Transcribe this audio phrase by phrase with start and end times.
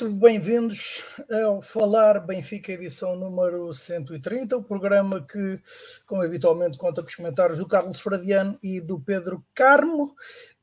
[0.00, 1.04] muito bem-vindos
[1.44, 5.60] ao Falar Benfica, edição número 130, o programa que,
[6.06, 10.14] como habitualmente, conta com os comentários do Carlos Fradiano e do Pedro Carmo.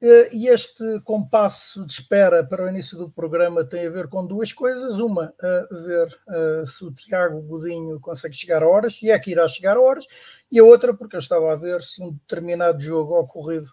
[0.01, 4.25] Eh, e este compasso de espera para o início do programa tem a ver com
[4.25, 4.93] duas coisas.
[4.93, 5.33] Uma,
[5.69, 9.77] ver eh, se o Tiago Godinho consegue chegar a horas, e é que irá chegar
[9.77, 10.07] a horas,
[10.51, 13.71] e a outra, porque eu estava a ver se um determinado jogo ocorrido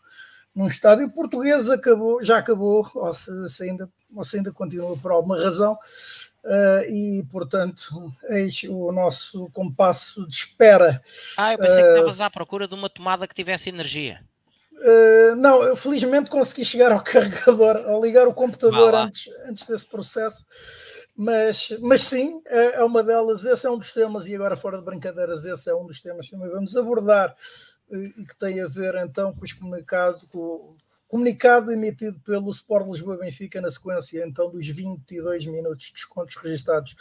[0.54, 5.10] num estádio português acabou, já acabou, ou se, se ainda, ou se ainda continua por
[5.10, 11.02] alguma razão, uh, e portanto, eis o nosso compasso de espera.
[11.36, 14.20] Ah, eu pensei uh, que estavas à procura de uma tomada que tivesse energia.
[14.72, 19.86] Uh, não, eu felizmente consegui chegar ao carregador, ao ligar o computador antes, antes desse
[19.86, 20.44] processo,
[21.16, 24.78] mas, mas sim, é, é uma delas, esse é um dos temas, e agora fora
[24.78, 27.34] de brincadeiras, esse é um dos temas que também vamos abordar
[27.90, 30.76] e que tem a ver então com os comunicados, com
[31.14, 36.96] comunicado emitido pelo Sport Lisboa Benfica na sequência então dos 22 minutos de descontos registados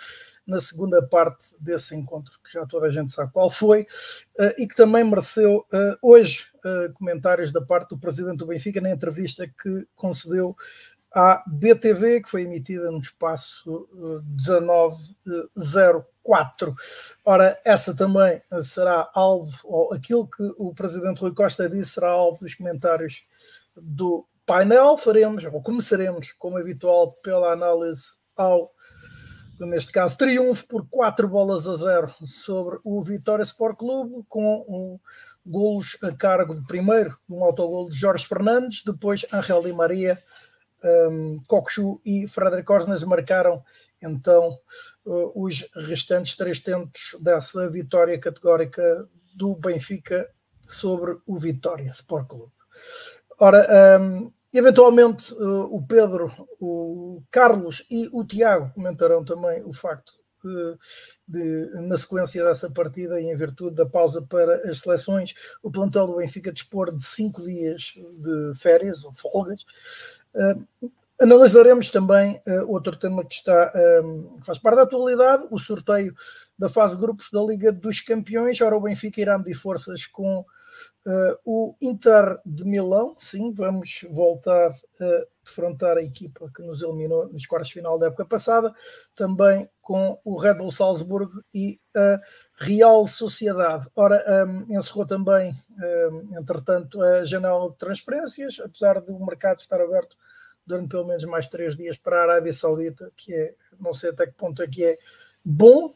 [0.45, 3.87] na segunda parte desse encontro, que já toda a gente sabe qual foi,
[4.37, 8.79] eh, e que também mereceu eh, hoje eh, comentários da parte do presidente do Benfica
[8.79, 10.55] na entrevista que concedeu
[11.13, 13.87] à BTV, que foi emitida no espaço
[14.23, 16.75] 1904.
[17.23, 22.39] Ora, essa também será alvo, ou aquilo que o presidente Rui Costa disse será alvo
[22.39, 23.23] dos comentários
[23.75, 24.97] do painel.
[24.97, 28.73] Faremos, ou começaremos, como habitual, pela análise ao,
[29.59, 34.99] neste caso, triunfo por 4 bolas a 0 sobre o Vitória Sport Clube, com um
[35.45, 40.17] golos a cargo de primeiro um autogol de Jorge Fernandes, depois Angel Di Maria
[40.83, 43.63] um, Kokshu e Frederic Osnes marcaram
[44.01, 44.57] então
[45.05, 50.29] uh, os restantes três tempos dessa vitória categórica do Benfica
[50.67, 52.51] sobre o Vitória Sport Clube.
[53.39, 60.13] Ora, um, eventualmente uh, o Pedro, o Carlos e o Tiago comentarão também o facto
[60.43, 60.77] de,
[61.27, 66.07] de, na sequência dessa partida e em virtude da pausa para as seleções, o plantel
[66.07, 69.65] do Benfica dispor de cinco dias de férias ou folgas,
[71.21, 73.71] analisaremos também uh, outro tema que está
[74.03, 76.13] um, que faz parte da atualidade, o sorteio
[76.57, 78.59] da fase de grupos da Liga dos Campeões.
[78.61, 83.15] Ora, o Benfica irá medir forças com uh, o Inter de Milão.
[83.19, 84.71] Sim, vamos voltar
[85.43, 88.73] defrontar a equipa que nos eliminou nos quartos de final da época passada,
[89.13, 92.19] também com o Red Bull Salzburgo e a
[92.55, 93.87] Real Sociedade.
[93.95, 95.53] Ora, um, encerrou também,
[96.11, 100.15] um, entretanto, a janela de transferências, apesar do mercado estar aberto
[100.65, 104.25] durante pelo menos mais três dias para a Arábia Saudita, que é, não sei até
[104.25, 104.97] que ponto é que é
[105.43, 105.93] bom,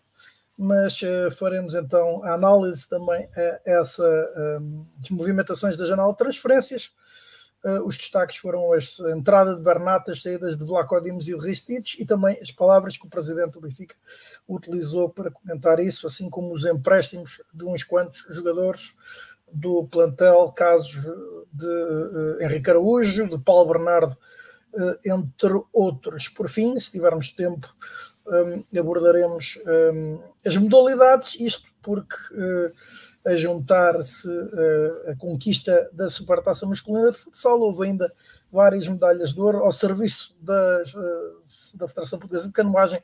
[0.57, 4.03] mas uh, faremos então a análise também a essa
[4.59, 6.91] um, movimentações da janela de transferências
[7.67, 11.45] Uh, os destaques foram a entrada de Bernat, as saídas de Vlaco Dimos e de
[11.45, 13.93] Ristich e também as palavras que o presidente do Benfica
[14.47, 18.95] utilizou para comentar isso, assim como os empréstimos de uns quantos jogadores
[19.51, 20.93] do plantel, casos
[21.51, 24.15] de uh, Henrique Araújo, de Paulo Bernardo,
[24.73, 26.29] uh, entre outros.
[26.29, 27.67] Por fim, se tivermos tempo,
[28.27, 29.59] um, abordaremos
[29.93, 32.15] um, as modalidades, isto porque
[33.25, 37.59] a juntar-se uh, a conquista da supertaça masculina de futsal.
[37.59, 38.11] Houve ainda
[38.51, 43.01] várias medalhas de ouro ao serviço das, uh, da Federação Portuguesa de Canoagem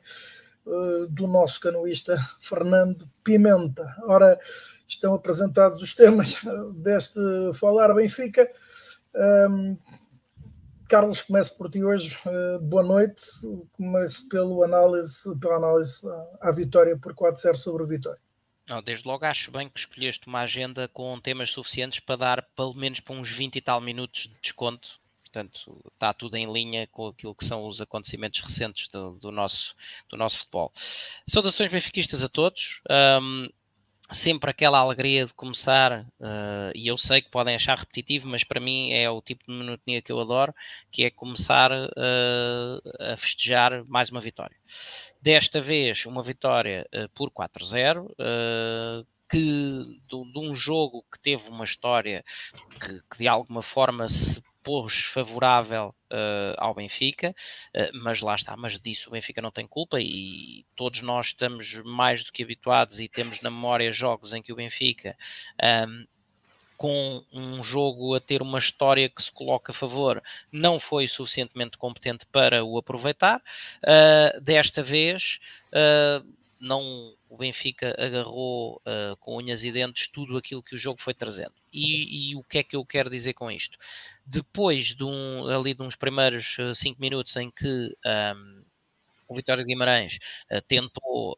[0.66, 3.94] uh, do nosso canoista Fernando Pimenta.
[4.04, 4.38] Ora,
[4.88, 6.38] estão apresentados os temas
[6.76, 7.20] deste
[7.54, 8.50] Falar Benfica.
[9.50, 9.76] Um,
[10.88, 12.16] Carlos, começo por ti hoje.
[12.62, 13.24] boa noite.
[13.72, 16.02] Começo pelo análise, pela análise
[16.40, 18.23] à vitória por 4-0 sobre o Vitória.
[18.66, 22.74] Não, desde logo acho bem que escolheste uma agenda com temas suficientes para dar pelo
[22.74, 24.98] menos para uns 20 e tal minutos de desconto.
[25.22, 29.74] Portanto, está tudo em linha com aquilo que são os acontecimentos recentes do, do nosso,
[30.08, 30.72] do nosso futebol.
[31.26, 32.80] Saudações benfiquistas a todos.
[33.20, 33.48] Um,
[34.14, 38.60] sempre aquela alegria de começar, uh, e eu sei que podem achar repetitivo, mas para
[38.60, 40.54] mim é o tipo de monotonia que eu adoro,
[40.90, 44.56] que é começar uh, a festejar mais uma vitória.
[45.20, 51.48] Desta vez, uma vitória uh, por 4-0, uh, que de, de, um jogo que teve
[51.48, 52.24] uma história
[52.80, 57.36] que, que de alguma forma se pôs favorável uh, ao Benfica,
[57.74, 61.74] uh, mas lá está, mas disso o Benfica não tem culpa e todos nós estamos
[61.84, 65.16] mais do que habituados e temos na memória jogos em que o Benfica
[65.86, 66.06] um,
[66.76, 71.78] com um jogo a ter uma história que se coloca a favor, não foi suficientemente
[71.78, 73.40] competente para o aproveitar.
[73.82, 75.38] Uh, desta vez,
[75.68, 76.26] uh,
[76.64, 81.12] não, o Benfica agarrou uh, com unhas e dentes tudo aquilo que o jogo foi
[81.12, 81.52] trazendo.
[81.72, 83.78] E, e o que é que eu quero dizer com isto?
[84.24, 87.94] Depois de um, ali de uns primeiros 5 minutos em que
[88.36, 88.62] um,
[89.28, 90.18] o o Vitória de Guimarães
[90.68, 91.36] tentou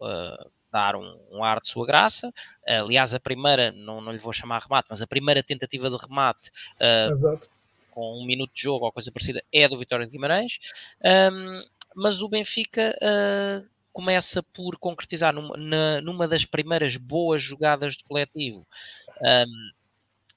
[0.73, 2.32] dar um, um, ar de sua graça.
[2.67, 6.50] Aliás, a primeira, não, não lhe vou chamar remate, mas a primeira tentativa de remate
[6.76, 7.40] uh,
[7.93, 10.58] com um minuto de jogo ou coisa parecida é do Vitória de Guimarães.
[11.32, 11.64] Um,
[11.94, 18.04] mas o Benfica uh, começa por concretizar numa, na, numa, das primeiras boas jogadas de
[18.04, 18.66] coletivo,
[19.22, 19.70] um,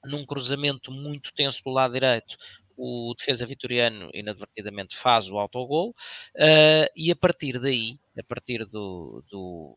[0.08, 2.38] num cruzamento muito tenso do lado direito,
[2.74, 9.22] o defesa vitoriano inadvertidamente faz o autogol uh, e a partir daí, a partir do,
[9.30, 9.76] do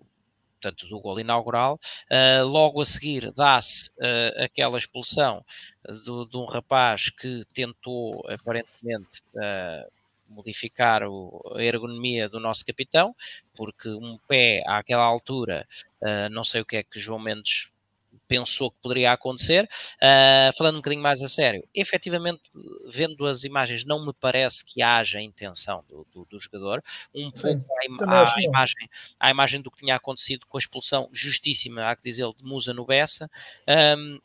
[0.61, 1.77] portanto, do gol inaugural.
[2.09, 5.43] Uh, logo a seguir dá-se uh, aquela expulsão
[6.05, 9.91] do, de um rapaz que tentou aparentemente uh,
[10.33, 13.15] modificar o, a ergonomia do nosso capitão,
[13.55, 15.67] porque um pé àquela altura,
[16.31, 17.69] não sei o que é que João Mendes
[18.27, 19.69] pensou que poderia acontecer.
[19.95, 22.41] Uh, falando um bocadinho mais a sério, efetivamente,
[22.89, 26.83] vendo as imagens, não me parece que haja intenção do, do, do jogador.
[27.13, 27.85] Um Sim, pouco à,
[28.41, 28.89] imagem,
[29.19, 32.73] à imagem do que tinha acontecido com a expulsão justíssima, há que dizer, de Musa
[32.73, 33.29] no Bessa.
[33.67, 34.19] Um,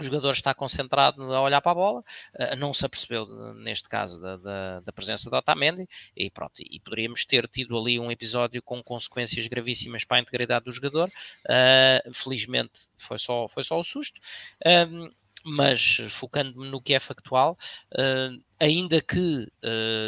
[0.00, 4.20] o jogador está concentrado a olhar para a bola, uh, não se apercebeu, neste caso,
[4.20, 8.62] da, da, da, presença de Otamendi, e pronto, e poderíamos ter tido ali um episódio
[8.62, 13.84] com consequências gravíssimas para a integridade do jogador, uh, felizmente foi só, foi só o
[13.84, 14.20] susto,
[14.66, 15.10] um,
[15.42, 17.56] mas focando-me no que é factual,
[17.92, 19.46] uh, ainda que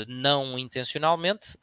[0.06, 1.56] não intencionalmente,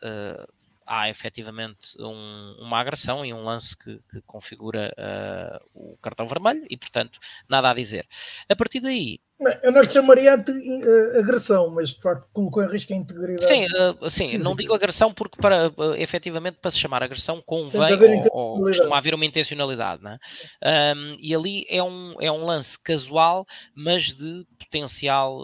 [0.89, 6.65] há efetivamente um, uma agressão e um lance que, que configura uh, o cartão vermelho
[6.68, 8.07] e, portanto, nada a dizer.
[8.50, 9.19] A partir daí.
[9.62, 13.45] eu não lhe chamaria de uh, agressão, mas de facto colocou em risco a integridade.
[13.45, 17.94] Sim, uh, sim não digo agressão porque, para, uh, efetivamente, para se chamar agressão, convém
[18.31, 20.01] ou, ou costuma haver uma intencionalidade.
[20.01, 20.94] Não é?
[20.95, 23.45] um, e ali é um, é um lance casual,
[23.75, 25.39] mas de potencial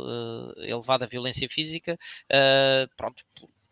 [0.57, 2.00] elevada violência física.
[2.97, 3.24] pronto,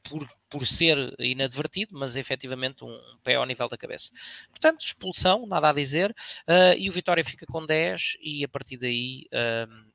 [0.03, 4.11] por, por ser inadvertido, mas efetivamente um, pé ao nível da cabeça.
[4.50, 6.11] Portanto, expulsão, nada a dizer,
[6.47, 9.27] uh, e o Vitória fica com 10 e a partir daí.
[9.31, 9.94] Uh,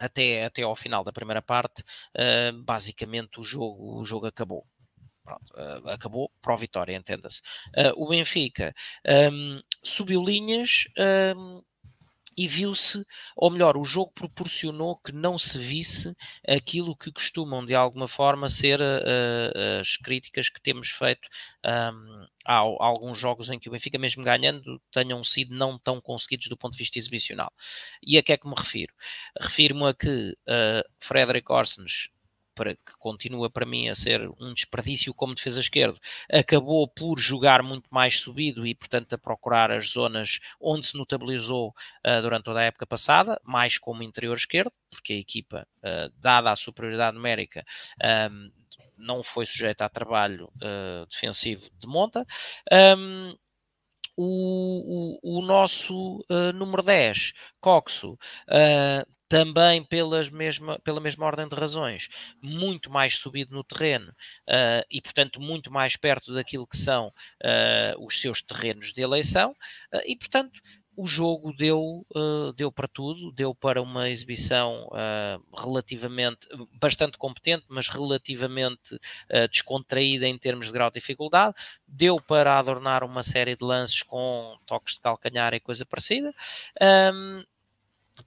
[0.00, 1.82] até, até ao final da primeira parte,
[2.16, 4.66] uh, basicamente o jogo, o jogo acabou.
[5.22, 7.42] Pronto, uh, acabou para o Vitória, entenda-se.
[7.76, 8.74] Uh, o Benfica
[9.30, 10.86] um, subiu linhas,
[11.36, 11.62] um,
[12.40, 13.04] e viu-se,
[13.36, 16.16] ou melhor, o jogo proporcionou que não se visse
[16.48, 21.28] aquilo que costumam de alguma forma ser uh, as críticas que temos feito
[21.92, 26.56] um, alguns jogos em que o Benfica, mesmo ganhando, tenham sido não tão conseguidos do
[26.56, 27.52] ponto de vista exibicional.
[28.02, 28.94] E a que é que me refiro?
[29.38, 32.08] Refiro-me a que uh, Orsens
[32.54, 35.98] para, que continua para mim a ser um desperdício como defesa esquerdo,
[36.30, 41.74] acabou por jogar muito mais subido e, portanto, a procurar as zonas onde se notabilizou
[42.06, 46.50] uh, durante toda a época passada, mais como interior esquerdo, porque a equipa, uh, dada
[46.50, 47.64] a superioridade numérica,
[48.30, 48.50] um,
[48.96, 52.26] não foi sujeita a trabalho uh, defensivo de monta.
[52.70, 53.34] Um,
[54.16, 56.22] o, o, o, nosso
[56.54, 58.18] número 10, Coxo,
[59.30, 62.08] também pelas mesma, pela mesma ordem de razões,
[62.42, 68.04] muito mais subido no terreno uh, e, portanto, muito mais perto daquilo que são uh,
[68.04, 70.60] os seus terrenos de eleição, uh, e, portanto,
[70.96, 72.04] o jogo deu,
[72.56, 74.86] deu para tudo, deu para uma exibição
[75.56, 76.46] relativamente,
[76.78, 79.00] bastante competente, mas relativamente
[79.50, 81.54] descontraída em termos de grau de dificuldade,
[81.86, 86.34] deu para adornar uma série de lances com toques de calcanhar e coisa parecida.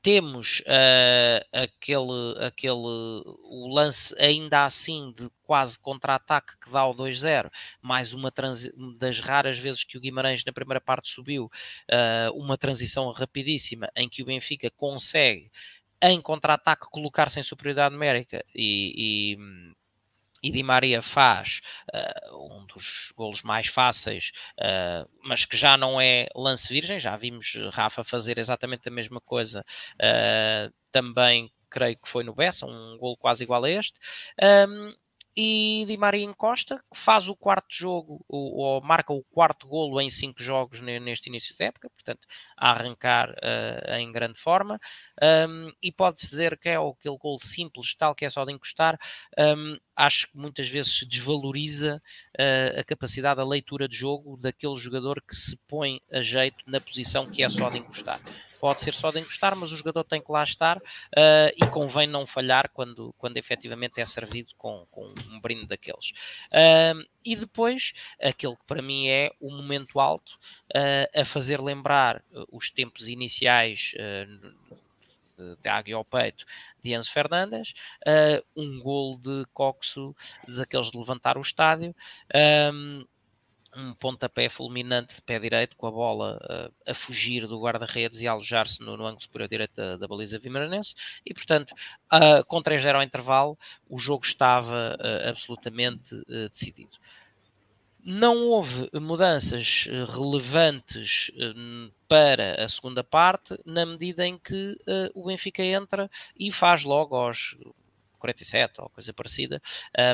[0.02, 7.52] Temos uh, aquele, aquele o lance ainda assim de quase contra-ataque que dá o 2-0,
[7.82, 8.32] mais uma
[8.98, 14.10] das raras vezes que o Guimarães na primeira parte subiu, uh, uma transição rapidíssima em
[14.10, 15.52] que o Benfica consegue
[16.02, 19.74] em contra-ataque colocar-se em superioridade numérica e, e
[20.44, 21.62] e Di Maria faz
[21.94, 27.16] uh, um dos golos mais fáceis, uh, mas que já não é lance virgem, já
[27.16, 29.64] vimos Rafa fazer exatamente a mesma coisa
[29.96, 34.00] uh, também creio que foi no Bessa, um gol quase igual a este.
[34.40, 34.94] Um,
[35.36, 40.10] e Di Maria encosta, faz o quarto jogo, ou, ou, marca o quarto golo em
[40.10, 44.80] cinco jogos neste início de época, portanto, a arrancar uh, em grande forma,
[45.50, 49.00] um, e pode-se dizer que é aquele golo simples, tal que é só de encostar,
[49.40, 52.02] um, acho que muitas vezes se desvaloriza
[52.40, 56.80] uh, a capacidade, a leitura de jogo daquele jogador que se põe a jeito na
[56.80, 58.20] posição que é só de encostar
[58.64, 62.08] pode ser só de encostar, mas o jogador tem que lá estar uh, e convém
[62.08, 66.12] não falhar quando, quando efetivamente é servido com, com um brinde daqueles.
[66.48, 67.92] Uh, e depois,
[68.22, 70.40] aquele que para mim é o momento alto,
[70.74, 73.94] uh, a fazer lembrar os tempos iniciais
[75.62, 76.46] de águia ao peito
[76.82, 77.74] de Enzo Fernandes,
[78.56, 80.16] um gol de Coxo,
[80.48, 81.94] daqueles de levantar o estádio,
[82.74, 83.06] um,
[83.76, 88.28] um pontapé fulminante de pé direito com a bola uh, a fugir do guarda-redes e
[88.28, 90.96] a alojar-se no, no, ângulo superior direito da, da baliza vimaranense.
[91.26, 93.58] E portanto uh, com 3-0 ao intervalo
[93.90, 96.16] o jogo estava uh, absolutamente
[96.52, 96.98] decidido.
[98.06, 101.32] Não houve mudanças relevantes
[102.06, 104.78] para a segunda parte, na medida em que
[105.16, 107.56] o Benfica entra e faz logo aos
[108.24, 109.62] 47 ou coisa parecida,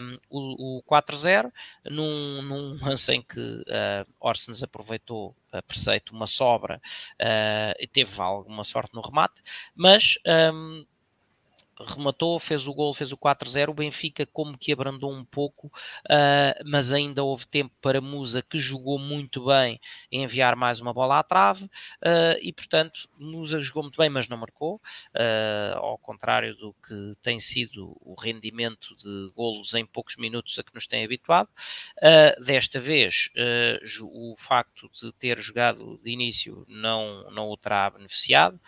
[0.01, 1.51] um, o, o 4-0,
[1.85, 6.81] num, num lance em que uh, Orsens aproveitou a preceito uma sobra
[7.21, 9.41] uh, e teve alguma sorte no remate,
[9.75, 10.15] mas
[10.53, 10.85] um,
[11.79, 13.69] rematou, fez o gol, fez o 4-0.
[13.69, 18.57] O Benfica, como que abrandou um pouco, uh, mas ainda houve tempo para Musa, que
[18.57, 19.79] jogou muito bem,
[20.11, 21.65] em enviar mais uma bola à trave.
[21.65, 27.15] Uh, e portanto, Musa jogou muito bem, mas não marcou, uh, ao contrário do que
[27.21, 31.49] tem sido o rendimento de golos em poucos minutos a que nos tem habituado.
[32.39, 33.29] desta vez,
[34.01, 38.59] o facto de ter jogado de início não, não o terá beneficiado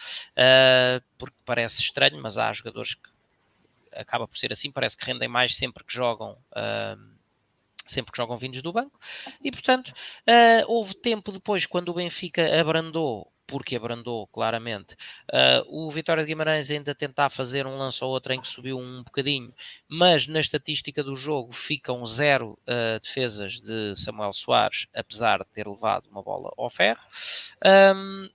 [1.21, 3.09] porque parece estranho, mas há jogadores que
[3.91, 6.35] acaba por ser assim, parece que rendem mais sempre que jogam.
[6.51, 7.21] Uh,
[7.85, 8.97] sempre que jogam vindos do banco,
[9.43, 14.95] e portanto uh, houve tempo depois, quando o Benfica abrandou porque abrandou claramente.
[15.29, 18.79] Uh, o Vitória de Guimarães ainda tentar fazer um lance ou outro em que subiu
[18.79, 19.53] um bocadinho,
[19.89, 25.67] mas na estatística do jogo ficam zero uh, defesas de Samuel Soares, apesar de ter
[25.67, 27.01] levado uma bola ao ferro.
[27.93, 28.29] Um,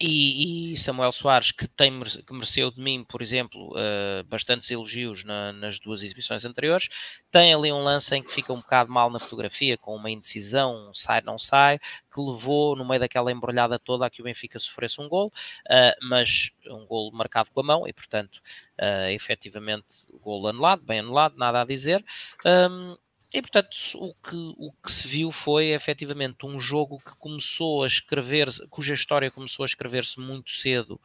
[0.00, 5.24] e, e, Samuel Soares, que, tem, que mereceu de mim, por exemplo, uh, bastantes elogios
[5.24, 6.88] na, nas duas exibições anteriores,
[7.30, 10.88] tem ali um lance em que fica um bocado mal na fotografia, com uma indecisão,
[10.88, 14.58] um sai, não sai, que levou no meio daquela embrulhada toda a que o Benfica
[14.58, 15.26] sofresse um gol,
[15.66, 18.40] uh, mas um gol marcado com a mão e, portanto,
[18.80, 22.02] uh, efetivamente, gol anulado, bem anulado, nada a dizer.
[22.46, 22.96] Um,
[23.32, 27.86] e portanto, o que, o que se viu foi efetivamente um jogo que começou a
[27.86, 31.00] escrever, cuja história começou a escrever-se muito cedo.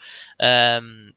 [0.82, 1.13] Um,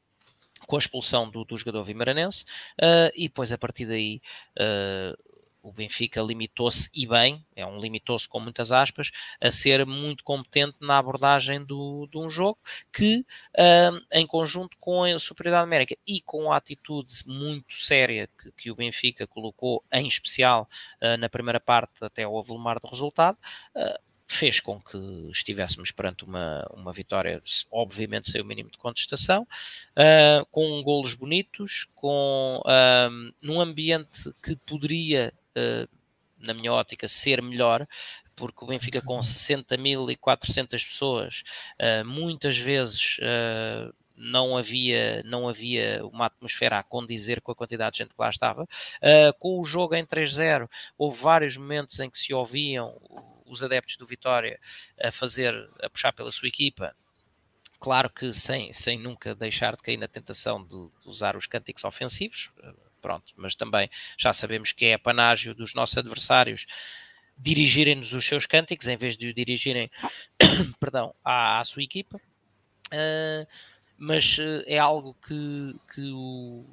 [0.67, 2.45] com a expulsão do, do jogador vimaranense,
[2.83, 4.21] uh, e depois a partir daí
[4.61, 5.17] uh,
[5.62, 9.11] o Benfica limitou-se, e bem, é um limitou-se com muitas aspas,
[9.41, 12.59] a ser muito competente na abordagem do, de um jogo
[12.93, 13.25] que,
[13.55, 18.71] uh, em conjunto com a superioridade numérica e com a atitude muito séria que, que
[18.71, 20.69] o Benfica colocou, em especial
[21.03, 23.38] uh, na primeira parte, até ao avolumar do resultado,
[23.75, 24.99] uh, fez com que
[25.33, 31.88] estivéssemos perante uma, uma vitória, obviamente sem o mínimo de contestação, uh, com golos bonitos,
[31.95, 35.31] com uh, num ambiente que poderia,
[36.38, 37.87] na minha ótica, ser melhor,
[38.37, 41.43] porque o Benfica com 60.400 pessoas,
[42.05, 43.19] muitas vezes
[44.19, 48.29] não havia, não havia uma atmosfera a condizer com a quantidade de gente que lá
[48.29, 48.65] estava.
[48.65, 53.00] Uh, com o jogo em 3-0, houve vários momentos em que se ouviam
[53.47, 54.59] os adeptos do Vitória
[55.00, 56.95] a fazer, a puxar pela sua equipa,
[57.81, 61.85] claro que sem, sem nunca deixar de cair na tentação de, de usar os cânticos
[61.85, 66.67] ofensivos, eh, pronto, mas também já sabemos que é apanágio dos nossos adversários
[67.37, 69.88] dirigirem-nos os seus cânticos em vez de o dirigirem
[70.81, 72.19] perdão, à, à sua equipa.
[72.93, 73.47] Uh,
[73.99, 76.64] mas uh, é algo que, que o,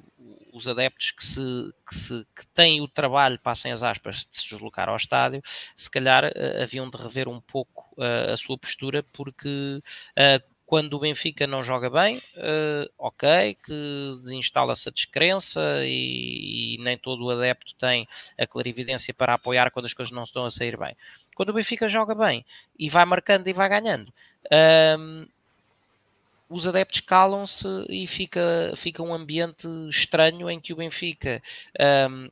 [0.52, 4.48] os adeptos que, se, que, se, que têm o trabalho, passem as aspas, de se
[4.48, 5.42] deslocar ao estádio,
[5.74, 9.82] se calhar uh, haviam de rever um pouco uh, a sua postura, porque
[10.66, 12.20] quando o Benfica não joga bem,
[12.98, 19.34] ok, que desinstala-se a descrença e, e, nem todo o adepto tem a clarividência para
[19.34, 20.96] apoiar quando as coisas não estão a sair bem.
[21.36, 22.44] Quando o Benfica joga bem
[22.76, 24.12] e vai marcando e vai ganhando,
[26.48, 31.42] os adeptos calam-se e fica, fica um ambiente estranho em que o Benfica.
[32.10, 32.28] Um,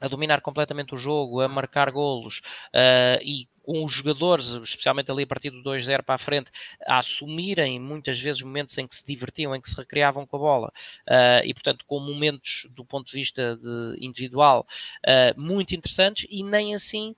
[0.00, 5.22] a dominar completamente o jogo, a marcar golos uh, e com os jogadores, especialmente ali
[5.22, 6.50] a partir do 2-0 para a frente,
[6.84, 10.40] a assumirem muitas vezes momentos em que se divertiam, em que se recriavam com a
[10.40, 10.72] bola
[11.08, 14.66] uh, e, portanto, com momentos do ponto de vista de individual
[15.06, 17.14] uh, muito interessantes e nem assim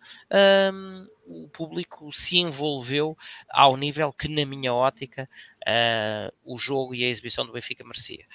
[0.70, 3.16] um, o público se envolveu
[3.48, 5.26] ao nível que, na minha ótica,
[5.62, 8.26] uh, o jogo e a exibição do Benfica merecia.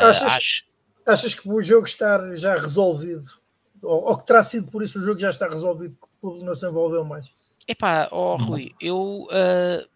[0.00, 0.64] achas, acho...
[1.04, 3.28] achas que o jogo está já resolvido?
[3.82, 6.66] Ou, ou que terá sido por isso o jogo já está resolvido, público não se
[6.66, 7.32] envolveu mais?
[7.66, 9.88] Epá, oh, Rui, eu uh,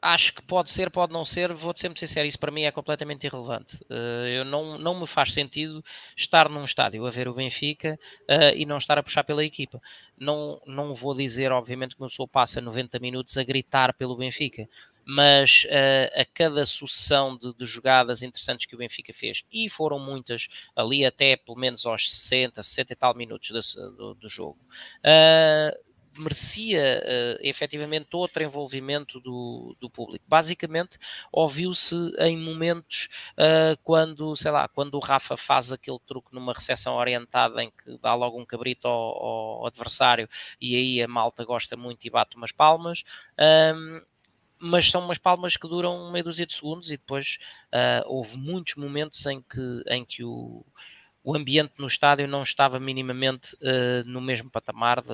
[0.00, 3.24] acho que pode ser, pode não ser, vou-te muito sincero, isso para mim é completamente
[3.24, 3.76] irrelevante.
[3.88, 5.82] Uh, eu não, não me faz sentido
[6.16, 9.80] estar num estádio a ver o Benfica uh, e não estar a puxar pela equipa.
[10.18, 14.68] Não, não vou dizer, obviamente, que uma pessoa passa 90 minutos a gritar pelo Benfica,
[15.04, 19.98] mas uh, a cada sucessão de, de, jogadas interessantes que o Benfica fez, e foram
[19.98, 24.58] muitas ali até pelo menos aos 60, 60 e tal minutos do, do jogo,
[24.98, 30.24] uh, merecia uh, efetivamente outro envolvimento do, do público.
[30.28, 30.98] Basicamente,
[31.30, 36.94] ouviu-se em momentos uh, quando, sei lá, quando o Rafa faz aquele truque numa recepção
[36.94, 40.28] orientada em que dá logo um cabrito ao, ao adversário
[40.60, 43.02] e aí a malta gosta muito e bate umas palmas.
[43.38, 44.00] Um,
[44.62, 47.38] mas são umas palmas que duram meia dúzia de segundos e depois
[47.72, 50.64] uh, houve muitos momentos em que, em que o,
[51.24, 55.08] o ambiente no estádio não estava minimamente uh, no mesmo patamar de,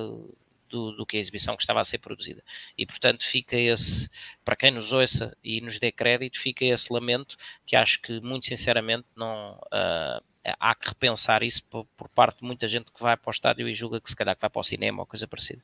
[0.69, 2.43] do, do, que a exibição que estava a ser produzida.
[2.77, 4.09] E, portanto, fica esse,
[4.45, 7.37] para quem nos ouça e nos dê crédito, fica esse lamento
[7.67, 10.23] que acho que, muito sinceramente, não uh,
[10.61, 13.69] há que repensar isso por, por, parte de muita gente que vai para o estádio
[13.69, 15.63] e julga que se calhar que vai para o cinema ou coisa parecida.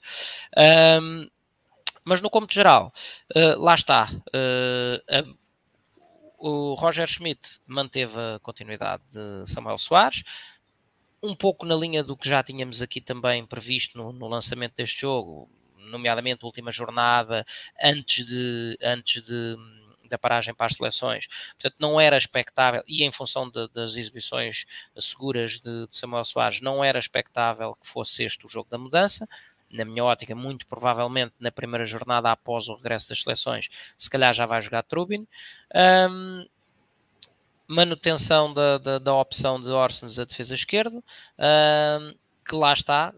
[0.57, 1.29] Um,
[2.05, 2.93] mas no cômputo geral,
[3.35, 4.11] uh, lá está.
[4.29, 5.37] Uh,
[6.39, 10.23] o Roger Schmidt manteve a continuidade de Samuel Soares,
[11.23, 15.01] um pouco na linha do que já tínhamos aqui também previsto no, no lançamento deste
[15.01, 17.47] jogo, nomeadamente a última jornada,
[17.83, 19.57] antes de, antes de
[20.09, 21.27] da paragem para as seleções.
[21.59, 24.67] Portanto, não era expectável, e em função de, das exibições
[24.99, 29.29] seguras de, de, Samuel Soares, não era expectável que fosse este o jogo da mudança
[29.75, 34.33] na minha ótica, muito provavelmente na primeira jornada após o regresso das seleções, se calhar
[34.33, 35.27] já vai jogar Trubin.
[35.75, 36.47] Um,
[37.67, 42.15] manutenção da, da, da, opção de Orsens a defesa esquerda, um,
[42.47, 43.13] que lá está,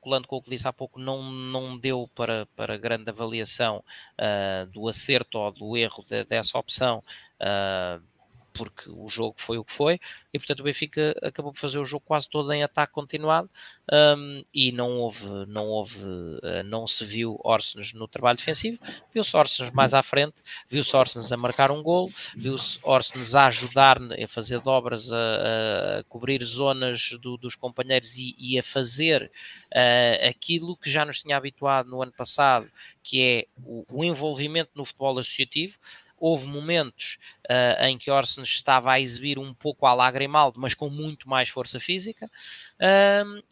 [0.00, 3.82] colando com o que disse há pouco, não, não deu para, para grande avaliação
[4.18, 7.02] uh, do acerto ou do erro de, dessa opção.
[7.40, 8.09] Uh,
[8.52, 10.00] porque o jogo foi o que foi,
[10.32, 13.48] e portanto o Benfica acabou por fazer o jogo quase todo em ataque continuado
[13.92, 18.78] um, e não houve, não houve, uh, não se viu Orsens no trabalho defensivo,
[19.12, 20.36] viu-se Orsens mais à frente,
[20.68, 26.04] viu-se Orsens a marcar um gol, viu-se Orsens a ajudar a fazer dobras, a, a
[26.04, 29.30] cobrir zonas do, dos companheiros e, e a fazer
[29.72, 32.70] uh, aquilo que já nos tinha habituado no ano passado,
[33.02, 35.76] que é o, o envolvimento no futebol associativo,
[36.20, 40.90] houve momentos uh, em que Orson estava a exibir um pouco a lagrimaldo, mas com
[40.90, 42.30] muito mais força física,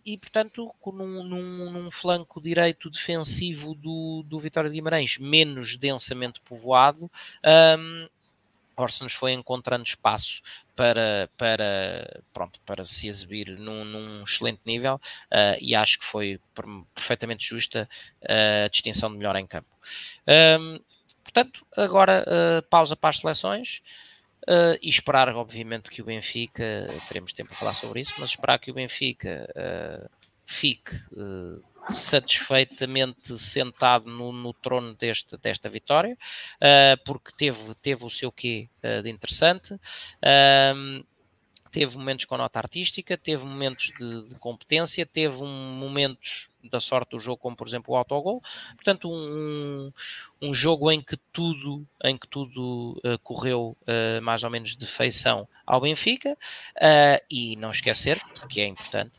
[0.06, 6.40] e portanto, num, num, num, flanco direito defensivo do, do Vitória de Guimarães menos densamente
[6.40, 7.10] povoado,
[7.78, 8.08] um,
[8.78, 10.40] Orson foi encontrando espaço
[10.76, 15.00] para, para, pronto, para se exibir num, num excelente nível
[15.32, 16.40] uh, e acho que foi
[16.94, 17.88] perfeitamente justa
[18.22, 19.68] a distinção de melhor em campo.
[20.26, 20.78] Um,
[21.28, 23.82] Portanto, agora uh, pausa para as seleções
[24.44, 28.58] uh, e esperar, obviamente, que o Benfica, teremos tempo para falar sobre isso, mas esperar
[28.58, 30.10] que o Benfica uh,
[30.46, 30.98] fique
[31.90, 36.16] satisfeitamente sentado no, no trono deste, desta vitória,
[37.04, 38.68] porque teve, teve o seu quê
[39.02, 39.78] de interessante.
[41.70, 47.10] Teve momentos com nota artística, teve momentos de, de competência, teve um, momentos da sorte
[47.10, 48.42] do jogo, como por exemplo o autogol.
[48.74, 49.92] Portanto, um,
[50.40, 54.86] um jogo em que tudo, em que tudo uh, correu uh, mais ou menos de
[54.86, 56.36] feição ao Benfica.
[56.76, 59.12] Uh, e não esquecer, que é importante,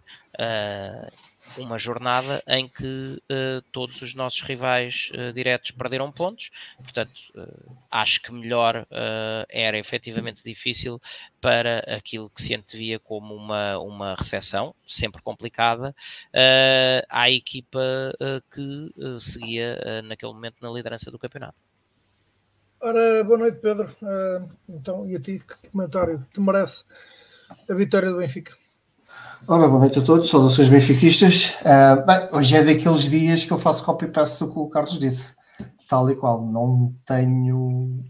[1.59, 7.77] uma jornada em que uh, todos os nossos rivais uh, diretos perderam pontos, portanto, uh,
[7.91, 8.85] acho que melhor
[9.49, 11.01] era efetivamente difícil
[11.41, 15.95] para aquilo que se antevia como uma, uma recepção, sempre complicada,
[17.09, 17.79] à equipa
[18.51, 21.57] que seguia naquele momento na liderança do campeonato.
[22.81, 23.95] Ora, boa noite, Pedro.
[24.67, 26.83] então, e a ti, que comentário te merece
[27.69, 28.58] a vitória do Benfica?
[29.47, 31.55] Ora, boa noite a todos, saudações benfiquistas.
[31.61, 35.33] Uh, bem, hoje é daqueles dias que eu faço copy-paste do que o Carlos disse,
[35.87, 36.45] tal e qual.
[36.45, 38.03] Não tenho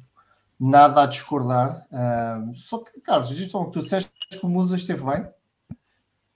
[0.59, 1.81] nada a discordar.
[1.91, 5.25] Uh, só que, Carlos, diz que tu disseste que o Musa esteve bem?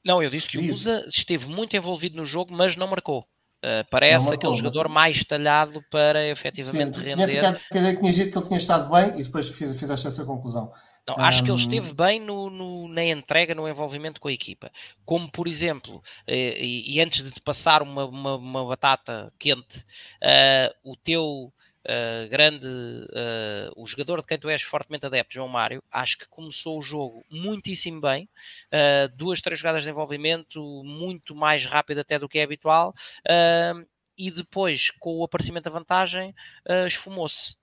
[0.05, 3.25] Não, eu disse que o Musa esteve muito envolvido no jogo, mas não marcou.
[3.63, 7.27] Uh, parece não aquele jogador mais talhado para efetivamente Sim, render.
[7.27, 10.71] Tinha ficado, tinha dito que ele tinha estado bem e depois fiz, fizeste essa conclusão.
[11.07, 11.45] Não, acho um...
[11.45, 14.71] que ele esteve bem no, no, na entrega, no envolvimento com a equipa.
[15.05, 19.79] Como, por exemplo, eh, e, e, antes de te passar uma, uma, uma batata quente,
[19.79, 21.53] uh, o teu
[21.85, 26.27] uh, grande, uh, o jogador de quem tu és fortemente adepto, João Mário, acho que
[26.29, 28.29] começou o jogo muitíssimo bem.
[29.15, 32.93] duas, três jogadas de envolvimento, muito mais rápido até do que é habitual.
[34.17, 36.33] e depois, com o aparecimento da vantagem,
[36.87, 37.55] esfumou-se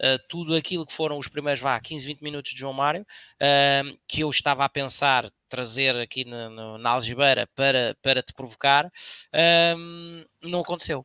[0.00, 3.98] uh, tudo aquilo que foram os primeiros vá, 15, 20 minutos de João Mário, uh,
[4.06, 8.86] que eu estava a pensar trazer aqui no, no, na algibeira para, para te provocar,
[8.86, 11.04] uh, não aconteceu.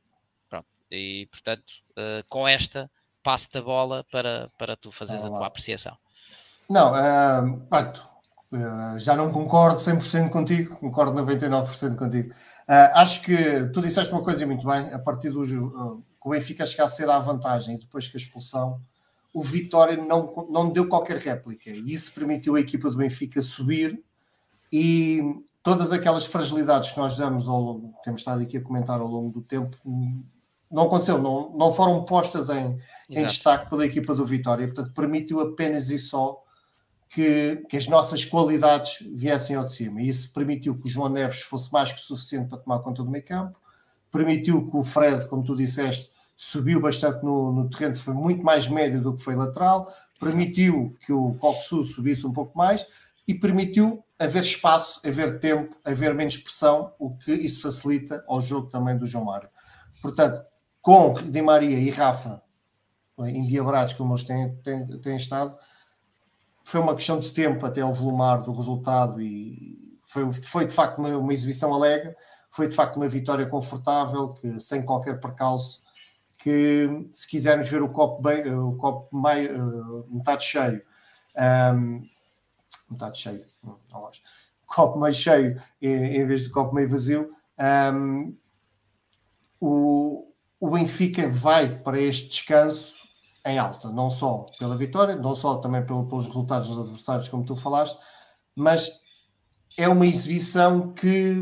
[0.49, 0.67] Pronto.
[0.89, 2.89] E portanto, eh, com esta,
[3.23, 5.97] passo-te a bola para, para tu fazeres a tua apreciação.
[6.69, 6.91] Não,
[8.51, 12.29] uh, já não concordo 100% contigo, concordo 99% contigo.
[12.29, 16.65] Uh, acho que tu disseste uma coisa muito bem, a partir do uh, o Benfica
[16.65, 18.81] chegar cedo à vantagem e depois que a expulsão,
[19.33, 21.69] o Vitória não, não deu qualquer réplica.
[21.69, 24.03] E isso permitiu a equipa do Benfica subir
[24.71, 25.21] e
[25.63, 29.31] todas aquelas fragilidades que nós damos ao longo, temos estado aqui a comentar ao longo
[29.31, 29.77] do tempo,
[30.69, 32.77] não aconteceu, não, não foram postas em,
[33.09, 36.43] em destaque pela equipa do Vitória, portanto permitiu apenas e só
[37.09, 40.01] que, que, as nossas qualidades viessem ao de cima.
[40.01, 43.09] E isso permitiu que o João Neves fosse mais que suficiente para tomar conta do
[43.09, 43.57] meio campo,
[44.11, 48.67] permitiu que o Fred, como tu disseste, subiu bastante no, no terreno, foi muito mais
[48.67, 52.85] médio do que foi lateral, permitiu que o Coxu subisse um pouco mais
[53.27, 58.67] e permitiu haver espaço, haver tempo, haver menos pressão, o que isso facilita ao jogo
[58.67, 59.49] também do João Mário.
[60.01, 60.41] Portanto,
[60.81, 62.41] com Di Maria e Rafa
[63.19, 65.57] endiabrados como eles têm, têm, têm estado,
[66.61, 70.99] foi uma questão de tempo até ao volumar do resultado e foi, foi de facto
[70.99, 72.15] uma, uma, exibição alegre,
[72.51, 75.81] foi de facto uma vitória confortável, que sem qualquer percalço,
[76.37, 80.81] que se quisermos ver o copo, bem, o copo meio, uh, metade cheio,
[81.73, 82.07] um,
[82.89, 84.11] metade cheio, não, não
[84.65, 87.31] copo meio cheio em, em vez de copo meio vazio,
[87.93, 88.35] um,
[89.59, 92.97] o, o Benfica vai para este descanso
[93.45, 97.45] em alta, não só pela vitória, não só também pelo, pelos resultados dos adversários, como
[97.45, 97.97] tu falaste,
[98.55, 98.99] mas
[99.77, 101.41] é uma exibição que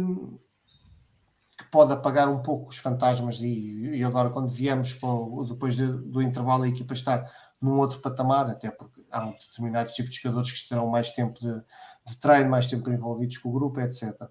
[1.76, 4.98] pode apagar um pouco os fantasmas e, e agora quando viemos
[5.46, 9.92] depois de, do intervalo a equipa estar num outro patamar, até porque há um determinado
[9.92, 11.54] tipo de jogadores que terão mais tempo de,
[12.08, 14.14] de treino, mais tempo envolvidos com o grupo, etc.
[14.22, 14.30] Uh,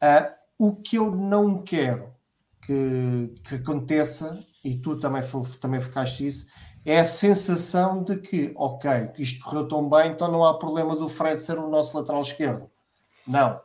[0.00, 2.10] ah, o que eu não quero
[2.62, 5.22] que, que aconteça, e tu também,
[5.60, 6.46] também focaste isso,
[6.86, 11.06] é a sensação de que, ok, isto correu tão bem, então não há problema do
[11.06, 12.70] Fred ser o nosso lateral esquerdo.
[13.26, 13.60] Não.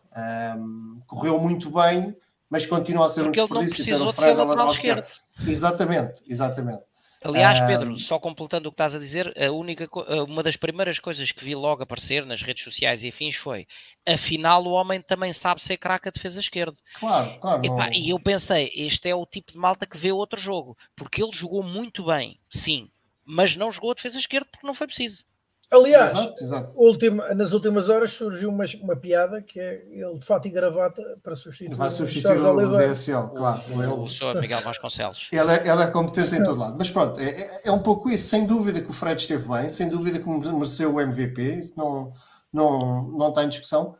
[0.57, 2.13] Um, correu muito bem,
[2.53, 4.99] mas continua a ser Porque um desperdício ter o Fred a lateral esquerdo.
[4.99, 5.49] esquerdo.
[5.49, 6.83] Exatamente, exatamente.
[7.23, 9.89] Aliás, Pedro, só completando o que estás a dizer, a única,
[10.27, 13.65] uma das primeiras coisas que vi logo aparecer nas redes sociais e afins foi
[14.05, 16.77] afinal o homem também sabe ser craque a defesa esquerda.
[16.99, 17.65] Claro, claro.
[17.65, 17.93] Epá, não...
[17.93, 21.31] E eu pensei, este é o tipo de malta que vê outro jogo, porque ele
[21.33, 22.87] jogou muito bem, sim,
[23.25, 25.25] mas não jogou a defesa esquerda porque não foi preciso.
[25.73, 26.71] Aliás, exato, exato.
[26.75, 31.01] Última, nas últimas horas surgiu uma, uma piada que é ele de fato e gravata
[31.23, 33.59] para substituir, Vai substituir o, o DSL, claro.
[33.71, 35.29] O, o, senhor Miguel Vasconcelos.
[35.31, 36.75] Ele é, ele é competente em todo lado.
[36.77, 38.27] Mas pronto, é, é, é, um pouco isso.
[38.27, 42.13] Sem dúvida que o Fred esteve bem, sem dúvida que mereceu o MVP, isso não,
[42.51, 43.95] não, não está em discussão.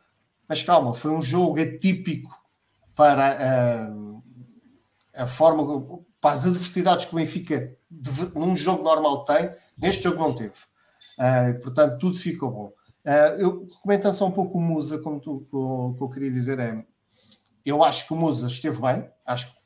[0.48, 2.30] Mas calma, foi um jogo atípico
[2.94, 7.76] para a, ah, a forma, para as adversidades que o Benfica
[8.34, 10.54] num jogo normal tem, neste jogo não teve.
[11.18, 12.72] Uh, portanto, tudo ficou bom.
[13.04, 16.58] Uh, eu, comentando só um pouco o Musa, como tu, o, que eu queria dizer
[16.58, 16.84] é,
[17.64, 19.58] eu acho que o Musa esteve bem, acho que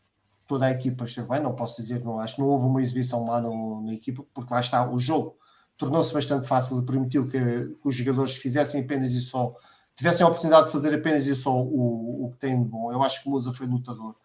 [0.47, 3.25] toda a equipa esteve bem, não posso dizer, não, acho que não houve uma exibição
[3.25, 5.37] má no, na equipa, porque lá está, o jogo
[5.77, 9.55] tornou-se bastante fácil e permitiu que, que, os jogadores fizessem apenas e só,
[9.95, 12.93] tivessem a oportunidade de fazer apenas e só o, o que tem de bom.
[12.93, 14.17] Eu acho que o Musa foi lutador.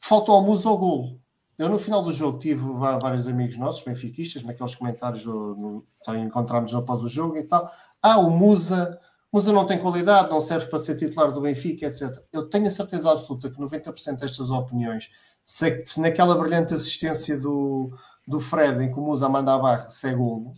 [0.00, 1.20] Faltou ao Musa o golo.
[1.58, 6.16] Eu no final do jogo tive vários amigos nossos, benfiquistas, naqueles comentários do, no, então,
[6.16, 7.70] encontramos após o jogo e tal.
[8.02, 9.00] Ah, o Musa,
[9.32, 12.22] Musa não tem qualidade, não serve para ser titular do Benfica, etc.
[12.32, 15.10] Eu tenho a certeza absoluta que 90% destas opiniões,
[15.44, 17.90] se, se, naquela brilhante assistência do,
[18.28, 20.54] do Fred, em que o Musa manda a barra, se é golo,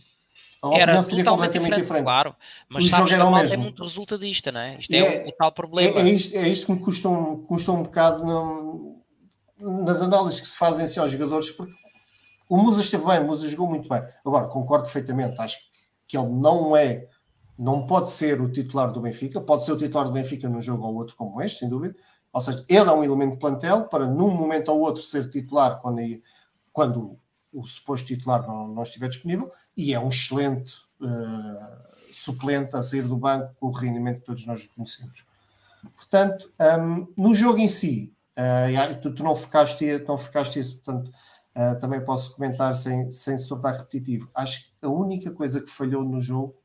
[0.61, 2.03] a opinião seria completamente diferente, diferente.
[2.03, 2.35] Claro,
[2.67, 3.53] mas o jogo era o mesmo.
[3.53, 4.77] é muito resulta disto, não é?
[4.77, 5.99] Isto é, é o tal problema.
[5.99, 8.25] É, é, isto, é isto que me custa um, custa um bocado.
[8.25, 8.98] Não,
[9.59, 11.73] nas análises que se fazem assim aos jogadores, porque
[12.47, 14.01] o Musa esteve bem, o Musa jogou muito bem.
[14.25, 15.57] Agora, concordo perfeitamente, acho
[16.07, 17.07] que ele não é,
[17.57, 20.85] não pode ser o titular do Benfica, pode ser o titular do Benfica num jogo
[20.85, 21.95] ou outro como este, sem dúvida.
[22.31, 25.79] Ou seja, ele é um elemento de plantel para num momento ou outro ser titular
[25.81, 26.01] quando,
[26.71, 27.19] quando
[27.51, 33.03] o suposto titular não, não estiver disponível e é um excelente uh, suplente a sair
[33.03, 35.25] do banco com o rendimento que todos nós conhecemos.
[35.95, 41.11] Portanto, um, no jogo em si, Uh, tu, tu, não focaste, não focaste isso, portanto,
[41.57, 44.31] uh, também posso comentar sem, sem se tornar repetitivo.
[44.33, 46.55] Acho que a única coisa que falhou no jogo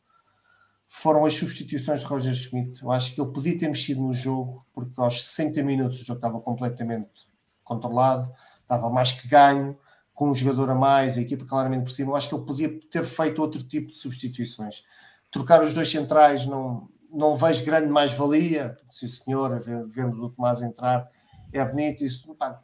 [0.87, 2.81] foram as substituições de Roger Schmidt.
[2.81, 6.19] Eu acho que ele podia ter mexido no jogo, porque aos 60 minutos o jogo
[6.19, 7.29] estava completamente
[7.65, 8.33] controlado,
[8.63, 9.77] estava mais que ganho,
[10.13, 12.13] com um jogador a mais, a equipa claramente por cima.
[12.13, 14.85] Eu acho que ele podia ter feito outro tipo de substituições.
[15.29, 18.79] Trocar os dois centrais não, não vejo grande mais-valia.
[18.93, 21.11] Sim, senhor, vemos o Tomás entrar
[21.55, 22.61] é bonito, isso, pá,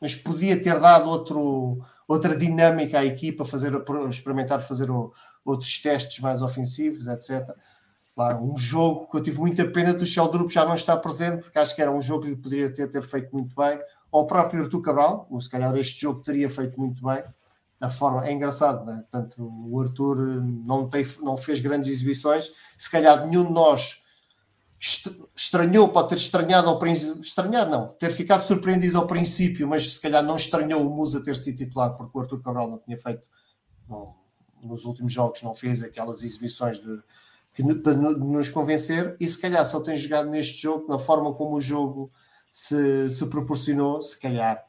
[0.00, 1.78] mas podia ter dado outro,
[2.08, 3.72] outra dinâmica à equipa, fazer,
[4.10, 5.12] experimentar fazer o,
[5.44, 7.54] outros testes mais ofensivos, etc.
[8.16, 11.56] lá, um jogo que eu tive muita pena do Sheldrup já não estar presente, porque
[11.56, 13.78] acho que era um jogo que lhe poderia ter, ter feito muito bem,
[14.10, 17.22] ou o próprio Artur Cabral, ou se calhar este jogo teria feito muito bem.
[17.80, 19.04] A forma é engraçado, né?
[19.10, 24.01] Portanto, o Arthur não, tem, não fez grandes exibições, se calhar nenhum de nós
[25.36, 30.00] estranhou, pode ter estranhado ao princípio, estranhado não, ter ficado surpreendido ao princípio, mas se
[30.00, 33.28] calhar não estranhou o Musa ter sido titular, porque o Arthur Cabral não tinha feito,
[34.60, 37.00] nos últimos jogos não fez aquelas exibições de,
[37.54, 41.56] que, para nos convencer, e se calhar só tem jogado neste jogo, na forma como
[41.56, 42.10] o jogo
[42.50, 44.64] se, se proporcionou, se calhar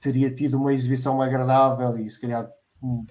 [0.00, 2.50] teria tido uma exibição agradável e se calhar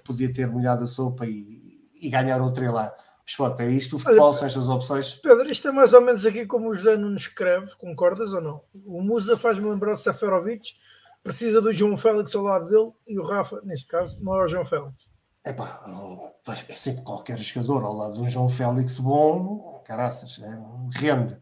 [0.04, 2.92] podia ter molhado a sopa e, e ganhar outro lá.
[3.36, 5.12] Pronto, é isto, o futebol são estas opções.
[5.14, 8.60] Pedro, isto é mais ou menos aqui como o José nos escreve, concordas ou não?
[8.84, 10.74] O Musa faz-me lembrar o Seferovic,
[11.22, 14.48] precisa do João Félix ao lado dele e o Rafa, neste caso, não é o
[14.48, 15.08] João Félix.
[15.44, 15.80] É pá,
[16.68, 20.60] é sempre qualquer jogador ao lado de um João Félix bom, caraças, é,
[20.92, 21.40] rende.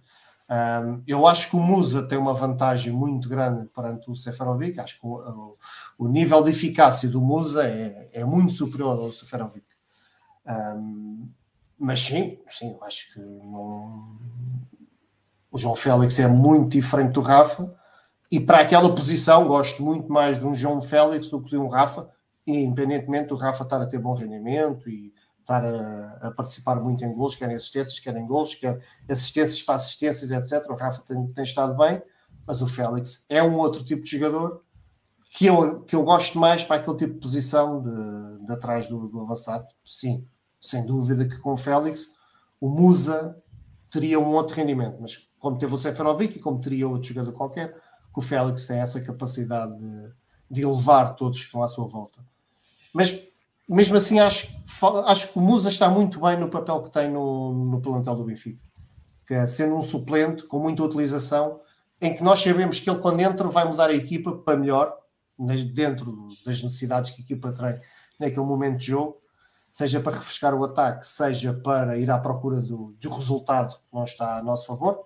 [0.51, 4.81] Um, eu acho que o Musa tem uma vantagem muito grande perante o Seferovic.
[4.81, 5.57] Acho que o,
[5.99, 9.67] o nível de eficácia do Musa é, é muito superior ao Seferovic.
[10.47, 11.29] Um,
[11.79, 14.19] mas sim, sim, eu acho que não...
[15.51, 17.73] o João Félix é muito diferente do Rafa.
[18.31, 21.69] E para aquela posição, gosto muito mais de um João Félix do que de um
[21.69, 22.11] Rafa,
[22.47, 27.15] independentemente do Rafa estar a ter bom rendimento e estar a, a, participar muito em
[27.15, 30.69] gols, quer em assistências, quer em gols, quer assistências para assistências, etc.
[30.71, 32.03] O Rafa tem, tem, estado bem,
[32.47, 34.63] mas o Félix é um outro tipo de jogador
[35.31, 39.09] que eu, que eu gosto mais para aquele tipo de posição de, de atrás do,
[39.09, 39.67] do avançado.
[39.85, 40.27] Sim,
[40.61, 42.09] sem dúvida que com o Félix
[42.61, 43.37] o Musa
[43.91, 47.75] teria um outro rendimento, mas como teve o Seferovic e como teria outro jogador qualquer,
[47.75, 50.13] que o Félix tem essa capacidade de,
[50.51, 52.25] de elevar todos que estão à sua volta.
[52.93, 53.29] Mas
[53.69, 54.49] mesmo assim acho,
[55.07, 58.25] acho que o Musa está muito bem no papel que tem no, no plantel do
[58.25, 58.63] Benfica.
[59.27, 61.61] Que é sendo um suplente com muita utilização,
[62.01, 64.97] em que nós sabemos que ele quando entra vai mudar a equipa para melhor,
[65.73, 67.79] dentro das necessidades que a equipa tem
[68.19, 69.19] naquele momento de jogo,
[69.71, 74.05] seja para refrescar o ataque, seja para ir à procura do, do resultado que não
[74.05, 75.05] está a nosso favor.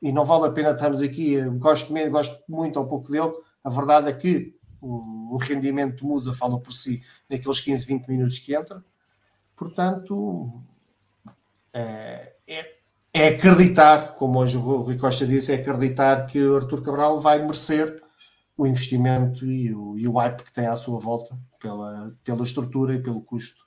[0.00, 4.08] E não vale a pena estarmos aqui, gosto, gosto muito ou pouco dele, a verdade
[4.08, 8.54] é que o, o rendimento do Musa fala por si naqueles 15, 20 minutos que
[8.54, 8.84] entra.
[9.54, 10.60] Portanto,
[11.72, 12.76] é, é,
[13.14, 17.38] é acreditar, como hoje o Rui Costa disse, é acreditar que o Arthur Cabral vai
[17.38, 18.02] merecer
[18.56, 22.94] o investimento e o, e o hype que tem à sua volta pela, pela estrutura
[22.94, 23.64] e pelo custo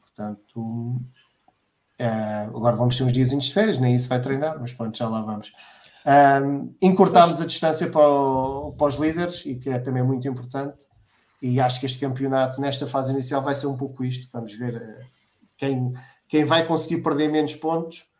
[0.00, 1.00] Portanto,
[2.00, 5.08] é, agora vamos ter uns dias de férias, nem isso vai treinar, mas pronto, já
[5.08, 5.52] lá vamos.
[6.06, 10.86] Um, encurtámos a distância para, o, para, os líderes, e que é também muito importante.
[11.42, 14.28] E acho que este campeonato, nesta fase inicial, vai ser um pouco isto.
[14.32, 15.06] Vamos ver uh,
[15.56, 15.92] quem,
[16.26, 18.10] quem vai conseguir perder menos pontos,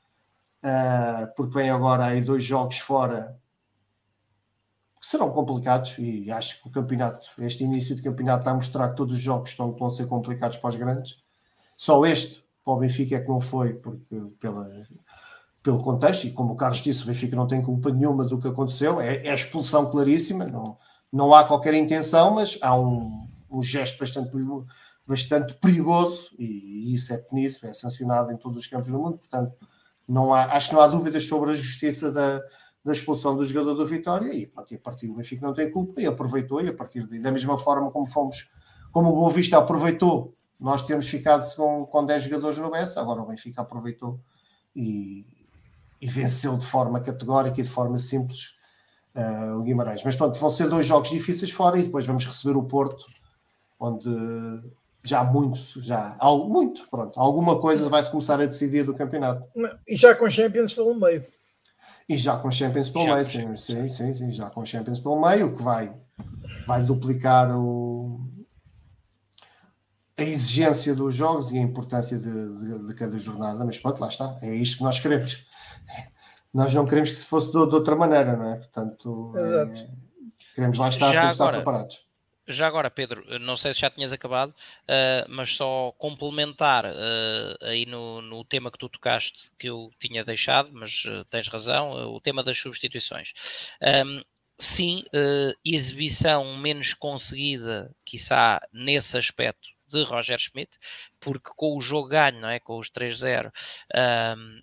[0.63, 3.39] uh, porque vem agora aí dois jogos fora
[5.01, 5.97] que serão complicados.
[5.99, 9.23] E acho que o campeonato, este início de campeonato, está a mostrar que todos os
[9.23, 11.30] jogos estão, estão a ser complicados para os grandes.
[11.81, 14.69] Só este, para o Benfica, é que não foi, porque pela
[15.63, 18.49] pelo contexto, e como o Carlos disse, o Benfica não tem culpa nenhuma do que
[18.49, 20.77] aconteceu, é, é expulsão claríssima, não,
[21.11, 24.31] não há qualquer intenção, mas há um, um gesto bastante,
[25.07, 29.17] bastante perigoso e, e, isso é punido, é sancionado em todos os campos do mundo,
[29.17, 29.55] portanto,
[30.07, 32.43] não há, acho que não há dúvidas sobre a justiça da,
[32.85, 36.03] da expulsão do jogador do Vitória e, pronto, a partir do Benfica não tem culpa
[36.03, 38.51] e aproveitou e a partir de, da mesma forma como fomos,
[38.93, 43.23] como o Boa Vista aproveitou, nós temos ficado com, com 10 jogadores no Bessa, agora
[43.23, 44.21] o Benfica aproveitou
[44.77, 45.25] e,
[46.01, 48.51] e venceu de forma categórica e de forma simples
[49.15, 50.05] uh, o Guimarães.
[50.05, 53.07] Mas pronto, vão ser dois jogos difíceis fora e depois vamos receber o Porto,
[53.79, 54.11] onde
[55.03, 59.43] já muito, já muito, pronto, alguma coisa vai se começar a decidir do campeonato.
[59.89, 61.25] E já com Champions pelo meio.
[62.07, 65.21] E já com Champions pelo já meio, sim, sim, sim, sim, já com Champions pelo
[65.21, 65.95] meio, que vai,
[66.67, 68.21] vai duplicar o,
[70.23, 74.09] a exigência dos jogos e a importância de, de, de, cada jornada, mas pronto, lá
[74.09, 75.47] está, é isto que nós queremos
[76.53, 78.57] nós não queremos que se fosse de, de outra maneira, não é?
[78.57, 79.87] Portanto, é,
[80.55, 82.11] queremos lá estar, já estar preparados.
[82.47, 87.87] Já agora, Pedro, não sei se já tinhas acabado, uh, mas só complementar uh, aí
[87.87, 92.21] no, no, tema que tu tocaste, que eu tinha deixado, mas uh, tens razão, o
[92.21, 93.33] tema das substituições.
[94.05, 94.21] Um,
[94.59, 95.05] sim,
[95.65, 100.71] exibição menos conseguida, quiçá, nesse aspecto, de Roger Schmidt,
[101.19, 102.61] porque com o jogo ganho, não é?
[102.61, 103.53] com os 3-0,
[104.37, 104.63] um,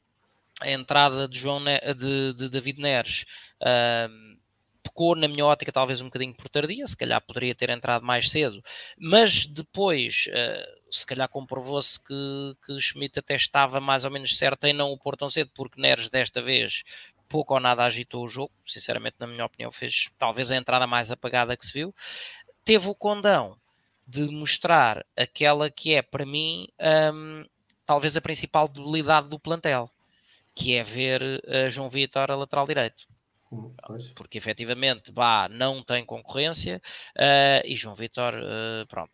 [0.60, 3.26] a entrada de, João ne de, de David Neres
[3.62, 4.38] uh,
[4.82, 8.32] pecou, na minha ótica, talvez um bocadinho por tardia, se calhar poderia ter entrado mais
[8.32, 8.63] cedo,
[8.98, 14.66] mas depois, uh, se calhar comprovou-se que, que Schmidt até estava mais ou menos certo
[14.66, 16.84] em não o pôr tão cedo, porque Neres desta vez
[17.28, 21.12] pouco ou nada agitou o jogo, sinceramente, na minha opinião, fez talvez a entrada mais
[21.12, 21.94] apagada que se viu.
[22.63, 23.58] Teve o condão
[24.08, 26.67] de mostrar aquela que é, para mim,
[27.13, 27.46] um,
[27.86, 29.91] talvez a principal debilidade do plantel,
[30.56, 33.06] que é ver uh, João Vitor a lateral direito.
[33.52, 33.74] Hum,
[34.15, 36.82] porque efetivamente Bá não tem concorrência
[37.15, 39.12] uh, e João Vitor, uh, pronto,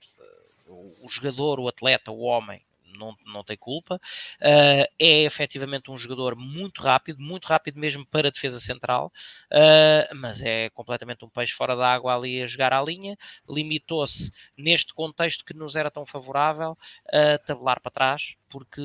[0.68, 2.62] o, o jogador, o atleta, o homem
[2.98, 3.96] não, não tem culpa.
[4.42, 9.12] Uh, é efetivamente um jogador muito rápido, muito rápido mesmo para a defesa central,
[9.52, 13.18] uh, mas é completamente um peixe fora da água ali a jogar à linha.
[13.50, 16.78] Limitou-se neste contexto que nos era tão favorável
[17.12, 18.82] a tabelar para trás, porque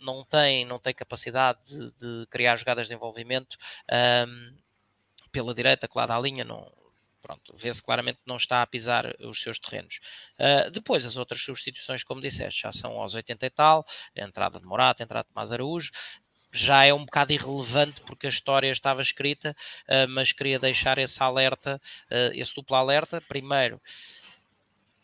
[0.00, 3.56] não tem, não tem capacidade de, de criar jogadas de envolvimento.
[3.90, 4.68] Um, ah,
[5.30, 6.72] pela direita, claro, à linha, não,
[7.20, 10.00] pronto, vê-se claramente que não está a pisar os seus terrenos.
[10.38, 13.84] Uh, depois, as outras substituições, como disseste, já são aos 80 e tal,
[14.16, 15.90] a entrada de Morata, a entrada de Mazaraújo,
[16.52, 19.54] já é um bocado irrelevante porque a história estava escrita,
[19.88, 23.20] uh, mas queria deixar esse alerta, uh, esse duplo alerta.
[23.28, 23.80] Primeiro,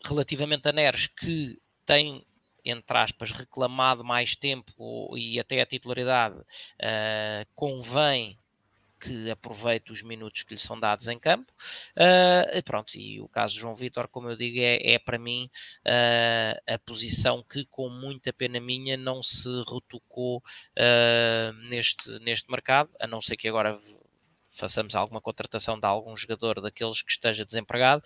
[0.03, 2.25] relativamente a Neres, que tem
[2.65, 8.39] entre aspas, reclamado mais tempo e até a titularidade, uh, convém
[9.05, 11.51] que aproveite os minutos que lhe são dados em campo.
[11.95, 15.49] Uh, pronto, e o caso de João Vitor, como eu digo, é, é para mim
[15.85, 22.89] uh, a posição que, com muita pena minha, não se retocou uh, neste, neste mercado,
[22.99, 23.79] a não ser que agora
[24.49, 28.01] façamos alguma contratação de algum jogador daqueles que esteja desempregado.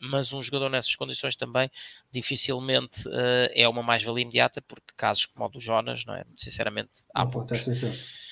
[0.00, 1.70] mas um jogador nessas condições também
[2.10, 6.24] dificilmente uh, é uma mais-valia imediata, porque casos como o do Jonas, não é?
[6.38, 8.29] Sinceramente, há não poucos.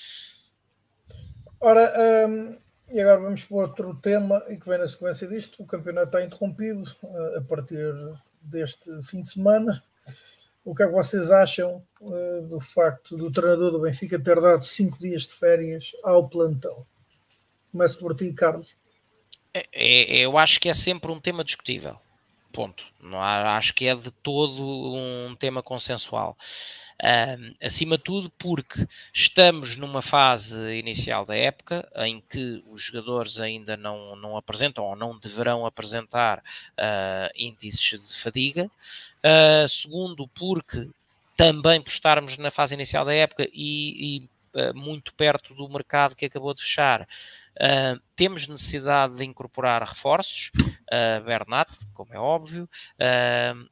[1.60, 2.56] Ora, um,
[2.90, 5.62] e agora vamos para outro tema e que vem na sequência disto.
[5.62, 7.92] O campeonato está interrompido uh, a partir
[8.40, 9.82] deste fim de semana.
[10.64, 14.64] O que é que vocês acham uh, do facto do treinador do Benfica ter dado
[14.64, 16.86] cinco dias de férias ao plantão?
[17.72, 18.76] Começo por ti, Carlos.
[19.52, 21.98] É, é, eu acho que é sempre um tema discutível.
[22.52, 22.84] Ponto.
[23.00, 26.36] Não há, acho que é de todo um tema consensual.
[27.00, 33.38] Um, acima de tudo, porque estamos numa fase inicial da época em que os jogadores
[33.38, 38.68] ainda não, não apresentam ou não deverão apresentar uh, índices de fadiga.
[39.18, 40.88] Uh, segundo, porque
[41.36, 44.18] também por estarmos na fase inicial da época e,
[44.54, 47.06] e uh, muito perto do mercado que acabou de fechar,
[47.58, 52.68] Uh, temos necessidade de incorporar reforços, uh, Bernat, como é óbvio,
[53.00, 53.68] uh,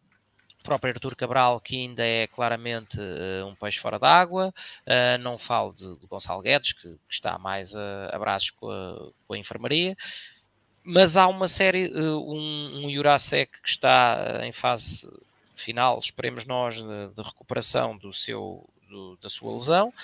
[0.67, 4.53] próprio Artur Cabral, que ainda é claramente uh, um peixe fora d'água,
[4.83, 8.69] uh, não falo de, de, Gonçalo Guedes, que, que está mais a, a braços com
[8.69, 9.97] a, com a, enfermaria,
[10.83, 15.09] mas há uma série, uh, um, um Jurasek que está em fase
[15.55, 16.83] final, esperemos nós, de,
[17.15, 19.95] de recuperação do seu, do, da sua lesão,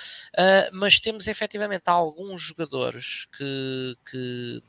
[0.72, 4.62] mas temos efetivamente alguns jogadores que, que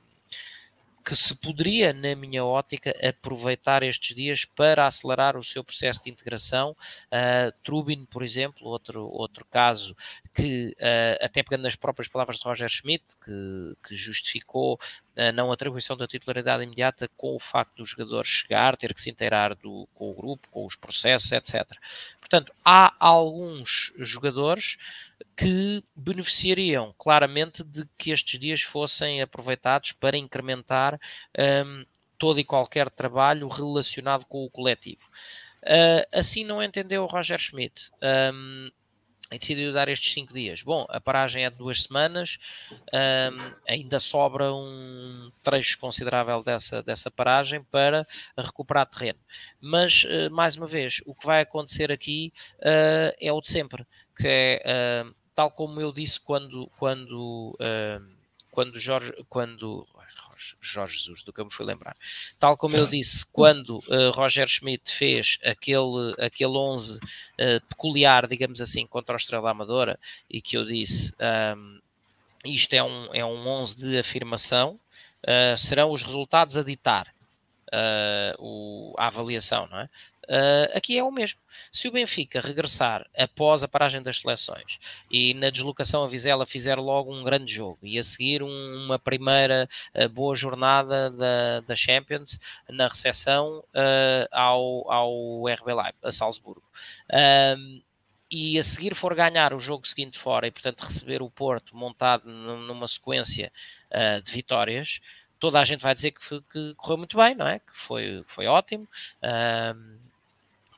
[1.04, 6.10] que se poderia, na minha ótica, aproveitar estes dias para acelerar o seu processo de
[6.10, 6.76] integração.
[7.12, 9.96] Uh, Trubin, por exemplo, outro, outro caso
[10.34, 14.80] que, uh, até pegando nas próprias palavras de Roger Schmidt, que, que justificou
[15.16, 19.10] a não atribuição da titularidade imediata com o facto do jogador chegar, ter que se
[19.10, 21.68] inteirar do, com o grupo, com os processos, etc.
[22.20, 24.78] Portanto, há alguns jogadores
[25.36, 31.00] que beneficiariam claramente de que estes dias fossem aproveitados para incrementar
[31.66, 31.86] um,
[32.18, 35.04] todo e qualquer trabalho relacionado com o coletivo.
[35.64, 37.92] Uh, assim não entendeu o Roger Schmidt.
[38.02, 38.70] Um,
[39.34, 40.62] e decidiu dar estes cinco dias.
[40.62, 42.38] Bom, a paragem é de duas semanas,
[42.72, 48.06] um, ainda sobra um trecho considerável dessa, dessa paragem para
[48.38, 49.20] recuperar terreno.
[49.60, 53.86] Mas, uh, mais uma vez, o que vai acontecer aqui uh, é o de sempre,
[54.16, 57.58] que é uh, tal como eu disse quando, quando,
[58.52, 59.88] quando Jorge, quando
[60.62, 61.96] Jorge Jesus, do que eu me fui lembrar.
[62.40, 67.00] Tal como eu disse, quando uh, Roger Schmidt fez aquele, aquele 11 uh,
[67.38, 70.00] eh, peculiar, digamos assim, contra o Estrela Amadora,
[70.30, 71.14] e que eu disse,
[71.58, 71.80] um,
[72.46, 74.80] isto é um, é um 11 de afirmação,
[75.24, 77.14] uh, serão os resultados a ditar.
[78.38, 79.90] O, a avaliação, não é?
[80.24, 81.40] Uh, aqui é o mesmo.
[81.72, 84.80] Se o Benfica regressar após a paragem das seleções
[85.12, 88.98] e na deslocação a Vizela fizer logo um grande jogo e a seguir um, uma
[88.98, 96.12] primeira uh, boa jornada da, da Champions na recepção uh, ao, ao RB Leipzig, a
[96.12, 96.64] Salzburgo
[98.32, 102.28] e a seguir for ganhar o jogo seguinte fora e, portanto, receber o Porto montado
[102.28, 103.52] numa sequência
[104.24, 105.00] de vitórias,
[105.38, 107.60] toda a gente vai dizer que, que, correu muito bem, não é?
[107.60, 108.88] Que foi, foi ótimo.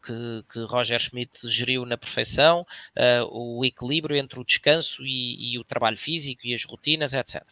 [0.06, 5.60] Que, que, Roger Schmidt geriu na perfeição, uh, o equilíbrio entre o descanso e, e,
[5.60, 7.43] o trabalho físico e as rotinas, etc.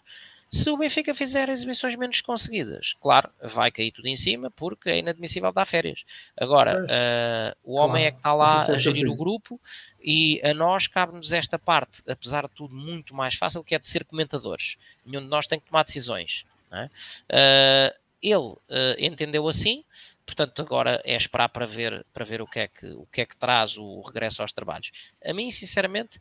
[0.52, 5.00] Se o Benfica fizer exibições menos conseguidas, claro, vai cair tudo em cima porque é
[5.00, 6.06] inadmissível dar férias.
[6.38, 9.60] Agora, uh, o claro, homem é que está lá a gerir o grupo
[10.00, 13.88] e a nós cabe-nos esta parte, apesar de tudo, muito mais fácil, que é de
[13.88, 14.78] ser comentadores.
[15.04, 16.46] Nenhum de nós tem que tomar decisões.
[16.72, 16.86] É?
[16.86, 18.60] Uh, ele uh,
[19.00, 19.84] entendeu assim,
[20.26, 23.26] portanto agora é esperar para ver, para ver o, que é que, o que é
[23.26, 24.92] que traz o regresso aos trabalhos.
[25.24, 26.20] A mim, sinceramente,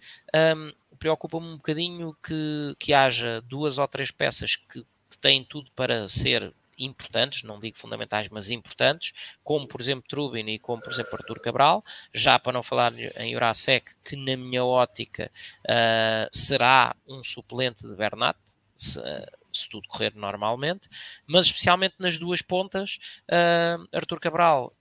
[0.57, 5.71] um, preocupa-me um bocadinho que, que haja duas ou três peças que, que têm tudo
[5.73, 9.13] para ser importantes, não digo fundamentais, mas importantes,
[9.45, 13.37] como por exemplo Trubin e como por exemplo Artur Cabral, já para não falar em
[13.37, 15.31] Urasek, que na minha ótica
[15.65, 18.39] uh, será um suplente de Bernat,
[18.75, 20.89] se, uh, se, tudo correr normalmente,
[21.27, 22.99] mas especialmente nas duas pontas,
[23.29, 24.73] uh, Artur Cabral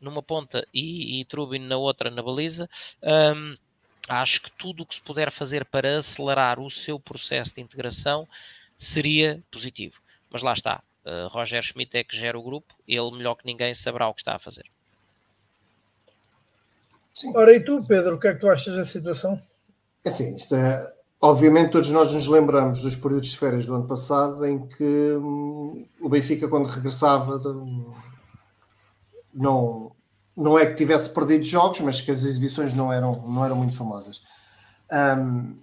[0.00, 2.68] numa ponta e, e Trubin na outra na baliza,
[3.02, 3.56] um,
[4.08, 8.26] acho que tudo o que se puder fazer para acelerar o seu processo de integração
[8.76, 10.00] seria positivo.
[10.30, 13.74] Mas lá está, uh, Roger Schmidt é que gera o grupo, ele melhor que ninguém
[13.74, 14.64] saberá o que está a fazer.
[17.14, 17.32] Sim.
[17.34, 19.42] Ora, e tu, Pedro, o que é que tu achas da situação?
[20.04, 23.86] É assim, isto é, obviamente todos nós nos lembramos dos períodos de férias do ano
[23.86, 27.40] passado em que hum, o Benfica, quando regressava,
[29.34, 29.92] não,
[30.36, 33.74] não é que tivesse perdido jogos, mas que as exibições não eram, não eram muito
[33.74, 34.22] famosas.
[34.90, 35.56] Um,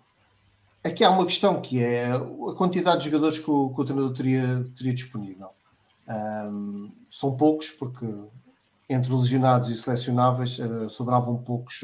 [0.84, 2.20] aqui há uma questão que é a
[2.56, 5.50] quantidade de jogadores que o, que o treinador teria, teria disponível.
[6.08, 8.06] Um, são poucos, porque
[8.88, 11.82] entre lesionados e selecionáveis uh, sobravam poucos,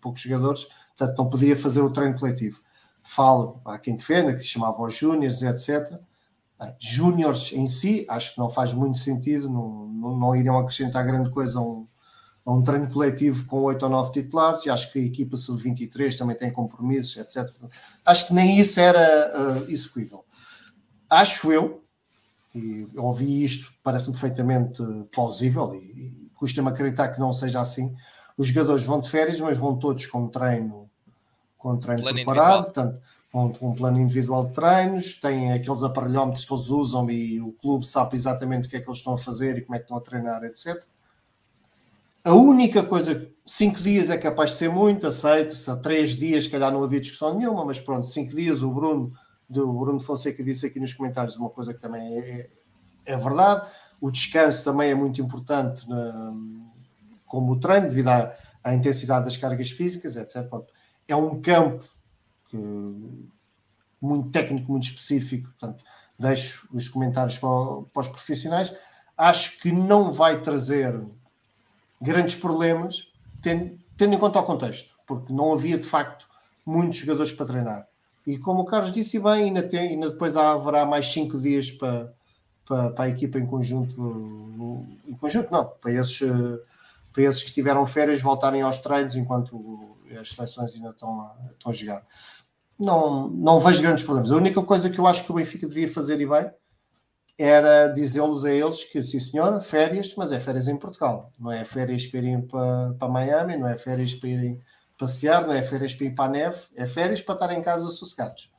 [0.00, 2.60] poucos jogadores, portanto não podia fazer o treino coletivo.
[3.06, 6.00] Falo, há quem defenda, que se chamava os júniores, etc.
[6.80, 11.28] Júniores em si, acho que não faz muito sentido, não, não, não iriam acrescentar grande
[11.28, 11.86] coisa a um,
[12.46, 16.16] a um treino coletivo com oito ou nove titulares, e acho que a equipa sub-23
[16.16, 17.54] também tem compromissos, etc.
[18.06, 20.24] Acho que nem isso era uh, execuível.
[21.10, 21.84] Acho eu,
[22.54, 24.82] e ouvi isto, parece-me perfeitamente
[25.12, 27.94] plausível, e, e custa-me acreditar que não seja assim.
[28.36, 30.83] Os jogadores vão de férias, mas vão todos com treino,
[31.64, 33.00] com treino plano preparado, portanto,
[33.32, 37.52] com, com um plano individual de treinos, têm aqueles aparelhómetros que eles usam e o
[37.52, 39.84] clube sabe exatamente o que é que eles estão a fazer e como é que
[39.84, 40.84] estão a treinar, etc.
[42.22, 45.56] A única coisa, cinco dias é capaz de ser muito, aceito.
[45.56, 48.62] Se há três dias, se calhar não havia discussão nenhuma, mas pronto, cinco dias.
[48.62, 49.10] O Bruno,
[49.48, 52.50] do Bruno Fonseca, disse aqui nos comentários uma coisa que também é, é,
[53.06, 53.66] é verdade.
[54.02, 56.30] O descanso também é muito importante, na,
[57.24, 58.30] como o treino, devido à,
[58.62, 60.46] à, intensidade das cargas físicas, etc.
[60.46, 60.73] Pronto.
[61.06, 61.84] É um campo
[62.46, 62.56] que,
[64.00, 65.84] muito técnico, muito específico, portanto,
[66.18, 68.74] deixo os comentários para, para os profissionais.
[69.16, 71.00] Acho que não vai trazer
[72.00, 76.26] grandes problemas, tendo, tendo em conta o contexto, porque não havia de facto
[76.64, 77.88] muitos jogadores para treinar.
[78.26, 82.12] E como o Carlos disse bem, ainda, tem, ainda depois haverá mais cinco dias para,
[82.66, 86.20] para, para, a equipa em conjunto, em conjunto não, para esses,
[87.12, 91.70] para esses que tiveram férias voltarem aos treinos enquanto as seleções ainda estão a, estão
[91.70, 92.06] a jogar.
[92.78, 94.32] Não, não vejo grandes problemas.
[94.32, 96.50] A única coisa que eu acho que o Benfica devia fazer e bem
[97.38, 101.64] era dizer-lhes a eles que, sim senhora, férias, mas é férias em Portugal, não é
[101.64, 104.60] férias para irem para, para Miami, não é férias para irem
[104.96, 107.88] passear, não é férias para ir para a neve, é férias para estar em casa
[107.90, 108.52] sossegados.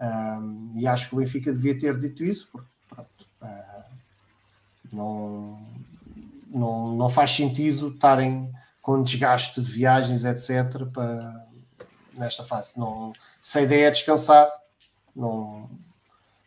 [0.00, 3.84] Um, e acho que o Benfica devia ter dito isso, porque pronto, uh,
[4.92, 5.58] não,
[6.48, 8.52] não, não faz sentido estarem
[8.88, 11.46] com desgaste de viagens, etc., para,
[12.14, 12.78] nesta fase.
[12.78, 14.50] Não, se a ideia é descansar,
[15.14, 15.68] não,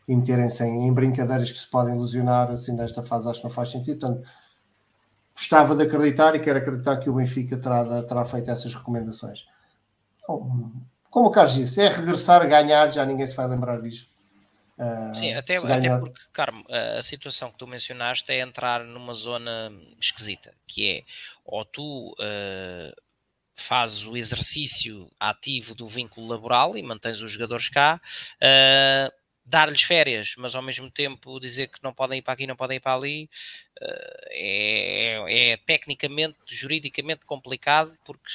[0.08, 3.54] e meterem-se em, em, brincadeiras que se podem ilusionar assim nesta fase, acho que não
[3.54, 4.00] faz sentido.
[4.00, 4.28] Portanto,
[5.36, 9.46] gostava de acreditar e quero acreditar que o Benfica terá, terá feito essas recomendações.
[10.24, 10.72] Então,
[11.12, 14.10] como o Carlos disse, é regressar a ganhar, já ninguém se vai lembrar disso.
[14.80, 16.66] Uh, Sim, até, até porque, Carmo,
[16.98, 21.04] a situação que tu mencionaste é entrar numa zona esquisita, que é
[21.52, 23.02] ou tu uh,
[23.54, 28.02] fazes o exercício ativo do vínculo laboral e mantens os jogadores cá,
[28.38, 32.56] uh, dar-lhes férias, mas ao mesmo tempo dizer que não podem ir para aqui, não
[32.56, 33.30] podem ir para ali,
[33.82, 38.30] uh, é, é, tecnicamente, juridicamente complicado, porque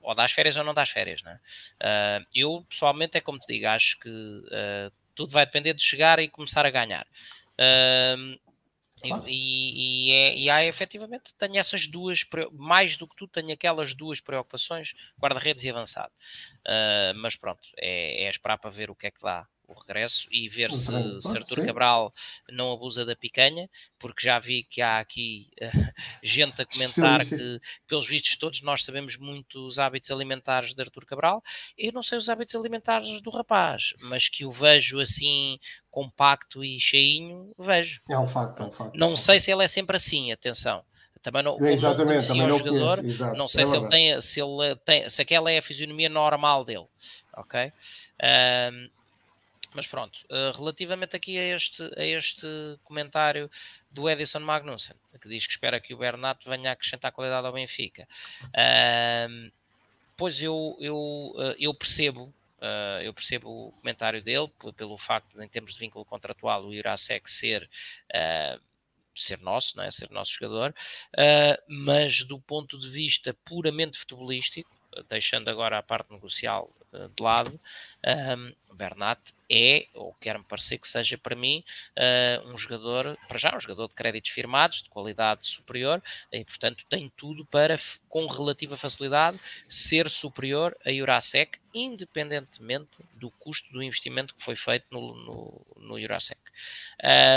[0.00, 1.22] ou dás férias ou não dás férias.
[1.22, 1.38] Né?
[1.76, 6.18] Uh, eu, pessoalmente, é como te digo, acho que uh, tudo vai depender de chegar
[6.20, 7.06] e começar a ganhar.
[9.02, 9.24] Claro.
[9.26, 13.94] E, e, é, e, há efetivamente, tenho essas duas, mais do que tu, tenho aquelas
[13.94, 16.12] duas preocupações, guarda-redes e avançado.
[16.66, 20.26] Uh, mas pronto, é, é esperar para ver o que é que dá o regresso
[20.30, 22.12] e ver se, se Artur Cabral
[22.50, 25.92] não abusa da picanha, porque já vi que há aqui uh,
[26.22, 27.58] gente a comentar sim, sim.
[27.58, 31.42] que, pelos vistos todos, nós sabemos muito os hábitos alimentares de Artur Cabral.
[31.76, 35.58] Eu não sei os hábitos alimentares do rapaz, mas que o vejo assim
[35.90, 38.00] compacto e cheinho, vejo.
[38.08, 38.96] É um facto, é um facto.
[38.96, 40.84] Não sei se ele é sempre assim, atenção.
[41.22, 44.76] Também não, Exatamente, também não jogador, conheço, não sei é se ele tem, se ele
[44.84, 46.86] tem, se aquela é a fisionomia normal dele,
[47.36, 47.72] ok?
[48.20, 48.90] Um,
[49.74, 52.46] mas pronto, uh, relativamente aqui a este, a este
[52.84, 53.50] comentário
[53.90, 58.06] do Edison Magnussen, que diz que espera que o Bernat venha acrescentar qualidade ao Benfica.
[58.48, 59.50] Uh,
[60.16, 62.32] pois eu, eu, uh, eu percebo.
[62.58, 66.72] Uh, eu percebo o comentário dele pelo facto de, em termos de vínculo contratual, o
[66.72, 67.68] Irasek ser
[69.14, 69.90] ser nosso, não é?
[69.90, 70.74] ser nosso jogador,
[71.14, 74.70] uh, mas do ponto de vista puramente futebolístico,
[75.08, 77.60] deixando agora a parte negocial uh, de lado,
[78.38, 79.20] um, Bernat
[79.50, 81.62] é, ou quer-me parecer que seja para mim,
[81.96, 86.84] uh, um jogador, para já, um jogador de créditos firmados, de qualidade superior, e portanto
[86.88, 87.78] tem tudo para,
[88.08, 89.38] com relativa facilidade,
[89.68, 95.98] ser superior a Eurasec, independentemente do custo do investimento que foi feito no, no, no
[95.98, 96.40] Eurasec.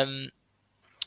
[0.07, 0.29] Um,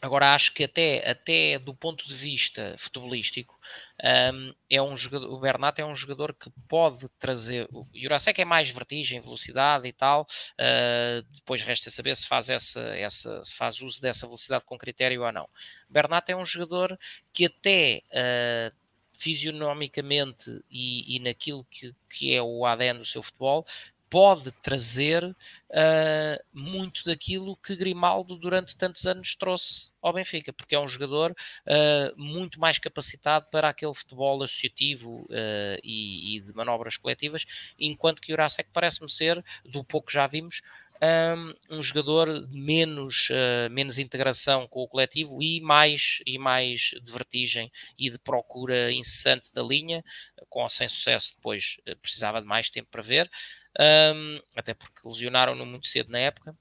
[0.00, 3.58] Agora acho que até, até do ponto de vista futebolístico,
[4.02, 7.68] um, é um jogador, o Bernat é um jogador que pode trazer.
[7.72, 10.26] O Jurasek é mais vertigem, velocidade e tal.
[10.54, 15.24] Uh, depois resta saber se faz, essa, essa, se faz uso dessa velocidade com critério
[15.24, 15.48] ou não.
[15.88, 16.98] Bernat é um jogador
[17.32, 18.76] que até uh,
[19.12, 23.66] fisionomicamente e, e naquilo que, que é o ADN do seu futebol
[24.10, 30.80] pode trazer uh, muito daquilo que Grimaldo durante tantos anos trouxe ao Benfica, porque é
[30.80, 36.96] um jogador uh, muito mais capacitado para aquele futebol associativo uh, e, e, de manobras
[36.96, 37.44] coletivas,
[37.78, 40.62] enquanto que Jurasek parece-me ser, do pouco que já vimos,
[41.00, 43.28] um, um jogador menos,
[43.70, 49.54] menos integração com o coletivo e mais, e mais de vertigem e de procura incessante
[49.54, 50.04] da linha,
[50.48, 53.30] com ou sem sucesso depois precisava de mais tempo para ver,
[53.78, 56.56] um, até porque lesionaram-no muito cedo na época.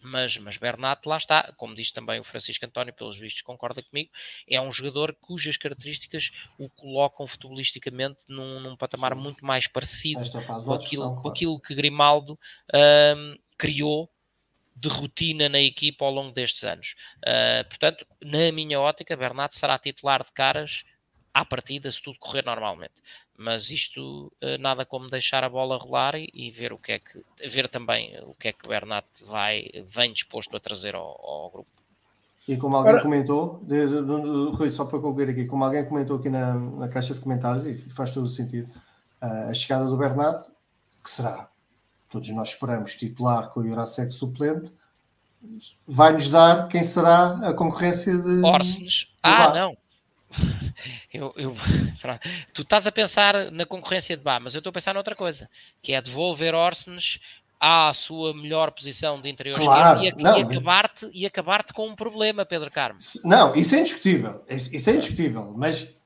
[0.00, 4.10] Mas, mas Bernat, lá está, como diz também o Francisco António, pelos vistos concorda comigo,
[4.48, 10.20] é um jogador cujas características o colocam futebolisticamente num, num patamar muito mais parecido
[10.64, 11.28] com aquilo, claro.
[11.28, 12.38] aquilo que Grimaldo
[12.72, 14.08] um, criou
[14.76, 16.94] de rotina na equipa ao longo destes anos.
[17.18, 20.84] Uh, portanto, na minha ótica, Bernat será titular de caras
[21.40, 22.94] à partida, se tudo correr normalmente.
[23.36, 26.98] Mas isto uh, nada como deixar a bola rolar e, e, ver o que é
[26.98, 31.20] que ver também o que é que o Bernat vai vem disposto a trazer ao,
[31.24, 31.70] ao grupo.
[32.48, 33.02] E como alguém Ora...
[33.02, 36.88] comentou, de, de, de, Rui, só para concluir aqui, como alguém comentou aqui na, na
[36.88, 38.72] caixa de comentários, e faz todo o sentido,
[39.22, 40.48] uh, a chegada do Bernat,
[41.04, 41.50] que será,
[42.08, 44.72] todos nós esperamos, titular com o Jurasek suplente,
[45.86, 48.42] vai-nos dar quem será a concorrência de.
[48.42, 49.08] Orsnes.
[49.22, 49.76] Ah, não.
[51.12, 51.56] Eu, eu,
[52.54, 55.50] tu estás a pensar na concorrência de Bá, mas eu estou a pensar noutra coisa,
[55.82, 57.18] que é devolver Orsnes
[57.58, 61.24] à sua melhor posição de interior claro, e, não, e acabar-te mas...
[61.24, 62.98] acabar com um problema, Pedro Carmo.
[63.24, 66.00] Não, isso é indiscutível, isso é indiscutível, mas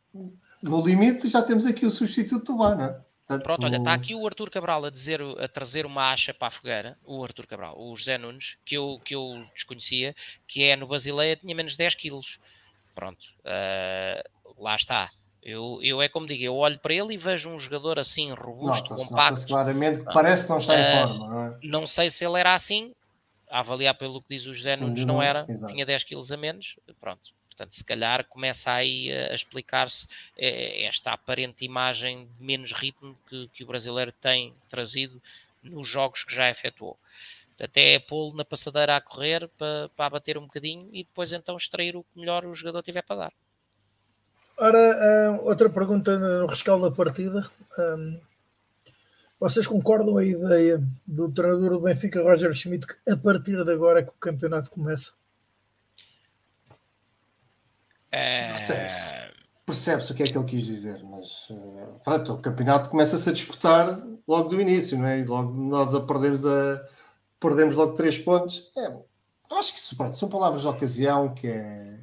[0.63, 3.01] no limite já temos aqui o substituto do Bá, não é?
[3.41, 6.51] Pronto, olha, está aqui o Arthur Cabral a dizer, a trazer uma acha para a
[6.51, 10.15] fogueira, o Arthur Cabral, o José Nunes, que eu, que eu desconhecia,
[10.47, 12.39] que é no Basileia, tinha menos 10 quilos.
[12.95, 15.11] Pronto, uh, lá está.
[15.43, 18.95] Eu, eu é como digo, eu olho para ele e vejo um jogador assim robusto,
[18.95, 19.47] compacto.
[19.49, 21.59] Claramente que parece que não está em uh, forma, não é?
[21.63, 22.95] Não sei se ele era assim,
[23.51, 25.73] a avaliar pelo que diz o José Nunes, não, não era, exato.
[25.73, 27.33] tinha 10 quilos a menos, pronto.
[27.49, 30.07] Portanto, se calhar começa aí a explicar-se
[30.39, 35.21] eh, esta aparente imagem de menos ritmo que, que o brasileiro tem trazido
[35.63, 36.99] nos jogos que já efetuou
[37.63, 41.97] até pô-lo na passadeira a correr para, para abater um bocadinho e depois então extrair
[41.97, 43.33] o que melhor o jogador tiver para dar.
[44.59, 47.49] Ora, uh, outra pergunta no rescaldo da partida.
[47.79, 48.21] Um,
[49.39, 54.01] vocês concordam a ideia do treinador do Benfica, Roger Schmidt, que a partir de agora
[54.01, 55.13] é que o campeonato começa?
[58.11, 58.49] É...
[58.49, 59.23] Percebe-se.
[59.65, 63.33] Percebe-se o que é que ele quis dizer, mas uh, pronto, o campeonato começa-se a
[63.33, 65.21] disputar logo do início, não é?
[65.21, 66.85] E logo nós a perdemos a
[67.43, 68.71] perdemos logo três pontos.
[68.77, 68.97] É,
[69.59, 71.99] acho que pronto, são palavras de ocasião que é.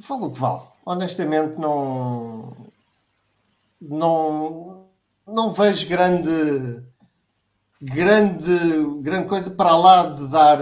[0.00, 0.62] Falo o que vale.
[0.84, 2.54] Honestamente, não.
[3.80, 4.86] Não.
[5.26, 6.84] Não vejo grande.
[7.82, 10.58] Grande, grande coisa para lá de dar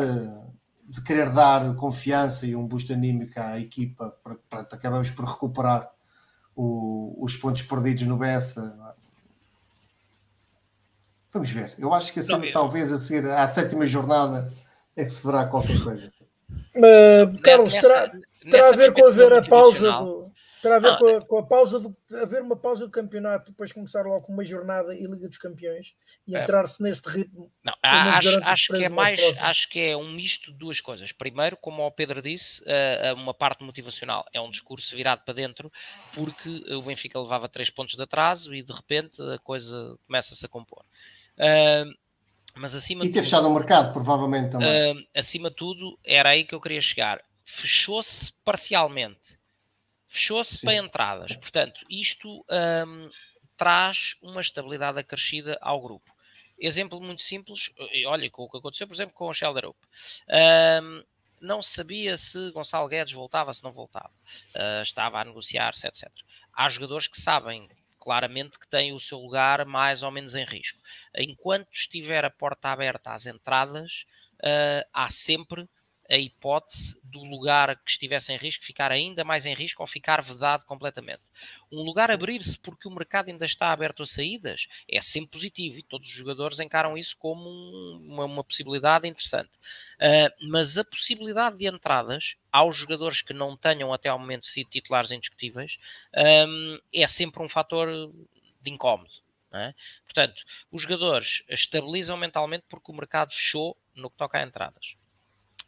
[0.89, 4.17] de querer dar confiança e um boost anímico à equipa,
[4.49, 5.91] para acabamos por recuperar
[6.57, 8.75] o, os pontos perdidos no Bessa.
[11.33, 11.75] Vamos ver.
[11.79, 14.51] Eu acho que assim, talvez a seguir à sétima jornada
[14.97, 16.13] é que se verá qualquer coisa.
[16.75, 18.11] Uh, Carlos, terá,
[18.51, 20.29] terá a ver com haver a pausa do,
[20.61, 23.73] Terá a ver com, a, com, a, pausa do haver uma pausa do campeonato, depois
[23.73, 25.95] começar logo uma jornada e Liga dos Campeões
[26.27, 26.43] e é.
[26.43, 27.51] entrar-se neste ritmo.
[27.63, 31.13] Não, acho, acho que é mais, acho que é um misto de duas coisas.
[31.13, 32.63] Primeiro, como o Pedro disse,
[33.17, 35.71] uma parte motivacional é um discurso virado para dentro,
[36.15, 40.49] porque o Benfica levava três pontos de atraso e de repente a coisa começa-se a
[40.49, 40.85] compor.
[42.55, 45.09] Mas acima e ter fechado o mercado, provavelmente também.
[45.15, 47.21] acima de tudo, era aí que eu queria chegar.
[47.45, 49.39] Fechou-se parcialmente
[50.09, 51.37] Fechou-se para entradas.
[51.37, 53.11] Portanto, isto um,
[53.57, 56.11] traz uma estabilidade acrescida ao grupo.
[56.59, 57.71] Exemplo muito simples,
[58.07, 59.79] olha, com o que aconteceu, por exemplo, com o Shelder Up.
[60.83, 61.05] Um,
[61.41, 64.11] não sabia se Gonçalo Guedes voltava, se não voltava.
[64.57, 66.11] Uh, estava a negociar-se, etc.
[66.53, 67.69] Há jogadores que sabem
[67.99, 70.79] claramente que têm o seu lugar mais ou menos em risco.
[71.17, 74.05] Enquanto estiver a porta aberta às entradas,
[74.43, 75.69] uh, há sempre
[76.09, 80.23] a hipótese do lugar que estivesse em risco ficar ainda mais em risco ou ficar
[80.23, 81.23] vedado completamente.
[81.71, 85.83] Um lugar abrir-se porque o mercado ainda está aberto a saídas é sempre positivo e
[85.83, 87.49] todos os jogadores encaram isso como
[88.01, 89.51] uma, uma, possibilidade interessante.
[89.97, 94.71] Uh, mas a possibilidade de entradas aos jogadores que não tenham até ao momento sido
[94.71, 95.79] titulares indiscutíveis
[96.47, 97.89] um, é sempre um fator
[98.61, 99.11] de incómodo.
[99.51, 99.75] É?
[100.05, 104.95] Portanto, os jogadores estabilizam mentalmente porque o mercado fechou no que toca a entradas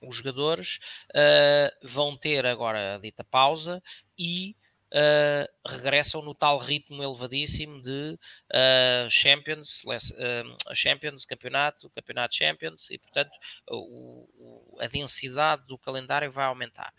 [0.01, 0.79] os jogadores
[1.11, 3.83] uh, vão ter agora a dita pausa
[4.19, 4.57] e
[4.93, 8.19] Uh, regressam no tal ritmo elevadíssimo de
[8.53, 13.31] uh, Champions, uh, Champions, campeonato, campeonato Champions, e portanto
[13.69, 16.93] o, o, a densidade do calendário vai aumentar.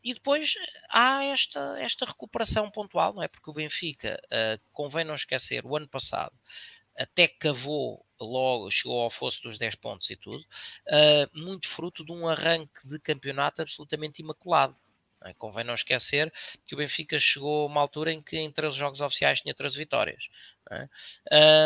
[0.00, 0.54] E depois
[0.88, 3.26] há esta, esta recuperação pontual, não é?
[3.26, 4.16] Porque o Benfica,
[4.70, 6.38] convém não esquecer, o ano passado
[6.96, 10.44] até cavou logo, chegou ao fosso dos 10 pontos e tudo,
[10.88, 14.76] uh, muito fruto de um arranque de campeonato absolutamente imaculado.
[15.24, 15.32] É?
[15.34, 16.32] Convém não esquecer
[16.66, 19.76] que o Benfica chegou a uma altura em que em 13 jogos oficiais tinha 13
[19.76, 20.28] vitórias.
[20.70, 20.88] É?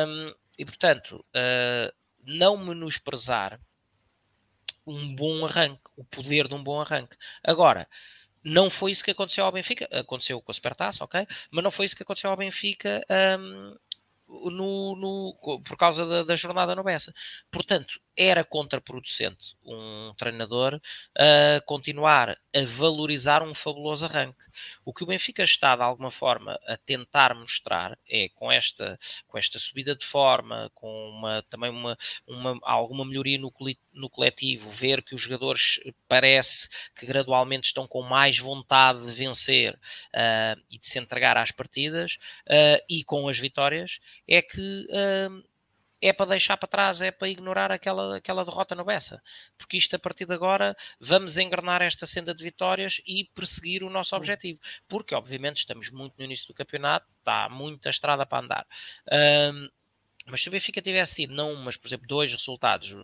[0.06, 1.92] Um, e portanto, uh,
[2.24, 3.60] não menosprezar
[4.86, 7.16] um bom arranque, o poder de um bom arranque.
[7.42, 7.86] Agora,
[8.44, 11.26] não foi isso que aconteceu ao Benfica, aconteceu com a Supertaça, ok?
[11.50, 13.04] Mas não foi isso que aconteceu ao Benfica
[13.38, 13.76] um,
[14.28, 17.12] no, no, por causa da, da, jornada no Bessa.
[17.50, 24.42] Portanto, era contraproducente um treinador uh, continuar a valorizar um fabuloso arranque.
[24.84, 28.98] O que o Benfica está, de alguma forma, a tentar mostrar é, com esta,
[29.28, 31.96] com esta subida de forma, com uma, também uma,
[32.26, 33.52] uma, alguma melhoria no,
[33.92, 39.74] no coletivo, ver que os jogadores parece que gradualmente estão com mais vontade de vencer
[39.74, 44.88] uh, e de se entregar às partidas uh, e com as vitórias, é que
[46.00, 49.22] é para deixar para trás, é para ignorar aquela, aquela derrota no Bessa.
[49.56, 53.90] Porque isto, a partir de agora, vamos engrenar esta senda de vitórias e perseguir o
[53.90, 54.60] nosso objetivo.
[54.86, 58.66] Porque, obviamente, estamos muito no início do campeonato, está muita estrada para andar.
[59.52, 59.68] Um,
[60.26, 62.94] mas se o Benfica tivesse tido, não, mas por exemplo, dois resultados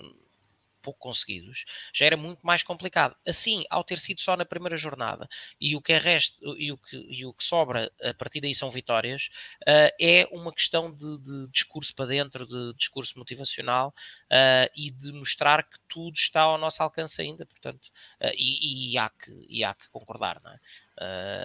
[0.84, 3.16] pouco conseguidos, já era muito mais complicado.
[3.26, 5.26] Assim, ao ter sido só na primeira jornada
[5.58, 8.54] e o que é resto e o que, e o que sobra a partir daí
[8.54, 9.30] são vitórias,
[9.62, 13.94] uh, é uma questão de, de, discurso para dentro, de discurso motivacional
[14.26, 17.86] uh, e de mostrar que tudo está ao nosso alcance ainda, portanto,
[18.20, 20.58] uh, e, e, há que, e há que concordar, não é?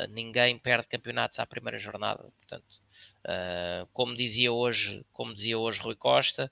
[0.09, 2.79] ninguém perde campeonatos à primeira jornada, portanto.
[3.91, 6.51] Como dizia hoje, como dizia hoje Rui Costa,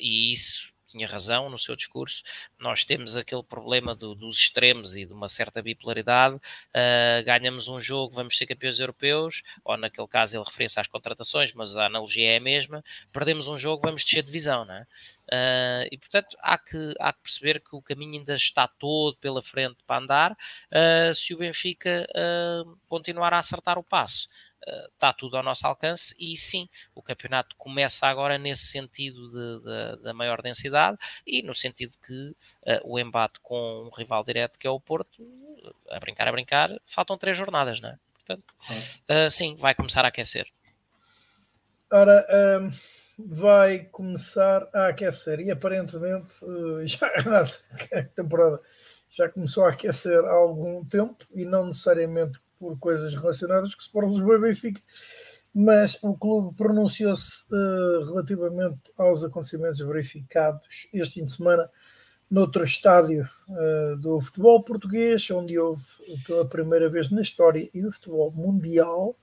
[0.00, 2.22] e isso tinha razão no seu discurso.
[2.58, 6.36] Nós temos aquele problema do, dos extremos e de uma certa bipolaridade.
[6.36, 11.52] Uh, ganhamos um jogo, vamos ser campeões europeus, ou naquele caso ele referia-se às contratações,
[11.52, 12.82] mas a analogia é a mesma.
[13.12, 14.86] Perdemos um jogo, vamos descer divisão, não é?
[15.30, 19.42] Uh, e portanto há que, há que perceber que o caminho ainda está todo pela
[19.42, 22.06] frente para andar uh, se o Benfica
[22.88, 24.26] continuar a acertar o passo
[24.92, 30.02] está tudo ao nosso alcance e sim, o campeonato começa agora nesse sentido de, de,
[30.02, 34.66] da maior densidade e no sentido que uh, o embate com um rival direto que
[34.66, 35.22] é o Porto,
[35.90, 37.98] a brincar, a brincar, faltam três jornadas, não é?
[38.14, 38.44] Portanto,
[39.08, 40.46] uh, sim, vai começar a aquecer.
[41.90, 42.72] Ora, um, ehm,
[43.18, 48.60] vai começar a aquecer e aparentemente uh, já a temporada
[49.10, 53.84] já começou a aquecer há algum tempo e não necessariamente por coisas relacionadas com o
[53.84, 54.80] Sport Lisboa e Benfica,
[55.54, 61.70] mas o clube pronunciou-se uh, relativamente aos acontecimentos verificados este fim de semana
[62.30, 65.82] noutro estádio uh, do futebol português, onde houve
[66.26, 69.16] pela primeira vez na história e do futebol mundial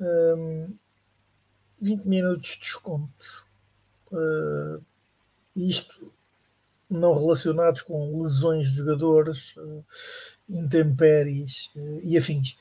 [0.00, 0.74] um,
[1.80, 3.44] 20 minutos de descontos.
[4.12, 4.82] Uh,
[5.56, 6.13] isto
[6.98, 9.84] não relacionados com lesões de jogadores, uh,
[10.48, 12.56] intempéries uh, e afins.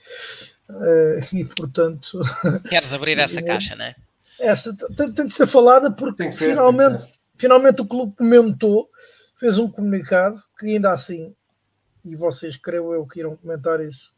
[0.70, 2.20] Uh, e portanto.
[2.70, 3.96] Queres abrir essa caixa, não é?
[4.40, 7.06] Essa tem, tem de ser falada porque ser, finalmente,
[7.38, 8.90] finalmente o clube comentou,
[9.38, 11.34] fez um comunicado que ainda assim,
[12.04, 14.12] e vocês creio eu que irão comentar isso,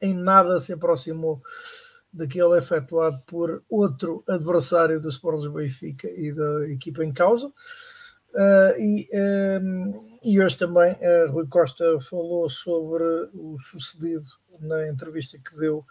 [0.00, 1.40] em nada se aproximou
[2.12, 7.52] daquele efetuado por outro adversário do Sport Benfica e da equipa em causa.
[8.34, 9.08] Uh, e,
[9.62, 14.26] um, e hoje também uh, Rui Costa falou sobre o sucedido
[14.58, 15.86] na entrevista que deu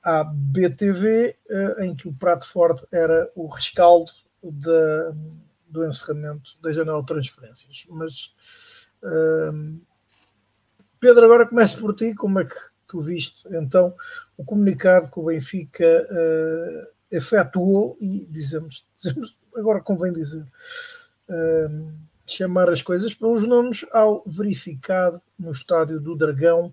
[0.00, 7.00] à BTV, uh, em que o prato forte era o rescaldo do encerramento da janela
[7.00, 7.86] de transferências.
[7.88, 8.34] Mas
[11.00, 12.56] Pedro, agora começo por ti, como é que
[12.88, 13.94] tu viste então
[14.36, 16.06] o comunicado que o Benfica
[17.10, 20.44] efetuou e dizemos, dizemos, agora convém dizer,
[21.32, 21.92] uh,
[22.26, 26.66] chamar as coisas pelos nomes ao verificado no estádio do Dragão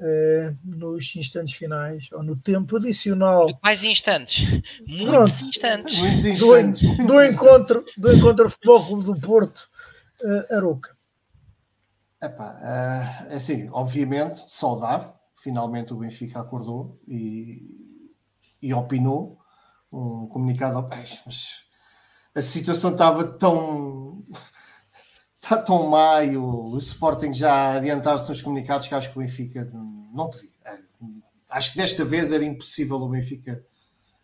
[0.00, 3.48] uh, nos instantes finais ou no tempo adicional.
[3.62, 5.44] Mais instantes, muitos Pronto.
[5.44, 6.82] instantes, muitos instantes.
[6.82, 9.68] Do, do encontro do encontro Futebol Clube do Porto
[10.22, 10.96] uh, Aroca.
[12.22, 12.50] Epá,
[13.30, 18.10] uh, assim, obviamente, saudar finalmente o Benfica acordou e,
[18.60, 19.38] e opinou
[19.90, 20.86] um comunicado
[21.24, 21.67] mas
[22.34, 24.24] a situação estava tão
[25.42, 29.64] está tão maio o Sporting já adiantar-se nos comunicados que acho que o Benfica
[30.12, 30.50] não podia.
[31.48, 33.64] Acho que desta vez era impossível o Benfica.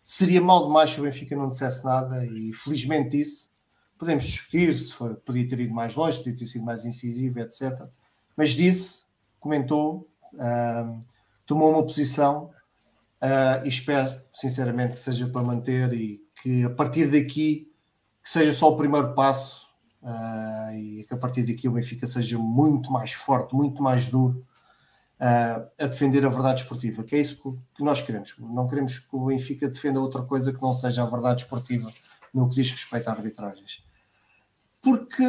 [0.05, 3.49] Seria mal demais se o Benfica não dissesse nada e felizmente disse.
[3.97, 7.89] Podemos discutir se foi, podia ter ido mais longe, podia ter sido mais incisivo, etc.
[8.37, 9.05] Mas disse,
[9.41, 11.03] comentou, uh,
[11.47, 12.51] tomou uma posição
[13.23, 17.73] uh, e espero sinceramente que seja para manter e que a partir daqui
[18.25, 19.68] que seja só o primeiro passo
[20.03, 24.43] uh, e que a partir daqui o Benfica seja muito mais forte, muito mais duro
[25.20, 28.35] uh, a defender a verdade esportiva, que é isso que, nós queremos.
[28.39, 31.93] Não queremos que o Benfica defenda outra coisa que não seja a verdade esportiva
[32.33, 33.85] no que diz respeito a arbitragens.
[34.81, 35.22] Porque,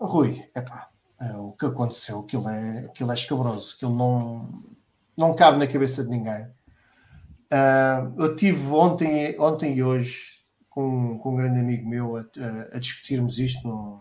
[0.00, 0.88] Rui, epá,
[1.36, 4.64] o que aconteceu, aquilo é, aquilo é escabroso, aquilo não,
[5.14, 6.44] não cabe na cabeça de ninguém.
[7.52, 10.37] Uh, eu tive ontem, ontem e hoje
[10.78, 14.00] com, com um grande amigo meu a, a, a discutirmos isto num,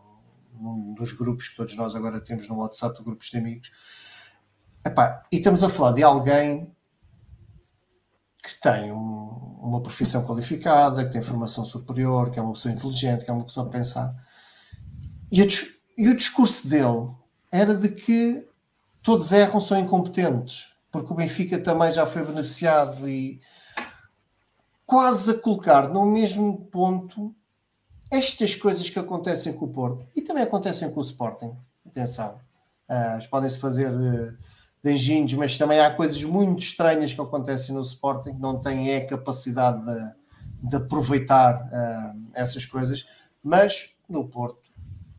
[0.61, 3.71] num, dos grupos que todos nós agora temos no WhatsApp, de grupos de amigos.
[4.85, 6.71] Epá, e estamos a falar de alguém
[8.43, 13.25] que tem um, uma profissão qualificada, que tem formação superior, que é uma pessoa inteligente,
[13.25, 14.15] que é uma pessoa a pensar.
[15.31, 15.47] E, a,
[15.97, 17.09] e o discurso dele
[17.51, 18.47] era de que
[19.01, 23.39] todos erram, são incompetentes porque o Benfica também já foi beneficiado e
[24.87, 27.35] quase a colocar no mesmo ponto
[28.09, 31.53] estas coisas que acontecem com o Porto e também acontecem com o Sporting.
[31.85, 32.39] Atenção,
[32.89, 34.33] uh, podem-se fazer de,
[34.81, 39.05] de engenhos, mas também há coisas muito estranhas que acontecem no Sporting, não têm a
[39.05, 43.05] capacidade de, de aproveitar uh, essas coisas,
[43.43, 44.71] mas no Porto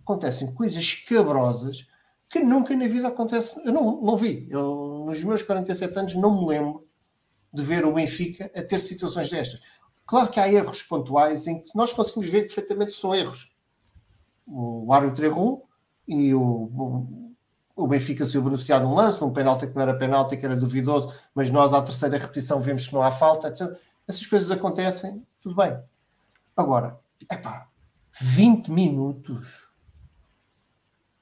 [0.02, 1.86] acontecem coisas cabrosas
[2.30, 3.60] que nunca na vida acontece.
[3.62, 4.46] Eu não, não vi.
[4.48, 6.87] Eu, nos meus 47 anos, não me lembro
[7.52, 9.60] de ver o Benfica a ter situações destas.
[10.06, 13.54] Claro que há erros pontuais em que nós conseguimos ver perfeitamente que são erros.
[14.46, 15.68] O árbitro errou
[16.06, 17.20] e o,
[17.76, 21.12] o, Benfica saiu beneficiado num lance, num penalti que não era penalti, que era duvidoso,
[21.34, 23.78] mas nós à terceira repetição vemos que não há falta, etc.
[24.08, 25.78] Essas coisas acontecem, tudo bem.
[26.56, 26.98] Agora,
[27.30, 27.68] é pá,
[28.18, 29.67] 20 minutos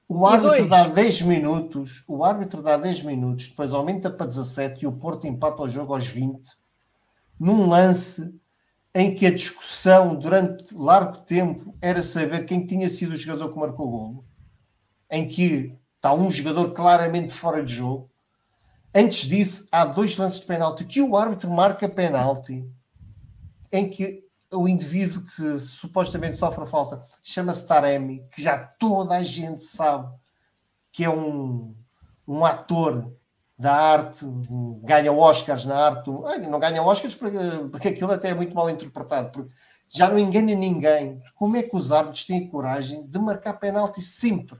[0.09, 4.87] o árbitro dá 10 minutos, o árbitro dá 10 minutos, depois aumenta para 17 e
[4.87, 6.57] o Porto empata o jogo aos 20,
[7.41, 8.35] num lance
[8.95, 13.59] em que a discussão durante largo tempo era saber quem tinha sido o jogador que
[13.59, 14.25] marcou o golo,
[15.11, 18.09] em que está um jogador claramente fora de jogo.
[18.95, 22.65] Antes disso, há dois lances de penalti que o árbitro marca penalti,
[23.73, 29.63] em que o indivíduo que supostamente sofre falta chama-se Taremi, que já toda a gente
[29.63, 30.13] sabe
[30.93, 31.75] que é um,
[32.27, 33.13] um ator
[33.59, 34.25] da arte,
[34.83, 36.11] ganha Oscars na arte.
[36.49, 37.39] Não ganha Oscars porque,
[37.71, 39.31] porque aquilo até é muito mal interpretado.
[39.31, 39.53] Porque
[39.89, 41.23] já não engana ninguém.
[41.35, 44.59] Como é que os árbitros têm coragem de marcar penalti sempre?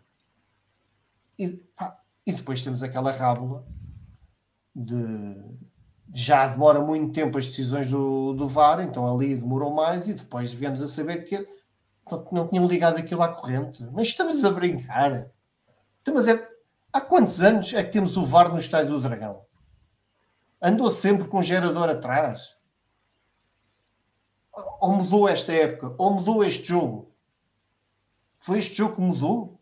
[1.39, 3.67] E, pá, e depois temos aquela rábula
[4.75, 5.66] de
[6.15, 10.53] já demora muito tempo as decisões do, do VAR, então ali demorou mais e depois
[10.53, 11.47] viemos a saber que
[12.11, 13.85] não, não tinham ligado aquilo à corrente.
[13.93, 15.31] Mas estamos a brincar.
[16.01, 16.49] Então, mas é,
[16.93, 19.45] há quantos anos é que temos o VAR no Estádio do Dragão?
[20.63, 22.57] Andou sempre com um gerador atrás.
[24.81, 25.95] Ou mudou esta época?
[25.99, 27.13] Ou mudou este jogo?
[28.39, 29.61] Foi este jogo que mudou?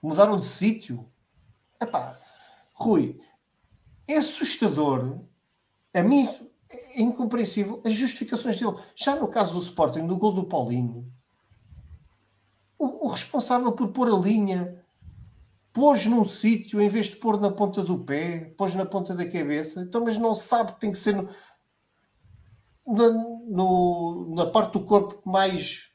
[0.00, 1.10] Mudaram de sítio?
[1.80, 2.18] Epá,
[2.74, 3.20] Rui,
[4.08, 5.20] é assustador.
[5.96, 6.28] A mim
[6.94, 8.76] é incompreensível as justificações dele.
[8.94, 11.10] Já no caso do Sporting, do gol do Paulinho,
[12.78, 14.84] o, o responsável por pôr a linha
[15.72, 19.26] pôs num sítio em vez de pôr na ponta do pé, pôs na ponta da
[19.26, 21.28] cabeça, então, mas não sabe que tem que ser no,
[22.86, 25.90] na, no, na parte do corpo mais,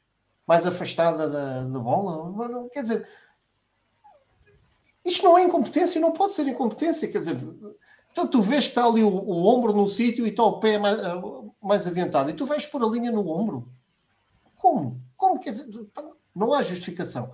[0.46, 2.68] mais afastada da, da bola.
[2.70, 3.08] Quer dizer,
[5.04, 7.10] isto não é incompetência, não pode ser incompetência.
[7.10, 7.38] Quer dizer,
[8.12, 10.78] então tu vês que está ali o, o ombro num sítio e está o pé
[10.78, 10.98] mais,
[11.60, 13.68] mais adiantado e tu vais pôr a linha no ombro.
[14.56, 15.00] Como?
[15.16, 15.40] Como?
[15.40, 15.86] Quer dizer,
[16.34, 17.32] não há justificação.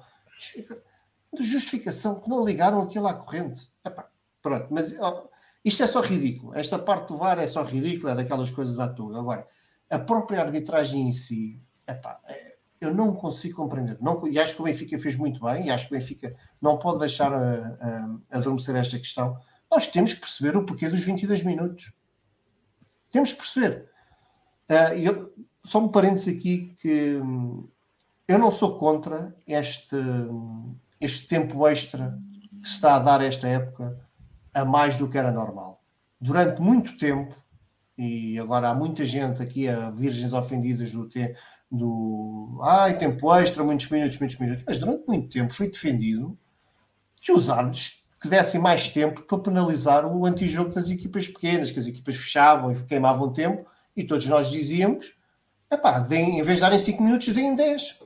[1.38, 3.68] Justificação que não ligaram aquilo à corrente.
[3.84, 4.08] Epá,
[4.40, 5.28] pronto, mas ó,
[5.64, 6.54] isto é só ridículo.
[6.54, 9.18] Esta parte do VAR é só ridícula, é daquelas coisas à toa.
[9.18, 9.46] Agora,
[9.90, 13.98] a própria arbitragem em si, epá, é, eu não consigo compreender.
[14.00, 16.78] Não, e acho que o Benfica fez muito bem, e acho que o Benfica não
[16.78, 19.38] pode deixar a, a, a adormecer esta questão.
[19.70, 21.92] Nós temos que perceber o porquê dos 22 minutos.
[23.10, 23.88] Temos que perceber.
[24.70, 27.68] Uh, eu, só um parênteses aqui que hum,
[28.26, 29.96] eu não sou contra este,
[31.00, 32.18] este tempo extra
[32.62, 33.98] que se está a dar esta época
[34.54, 35.82] a mais do que era normal.
[36.20, 37.34] Durante muito tempo,
[37.96, 41.34] e agora há muita gente aqui, a virgens ofendidas do, te,
[41.70, 46.36] do ai, tempo extra, muitos minutos, muitos minutos, mas durante muito tempo foi defendido
[47.20, 51.78] que os árbitros que dessem mais tempo para penalizar o antijogo das equipas pequenas, que
[51.78, 53.64] as equipas fechavam e queimavam tempo,
[53.96, 55.16] e todos nós dizíamos:
[55.70, 57.98] epá, deem, em vez de darem 5 minutos, deem 10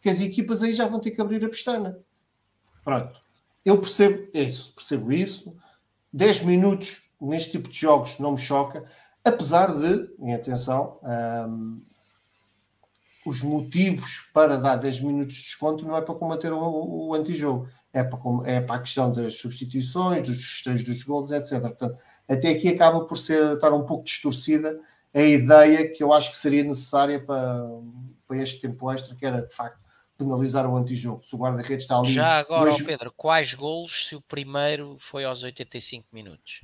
[0.00, 1.98] que as equipas aí já vão ter que abrir a pestana.
[2.84, 3.20] Pronto.
[3.64, 5.56] Eu percebo isso, percebo isso.
[6.12, 8.84] 10 minutos neste tipo de jogos não me choca,
[9.24, 11.82] apesar de, em atenção, um,
[13.28, 17.68] os motivos para dar 10 minutos de desconto não é para combater o, o antijogo,
[17.92, 21.60] é para, é para a questão das substituições, dos festejos dos gols, etc.
[21.60, 21.96] Portanto,
[22.28, 24.78] até aqui acaba por ser, estar um pouco distorcida
[25.14, 27.64] a ideia que eu acho que seria necessária para,
[28.26, 29.78] para este tempo extra, que era de facto
[30.16, 31.22] penalizar o antijogo.
[31.22, 32.12] Se o guarda-redes está ali.
[32.12, 32.82] Já agora, dois...
[32.82, 36.62] Pedro, quais golos se o primeiro foi aos 85 minutos?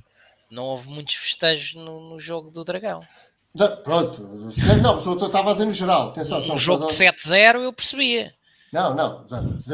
[0.51, 2.99] Não houve muitos festejos no, no jogo do Dragão.
[3.83, 4.21] Pronto,
[4.81, 6.09] não, eu estava a dizer no geral.
[6.09, 8.33] Atenção, um jogo de 7-0 eu percebia.
[8.71, 9.25] Não, não,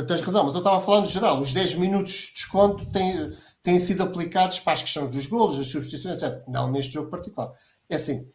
[0.06, 1.40] tens razão, mas eu estava a falar no geral.
[1.40, 5.68] Os 10 minutos de desconto têm, têm sido aplicados para as questões dos golos, das
[5.70, 6.44] substituições, etc.
[6.48, 7.52] Não neste jogo particular.
[7.90, 8.30] É assim,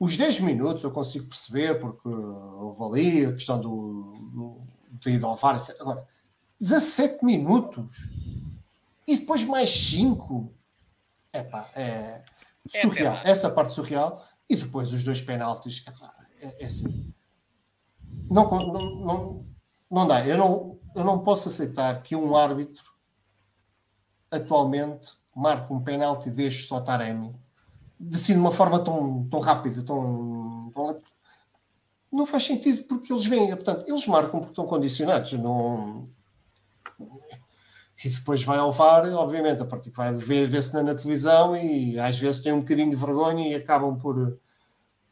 [0.00, 4.60] os 10 minutos eu consigo perceber, porque houve ali a questão do, do,
[4.90, 5.80] de ir ao VAR, etc.
[5.80, 6.04] Agora,
[6.60, 7.86] 17 minutos
[9.06, 10.52] e depois mais 5.
[11.32, 12.24] Epá, é, é
[12.68, 13.20] surreal.
[13.24, 14.25] Essa parte surreal.
[14.48, 15.84] E depois os dois penaltis.
[16.40, 17.12] É, é assim.
[18.30, 19.46] Não, não, não,
[19.90, 20.24] não dá.
[20.26, 22.94] Eu não, eu não posso aceitar que um árbitro
[24.30, 27.34] atualmente marque um penalti deste só Taremi
[28.12, 31.00] assim, de uma forma tão, tão rápida, tão, tão,
[32.12, 36.04] não faz sentido porque eles vêm, portanto, eles marcam porque estão condicionados, não
[38.04, 41.56] e depois vai ao VAR, obviamente, a partir que vai ver, ver-se na, na, televisão
[41.56, 44.38] e às vezes tem um bocadinho de vergonha e acabam por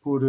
[0.04, 0.22] por,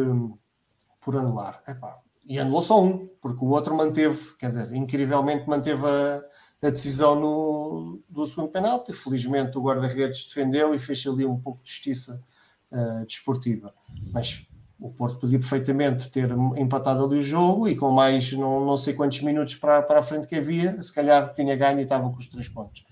[1.01, 1.61] por anular.
[1.67, 6.23] Epá, e anulou só um, porque o outro manteve, quer dizer, incrivelmente manteve a,
[6.65, 8.93] a decisão no, do segundo penalti.
[8.93, 12.23] Felizmente o guarda-redes defendeu e fez ali um pouco de justiça
[12.71, 13.73] uh, desportiva.
[14.13, 14.47] Mas
[14.79, 18.93] o Porto podia perfeitamente ter empatado ali o jogo e com mais não, não sei
[18.93, 22.17] quantos minutos para, para a frente que havia, se calhar tinha ganho e estava com
[22.17, 22.85] os três pontos.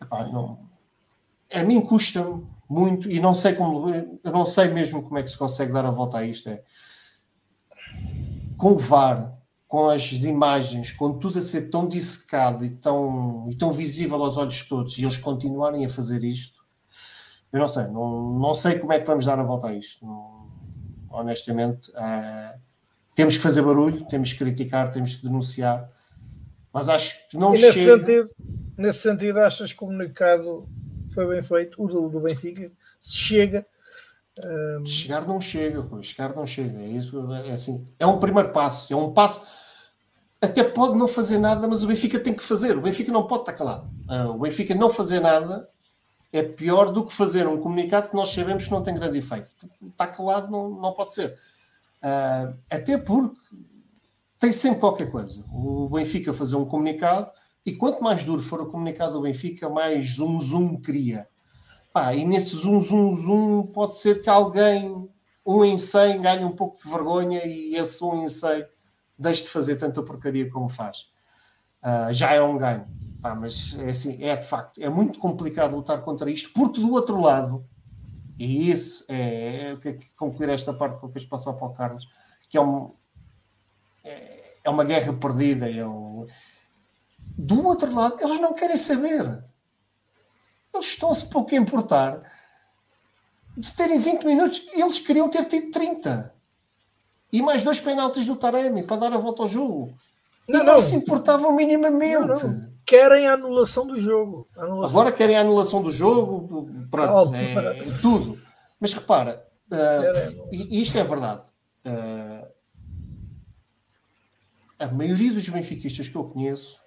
[0.00, 0.58] Epá, não,
[1.52, 2.24] a mim custa
[2.68, 5.86] muito e não sei como eu não sei mesmo como é que se consegue dar
[5.86, 6.48] a volta a isto.
[6.48, 6.62] É,
[8.56, 9.36] com o VAR,
[9.68, 14.36] com as imagens, com tudo a ser tão dissecado e tão, e tão visível aos
[14.36, 16.64] olhos de todos, e eles continuarem a fazer isto,
[17.52, 20.04] eu não sei, não, não sei como é que vamos dar a volta a isto.
[20.04, 20.35] Não,
[21.10, 22.58] honestamente, uh,
[23.14, 25.90] temos que fazer barulho, temos que criticar, temos que denunciar,
[26.72, 27.98] mas acho que não e nesse chega.
[27.98, 28.30] Sentido,
[28.76, 30.68] nesse sentido, achas que o comunicado
[31.12, 33.66] foi bem feito, o do, do Benfica, se chega.
[34.44, 34.80] Um...
[34.80, 36.78] Ehm, chegar não chega, Rui, chegar não chega.
[36.78, 39.46] É isso, é assim, é um primeiro passo, é um passo.
[40.38, 42.76] Até pode não fazer nada, mas o Benfica tem que fazer.
[42.76, 43.90] O Benfica não pode estar calado.
[44.10, 45.66] Uh, o Benfica não fazer nada
[46.38, 49.48] é pior do que fazer um comunicado que nós sabemos que não tem grande efeito.
[49.90, 51.38] Está calado, não, não pode ser.
[52.02, 53.38] Uh, até porque
[54.38, 55.44] tem sempre qualquer coisa.
[55.50, 57.30] O Benfica fazer um comunicado
[57.64, 61.28] E quanto mais duro for o comunicado do Benfica, mais zoom zoom cria.
[61.92, 65.10] Pá, e nesse zoom zoom zoom pode ser que alguém,
[65.44, 68.64] um em 100, ganhe um pouco de vergonha e esse um em 100
[69.18, 71.08] deixe de fazer tanta porcaria como faz.
[71.82, 72.86] Uh, já é um ganho.
[73.20, 76.92] Pá, mas é assim, é de facto, é muito complicado lutar contra isto, porque do
[76.92, 77.66] outro lado,
[78.38, 82.06] e isso é, é, é concluir esta parte para depois passar para o Carlos,
[82.48, 82.92] que é, um,
[84.04, 85.70] é, é uma guerra perdida.
[85.70, 86.26] É um...
[87.38, 89.44] Do outro lado, eles não querem saber.
[90.74, 92.20] Eles estão-se pouco a importar
[93.56, 94.66] de terem 20 minutos.
[94.74, 96.34] Eles queriam ter tido 30.
[97.32, 99.96] E mais dois penaltis do Taremi para dar a volta ao jogo.
[100.48, 102.26] Não, não, não se importavam minimamente.
[102.26, 102.75] Não, não.
[102.86, 104.48] Querem a anulação do jogo.
[104.56, 104.90] Anulação.
[104.90, 108.40] Agora querem a anulação do jogo, pronto, é, é, tudo.
[108.78, 111.42] Mas repara, uh, e isto é verdade.
[111.84, 112.46] Uh,
[114.78, 116.80] a maioria dos benfiquistas que eu conheço,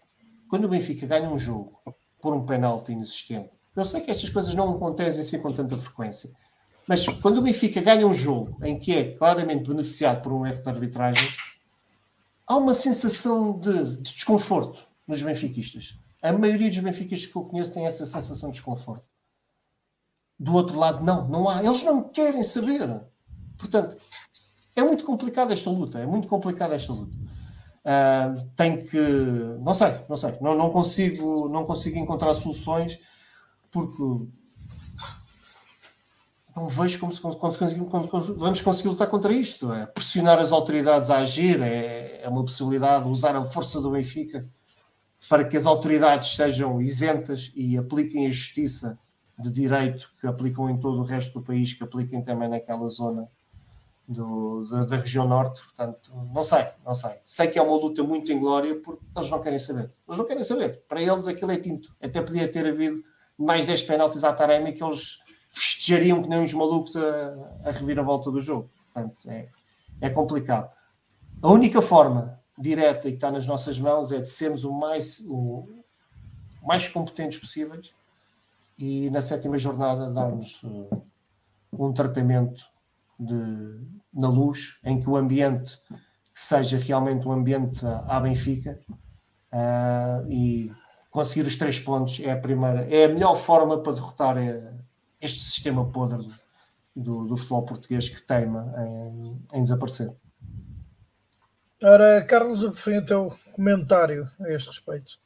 [0.47, 1.81] quando o Benfica ganha um jogo
[2.21, 6.31] por um penalti inexistente, eu sei que estas coisas não acontecem assim com tanta frequência,
[6.87, 10.61] mas quando o Benfica ganha um jogo em que é claramente beneficiado por um erro
[10.61, 11.29] de arbitragem,
[12.47, 15.97] há uma sensação de, de desconforto nos benfiquistas.
[16.21, 19.03] A maioria dos benfiquistas que eu conheço tem essa sensação de desconforto.
[20.37, 21.63] Do outro lado, não, não há.
[21.63, 23.03] Eles não querem saber.
[23.57, 23.97] Portanto,
[24.75, 25.97] é muito complicada esta luta.
[25.97, 27.17] É muito complicada esta luta.
[27.17, 28.99] Uh, tem que.
[29.61, 30.37] Não sei, não sei.
[30.39, 32.99] Não, não, consigo, não consigo encontrar soluções
[33.71, 34.03] porque
[36.55, 39.73] não vejo como, se, como, como, como, vamos conseguir lutar contra isto.
[39.73, 44.47] É pressionar as autoridades a agir é, é, uma possibilidade, usar a força do Benfica
[45.27, 48.97] para que as autoridades sejam isentas e apliquem a justiça
[49.37, 53.27] de direito que aplicam em todo o resto do país, que apliquem também naquela zona
[54.07, 55.61] do, da, da, região norte.
[55.61, 57.11] Portanto, não sei, não sei.
[57.23, 59.91] Sei que é uma luta muito inglória porque eles não querem saber.
[60.07, 60.83] Eles não querem saber.
[60.87, 61.95] Para eles aquilo é tinto.
[62.01, 63.01] Até podia ter havido
[63.37, 65.19] mais 10 penaltis à Taremi que eles
[65.51, 68.69] festejariam que nem uns malucos a, a revir a volta do jogo.
[68.91, 69.47] Portanto, é,
[70.01, 70.69] é complicado.
[71.41, 75.21] A única forma direta e que está nas nossas mãos é de sermos o mais,
[75.25, 75.67] o,
[76.61, 77.93] mais competentes possíveis
[78.77, 81.01] e na sétima jornada darmos uh,
[81.71, 82.65] um tratamento
[83.17, 83.79] de,
[84.13, 85.79] na luz em que o ambiente
[86.33, 88.79] seja realmente um ambiente à Benfica
[89.53, 90.71] uh, e
[91.09, 94.79] conseguir os três pontos é a primeira, é a melhor forma para derrotar uh,
[95.21, 96.33] este sistema podre do,
[96.95, 100.13] do, do futebol português que teima em, em desaparecer.
[101.81, 105.17] Ora, Carlos, o que o teu comentário a este respeito?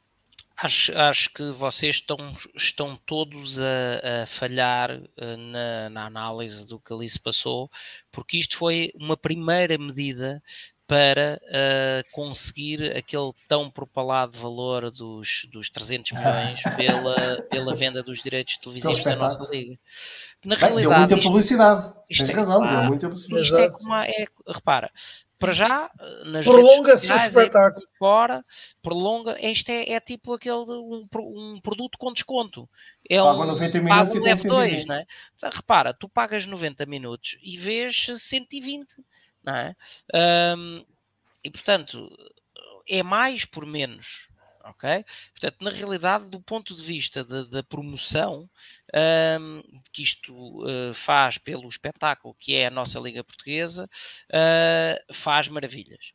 [0.56, 6.78] Acho, acho que vocês estão, estão todos a, a falhar uh, na, na, análise do
[6.78, 7.68] que ali se passou,
[8.12, 10.40] porque isto foi uma primeira medida
[10.86, 18.22] para uh, conseguir aquele tão propalado valor dos, dos 300 milhões pela, pela venda dos
[18.22, 19.78] direitos televisivos da nossa liga.
[20.44, 21.94] Na Bem, realidade, deu muita isto, publicidade.
[22.08, 23.42] Isto Tens é, razão, deu muita publicidade.
[23.42, 24.90] Isto é como é, repara,
[25.38, 25.90] para já
[26.24, 28.44] nas prolonga-se o espetáculo é fora,
[28.82, 32.68] prolonga, este é, é tipo aquele um, um, produto com desconto.
[33.08, 35.06] É Paga um, 90 minutos e tem 2, não é?
[35.36, 38.86] Então, repara, tu pagas 90 minutos e vês 120
[39.44, 39.76] não é?
[40.56, 40.84] Um,
[41.44, 42.10] e portanto,
[42.88, 44.28] é mais por menos.
[44.64, 45.04] Ok?
[45.32, 48.48] Portanto, na realidade, do ponto de vista da promoção
[49.40, 49.62] um,
[49.92, 53.88] que isto uh, faz pelo espetáculo que é a nossa Liga Portuguesa,
[54.30, 56.12] uh, faz maravilhas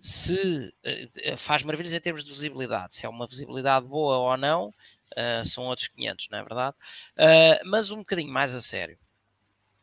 [0.00, 4.74] se uh, faz maravilhas em termos de visibilidade, se é uma visibilidade boa ou não,
[5.44, 6.76] são outros 500, não é verdade?
[7.64, 8.98] Mas um bocadinho mais a sério.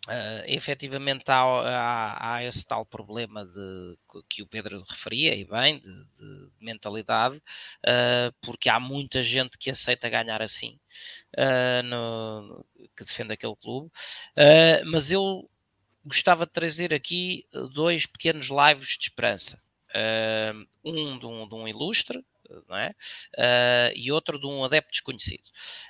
[0.08, 3.98] Uh, efetivamente há, há, há, esse tal problema de,
[4.28, 9.70] que o Pedro referia, e bem, de, de mentalidade, uh, porque há muita gente que
[9.70, 10.80] aceita ganhar assim,
[11.38, 12.66] uh, no,
[12.98, 13.92] que defende aquele clube,
[14.88, 15.48] mas eu
[16.04, 19.62] gostava de trazer aqui dois pequenos lives de esperança.
[20.84, 22.26] um de um, de um ilustre,
[22.68, 22.96] não é?
[23.36, 25.44] Uh, e outro de um adepto desconhecido.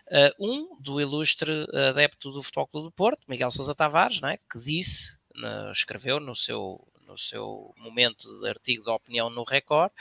[0.07, 4.37] Uh, um do ilustre adepto do Futebol Clube do Porto, Miguel Sousa Tavares, não é?
[4.37, 9.91] que disse, no, escreveu no seu, no seu momento de artigo de opinião no Record,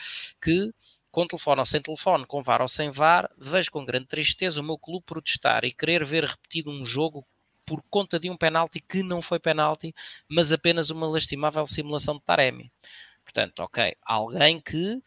[0.41, 0.73] que
[1.11, 4.65] com telefone ou sem telefone, com VAR ou sem VAR, vejo com grande tristeza o
[4.65, 7.27] meu clube protestar e querer ver repetido um jogo
[7.67, 9.95] por conta de um penalti que não foi penalti,
[10.29, 12.73] mas apenas uma lastimável simulação de Taremi.
[13.23, 15.01] Portanto, ok, alguém que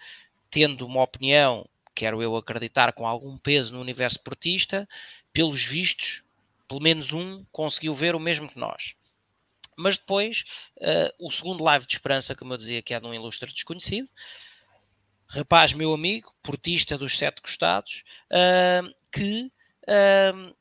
[0.53, 4.87] tendo uma opinião, quero eu acreditar, com algum peso no universo portista,
[5.33, 6.23] pelos vistos,
[6.67, 8.93] pelo menos um conseguiu ver o mesmo que nós.
[9.75, 10.43] Mas depois,
[10.77, 14.07] uh, o segundo live de esperança, como eu dizia, que é de um ilustre desconhecido,
[15.25, 19.51] rapaz, meu amigo, portista dos Sete Costados, uh, que
[19.87, 20.55] uh,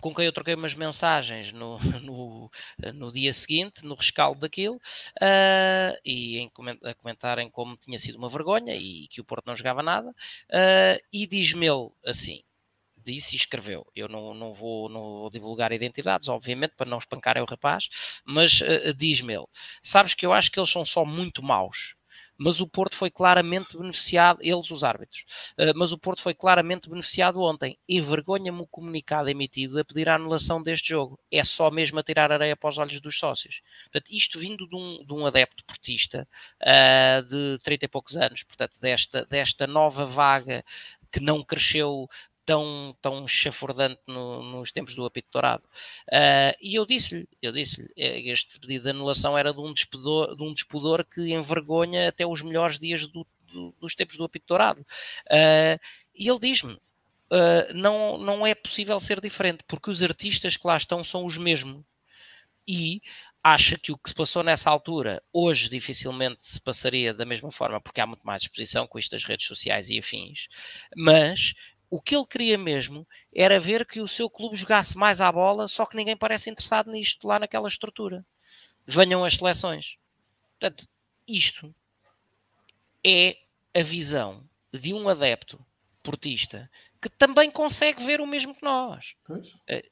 [0.00, 2.50] com quem eu troquei umas mensagens no, no,
[2.94, 6.50] no dia seguinte, no rescaldo daquilo, uh, e em,
[6.84, 11.04] a comentarem como tinha sido uma vergonha e que o Porto não jogava nada, uh,
[11.12, 12.42] e diz-me ele assim,
[12.96, 13.86] disse e escreveu.
[13.94, 18.60] Eu não, não, vou, não vou divulgar identidades, obviamente, para não espancarem o rapaz, mas
[18.60, 19.46] uh, diz-me ele:
[19.82, 21.94] Sabes que eu acho que eles são só muito maus
[22.38, 25.24] mas o Porto foi claramente beneficiado, eles os árbitros,
[25.58, 27.78] uh, mas o Porto foi claramente beneficiado ontem.
[27.88, 31.18] Envergonha-me o comunicado emitido a pedir a anulação deste jogo.
[31.30, 33.60] É só mesmo a tirar areia para os olhos dos sócios.
[33.84, 36.28] Portanto, isto vindo de um, de um adepto portista
[36.62, 40.64] uh, de 30 e poucos anos, portanto, desta, desta nova vaga
[41.10, 42.08] que não cresceu
[42.46, 45.64] tão, tão chafurdante no, nos tempos do apito dourado.
[46.08, 50.36] Uh, e eu disse-lhe, eu disse-lhe, eh, este pedido de anulação era de um, despedor,
[50.36, 54.46] de um despudor que envergonha até os melhores dias do, do, dos tempos do apito
[54.46, 54.80] dourado.
[55.26, 55.78] Uh,
[56.14, 60.76] e ele diz-me, uh, não, não é possível ser diferente, porque os artistas que lá
[60.76, 61.84] estão são os mesmos.
[62.68, 63.00] E
[63.42, 67.80] acha que o que se passou nessa altura, hoje dificilmente se passaria da mesma forma,
[67.80, 70.48] porque há muito mais exposição com isto das redes sociais e afins,
[70.96, 71.54] mas
[71.88, 75.68] o que ele queria mesmo era ver que o seu clube jogasse mais à bola,
[75.68, 78.24] só que ninguém parece interessado nisto lá naquela estrutura.
[78.86, 79.96] Venham as seleções.
[80.58, 80.88] Portanto,
[81.26, 81.74] isto
[83.04, 83.36] é
[83.74, 85.64] a visão de um adepto
[86.02, 86.70] portista
[87.00, 89.14] que também consegue ver o mesmo que nós.
[89.24, 89.56] Pois.
[89.68, 89.88] Eh,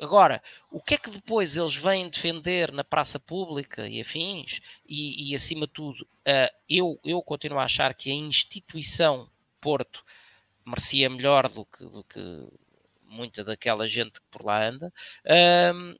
[0.00, 5.30] agora, o que é que depois eles vêm defender na praça pública e afins, e,
[5.30, 9.28] e acima de tudo, uh, eu, eu continuo a achar que a instituição
[9.60, 10.04] Porto
[10.64, 12.48] merecia melhor do que, do que
[13.04, 14.92] muita daquela gente que por lá anda,
[15.74, 15.94] um,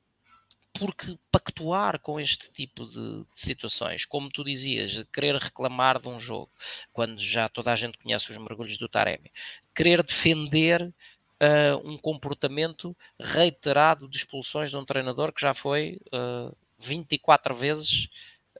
[0.77, 6.09] porque pactuar com este tipo de, de, situações, como tu dizias, de querer reclamar de
[6.09, 6.51] um jogo,
[6.91, 9.31] quando já toda a gente conhece os mergulhos do Taremi,
[9.73, 16.55] querer defender uh, um comportamento reiterado de expulsões de um treinador que já foi uh,
[16.77, 18.09] 24 vezes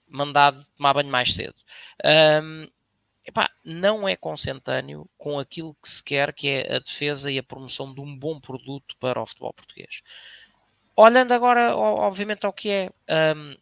[0.08, 1.56] mandado tomar banho mais cedo.
[2.41, 2.68] Um,
[3.26, 7.43] epá, não é consentâneo com aquilo que se quer, que é a defesa e a
[7.43, 10.01] promoção de um bom produto para o futebol português.
[10.95, 12.89] Olhando agora, obviamente, ao que é
[13.36, 13.55] um,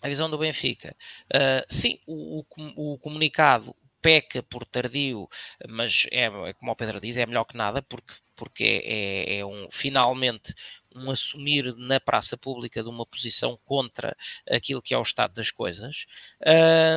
[0.00, 0.96] a visão do Benfica,
[1.34, 5.28] uh, sim, o, o, o, comunicado peca por tardio,
[5.68, 9.38] mas é, é, como o Pedro diz, é melhor que nada, porque, porque é, é,
[9.40, 10.54] é um, finalmente
[10.94, 14.16] um assumir na praça pública de uma posição contra
[14.50, 16.06] aquilo que é o estado das coisas.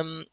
[0.02, 0.24] Um,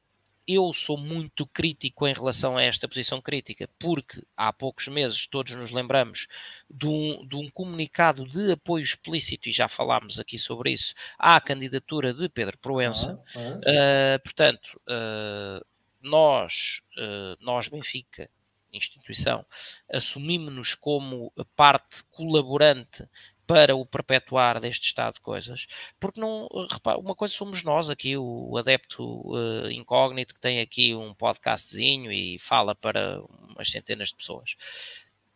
[0.47, 5.53] eu sou muito crítico em relação a esta posição crítica, porque há poucos meses todos
[5.53, 6.27] nos lembramos
[6.69, 11.39] de um, de um comunicado de apoio explícito, e já falámos aqui sobre isso, à
[11.39, 13.21] candidatura de Pedro Proença.
[13.35, 15.65] Uh, portanto, uh,
[16.01, 18.29] nós, uh, nós, Benfica,
[18.73, 19.45] instituição,
[19.91, 23.07] assumimos-nos como parte colaborante
[23.51, 25.67] para o perpetuar deste estado de coisas,
[25.99, 30.95] porque não, repara, uma coisa somos nós aqui, o adepto uh, incógnito que tem aqui
[30.95, 34.55] um podcastzinho e fala para umas centenas de pessoas.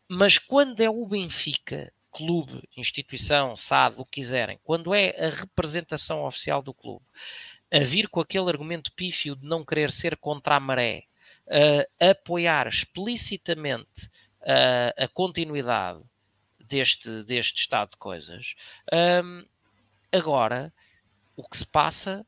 [0.08, 6.24] Mas quando é o Benfica, clube, instituição, SAD, o que quiserem, quando é a representação
[6.24, 7.04] oficial do clube,
[7.70, 11.04] a vir com aquele argumento pífio de não querer ser contra a maré,
[11.48, 14.06] uh, apoiar explicitamente
[14.40, 16.02] uh, a continuidade
[16.68, 18.56] deste, deste estado de coisas.
[18.92, 19.46] Um,
[20.12, 20.74] agora,
[21.36, 22.26] o que se passa,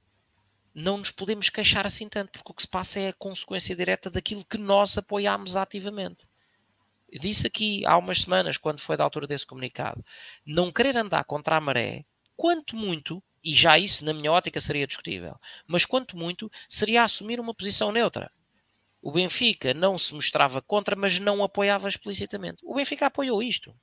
[0.74, 4.10] não nos podemos queixar assim tanto, porque o que se passa é a consequência direta
[4.10, 6.26] daquilo que nós apoiámos ativamente.
[7.10, 10.04] Eu disse aqui há umas semanas, quando foi da altura desse comunicado,
[10.46, 12.06] não querer andar contra a maré,
[12.36, 17.40] quanto muito, e já isso na minha ótica seria discutível, mas quanto muito seria assumir
[17.40, 18.30] uma posição neutra.
[19.02, 22.58] O Benfica não se mostrava contra, mas não apoiava explicitamente.
[22.66, 23.74] O Benfica apoiou isto.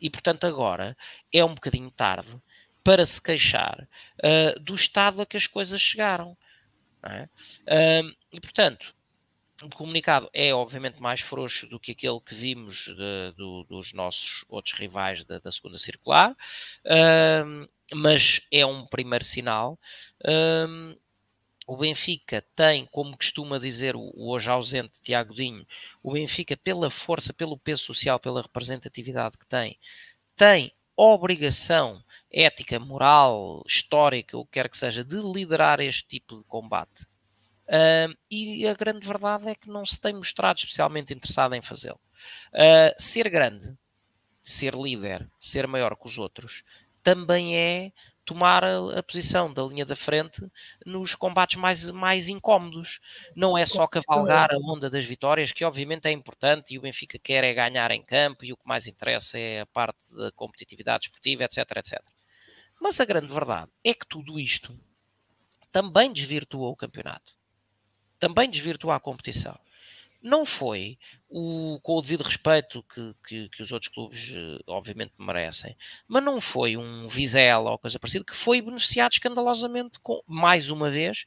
[0.00, 0.96] E, portanto, agora
[1.32, 2.36] é um bocadinho tarde
[2.82, 3.86] para se queixar
[4.18, 6.36] uh, do estado a que as coisas chegaram.
[7.02, 8.02] É?
[8.02, 8.94] Uh, e, portanto,
[9.62, 14.44] o comunicado é obviamente mais frouxo do que aquele que vimos de, do, dos nossos
[14.48, 19.78] outros rivais da, da segunda circular, uh, mas é um primeiro sinal.
[20.22, 20.98] Uh,
[21.70, 25.64] o Benfica tem, como costuma dizer o, hoje ausente Tiago Dinho,
[26.02, 29.78] o Benfica, pela força, pelo peso social, pela representatividade que tem,
[30.34, 36.44] tem obrigação ética, moral, histórica, o que quer que seja, de liderar este tipo de
[36.44, 37.04] combate.
[37.68, 42.00] Uh, e a grande verdade é que não se tem mostrado especialmente interessado em fazê-lo.
[42.52, 43.72] Uh, ser grande,
[44.42, 46.64] ser líder, ser maior que os outros,
[47.00, 47.92] também é
[48.30, 50.40] tomar a, a, posição da linha da frente
[50.86, 53.00] nos combates mais, mais incómodos.
[53.34, 57.18] Não é só cavalgar a onda das vitórias, que obviamente é importante e o Benfica
[57.18, 61.06] quer é ganhar em campo e o que mais interessa é a parte da competitividade
[61.06, 62.00] esportiva, etc, etc.
[62.80, 64.78] Mas a grande verdade é que tudo isto
[65.72, 67.34] também desvirtua o campeonato.
[68.20, 69.58] Também desvirtua a competição
[70.22, 70.98] não foi
[71.28, 75.76] o, com o devido respeito que, que, que, os outros clubes eh, obviamente merecem,
[76.06, 80.90] mas não foi um Vizela ou coisa parecida que foi beneficiado escandalosamente com, mais uma
[80.90, 81.24] vez,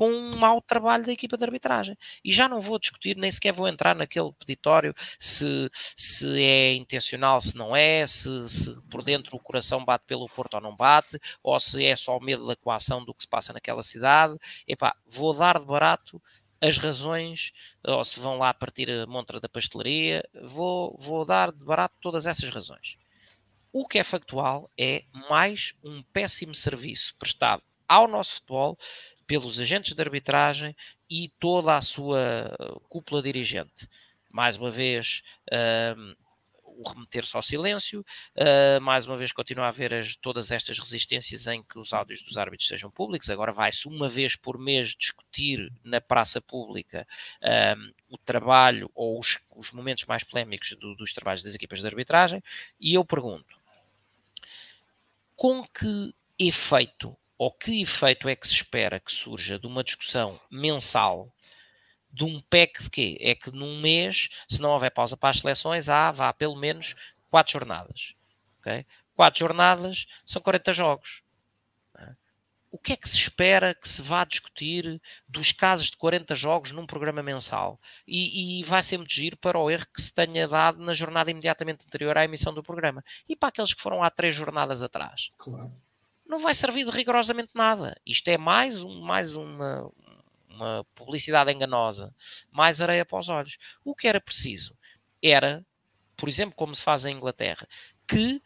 [0.00, 1.94] com um mau trabalho da equipa de arbitragem.
[2.24, 7.38] E já não vou discutir, nem sequer vou entrar naquele peditório se, se é intencional,
[7.38, 11.18] se não é, se, se por dentro o coração bate pelo Porto ou não bate,
[11.42, 14.38] ou se é só o medo da coação do que se passa naquela cidade.
[14.66, 16.22] Epá, vou dar de barato
[16.60, 21.64] as razões, ou se vão lá partir a montra da pastelaria, vou, vou dar de
[21.64, 22.96] barato todas essas razões.
[23.72, 28.78] O que é factual é mais um péssimo serviço prestado ao nosso futebol
[29.26, 30.74] pelos agentes de arbitragem
[31.08, 32.54] e toda a sua
[32.88, 33.88] cúpula dirigente.
[34.28, 35.22] Mais uma vez,
[35.96, 36.14] hum,
[36.80, 38.04] o remeter-se ao silêncio.
[38.34, 42.22] Uh, mais uma vez, continua a haver as, todas estas resistências em que os áudios
[42.22, 43.28] dos árbitros sejam públicos.
[43.28, 47.06] Agora vai-se uma vez por mês discutir na praça pública
[47.42, 51.86] uh, o trabalho ou os, os momentos mais polémicos do, dos trabalhos das equipas de
[51.86, 52.42] arbitragem.
[52.80, 53.58] E eu pergunto:
[55.36, 60.38] com que efeito ou que efeito é que se espera que surja de uma discussão
[60.50, 61.32] mensal
[62.12, 63.18] de um PEC de quê?
[63.20, 66.94] É que num mês, se não houver pausa para as seleções, há, vá, pelo menos
[67.30, 68.14] quatro jornadas.
[68.60, 68.84] Okay?
[69.14, 71.22] Quatro jornadas são 40 jogos.
[72.72, 76.70] O que é que se espera que se vá discutir dos casos de 40 jogos
[76.70, 77.80] num programa mensal?
[78.06, 81.32] E, e vai ser muito giro para o erro que se tenha dado na jornada
[81.32, 83.04] imediatamente anterior à emissão do programa.
[83.28, 85.30] E para aqueles que foram há três jornadas atrás.
[85.36, 85.72] Claro.
[86.24, 88.00] Não vai servir de rigorosamente nada.
[88.06, 89.90] Isto é mais, um, mais uma,
[90.60, 92.14] uma publicidade enganosa,
[92.50, 93.58] mais areia para os olhos.
[93.84, 94.76] O que era preciso
[95.22, 95.64] era,
[96.16, 97.66] por exemplo, como se faz em Inglaterra,
[98.06, 98.42] que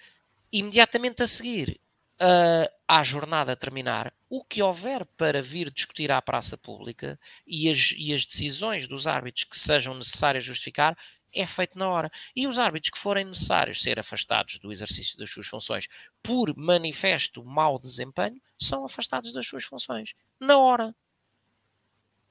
[0.53, 1.81] imediatamente a seguir
[2.21, 7.95] uh, à jornada terminar, o que houver para vir discutir à praça pública e as,
[7.97, 10.97] e as decisões dos árbitros que sejam necessárias justificar,
[11.33, 12.11] é feito na hora.
[12.35, 15.89] E os árbitros que forem necessários ser afastados do exercício das suas funções
[16.23, 20.15] por manifesto mau desempenho, são afastados das suas funções.
[20.39, 20.95] Na hora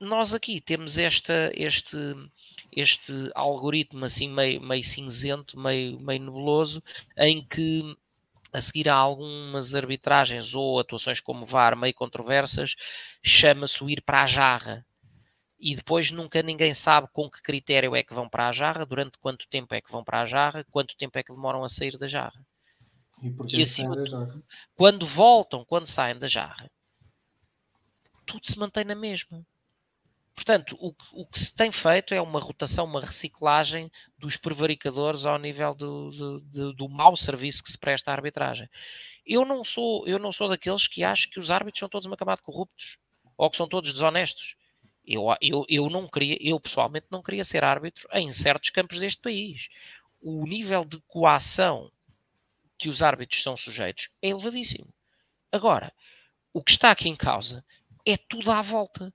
[0.04, 1.98] nós aqui temos esta, este,
[2.76, 6.84] este algoritmo assim meio, meio cinzento, meio, meio nebuloso,
[7.18, 7.96] em que
[8.52, 12.76] a seguir a algumas arbitragens ou atuações como VAR meio controversas,
[13.24, 14.86] chama-se o ir para a jarra.
[15.60, 19.18] E depois nunca ninguém sabe com que critério é que vão para a jarra, durante
[19.18, 21.98] quanto tempo é que vão para a jarra, quanto tempo é que demoram a sair
[21.98, 22.46] da jarra.
[23.24, 23.88] E, e assim,
[24.76, 26.70] quando voltam, quando saem da jarra,
[28.26, 29.44] tudo se mantém na mesma.
[30.36, 35.38] Portanto, o, o, que se tem feito é uma rotação, uma reciclagem dos prevaricadores ao
[35.38, 38.68] nível do, do, do, do mau serviço que se presta à arbitragem.
[39.26, 42.18] Eu não sou, eu não sou daqueles que acham que os árbitros são todos uma
[42.18, 42.98] camada de corruptos
[43.38, 44.56] ou que são todos desonestos.
[45.06, 49.22] Eu, eu, eu não queria, eu pessoalmente não queria ser árbitro em certos campos deste
[49.22, 49.70] país.
[50.20, 51.92] O nível de coação
[52.78, 54.92] que os árbitros são sujeitos é elevadíssimo.
[55.52, 55.94] Agora,
[56.52, 57.64] o que está aqui em causa
[58.06, 59.14] é tudo à volta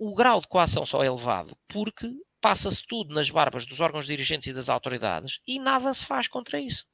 [0.00, 2.10] o grau de coação só é elevado porque
[2.40, 6.58] passa-se tudo nas barbas dos órgãos dirigentes e das autoridades e nada se faz contra
[6.58, 6.86] isso.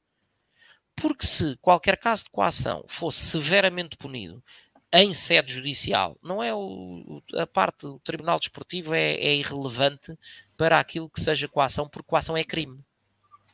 [0.93, 4.43] Porque se qualquer caso de coação fosse severamente punido
[4.91, 10.17] em sede judicial, não é o, a parte do Tribunal Desportivo é, é, irrelevante
[10.57, 12.83] para aquilo que seja coação, porque coação é crime.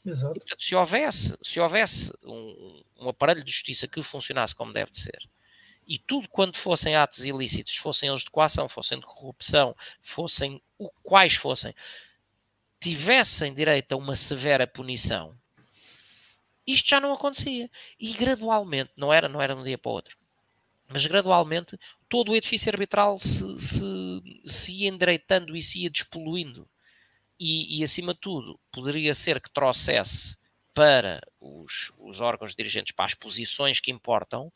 [0.04, 0.34] Exato.
[0.34, 4.98] Portanto, se houvesse, se houvesse um, um aparelho de justiça que funcionasse como deve de
[4.98, 5.30] ser,
[5.88, 10.90] e tudo quando fossem atos ilícitos, fossem eles de coação, fossem de corrupção, fossem o
[11.04, 11.74] quais fossem,
[12.80, 15.38] tivessem direito a uma severa punição,
[16.66, 17.70] isto já não acontecia.
[18.00, 20.18] E gradualmente, não era, não era de um dia para o outro,
[20.88, 21.78] mas gradualmente
[22.08, 23.84] todo o edifício arbitral se, se,
[24.46, 26.68] se ia endireitando e se ia despoluindo.
[27.40, 30.38] E, e, acima de tudo, poderia ser que trouxesse
[30.74, 34.52] para os, os órgãos dirigentes, para as posições que importam,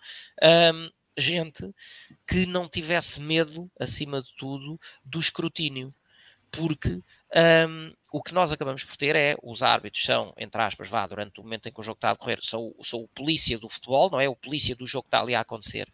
[0.73, 1.73] um, gente
[2.27, 5.93] que não tivesse medo, acima de tudo, do escrutínio.
[6.49, 7.01] Porque
[7.69, 11.39] um, o que nós acabamos por ter é os árbitros são, entre aspas, vá, durante
[11.39, 14.09] o momento em que o jogo está a decorrer, são, são o polícia do futebol,
[14.09, 14.29] não é?
[14.29, 15.91] O polícia do jogo que está ali a acontecer.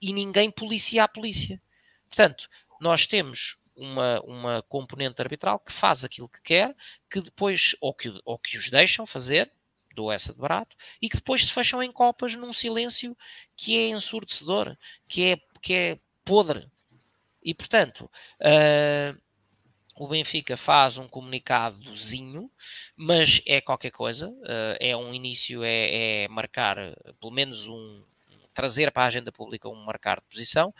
[0.00, 1.60] E ninguém policia a polícia.
[2.08, 2.48] Portanto,
[2.80, 6.74] nós temos uma, uma componente arbitral que faz aquilo que quer,
[7.10, 9.50] que depois, ou que, ou que os deixam fazer,
[9.96, 13.16] dou essa de barato, e que depois se fecham em copas num silêncio
[13.56, 14.76] que é ensurdecedor,
[15.08, 16.68] que é, que é podre.
[17.42, 18.10] E portanto,
[18.40, 19.20] uh,
[19.96, 22.50] o Benfica faz um comunicadozinho,
[22.96, 26.76] mas é qualquer coisa, uh, é um início, é, é marcar
[27.20, 28.04] pelo menos um,
[28.52, 30.74] trazer para a agenda pública um marcar de posição,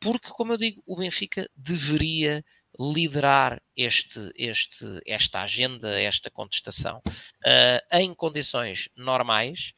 [0.00, 2.44] porque, como eu digo, o Benfica deveria
[2.78, 7.02] liderar este, este, esta agenda, esta contestação.
[7.06, 9.72] Uh, em condições normais,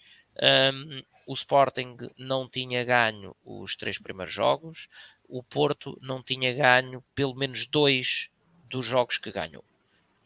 [0.73, 4.89] um, o Sporting não tinha ganho os três primeiros jogos,
[5.29, 8.31] o Porto não tinha ganho pelo menos dois
[8.65, 9.65] dos jogos que ganhou.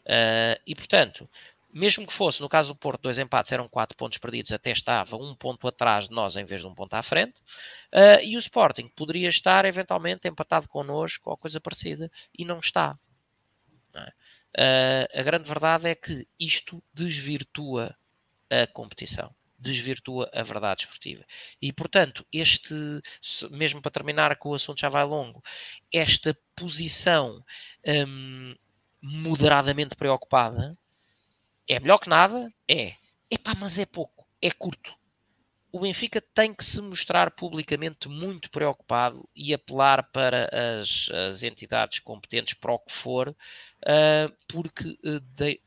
[0.05, 1.29] Uh, e portanto,
[1.73, 5.17] mesmo que fosse, no caso do Porto, dois empates eram quatro pontos perdidos, até estava
[5.17, 7.35] um ponto atrás de nós em vez de um ponto à frente,
[7.93, 12.99] uh, e o Sporting poderia estar eventualmente empatado connosco ou coisa parecida, e não está.
[13.95, 14.13] Não é?
[14.59, 17.97] uh, a grande verdade é que isto desvirtua
[18.51, 21.25] a competição desvirtua a verdade esportiva.
[21.61, 22.75] E, portanto, este,
[23.49, 25.41] mesmo para terminar, que o assunto já vai longo,
[25.93, 27.45] esta posição
[27.87, 28.57] hum,
[29.01, 30.77] moderadamente preocupada
[31.69, 32.53] é melhor que nada?
[32.69, 32.95] É.
[33.31, 34.95] Epá, mas é pouco, é curto.
[35.73, 41.99] O Benfica tem que se mostrar publicamente muito preocupado e apelar para as, as entidades
[41.99, 45.63] competentes para o que for, uh, porque uh, de,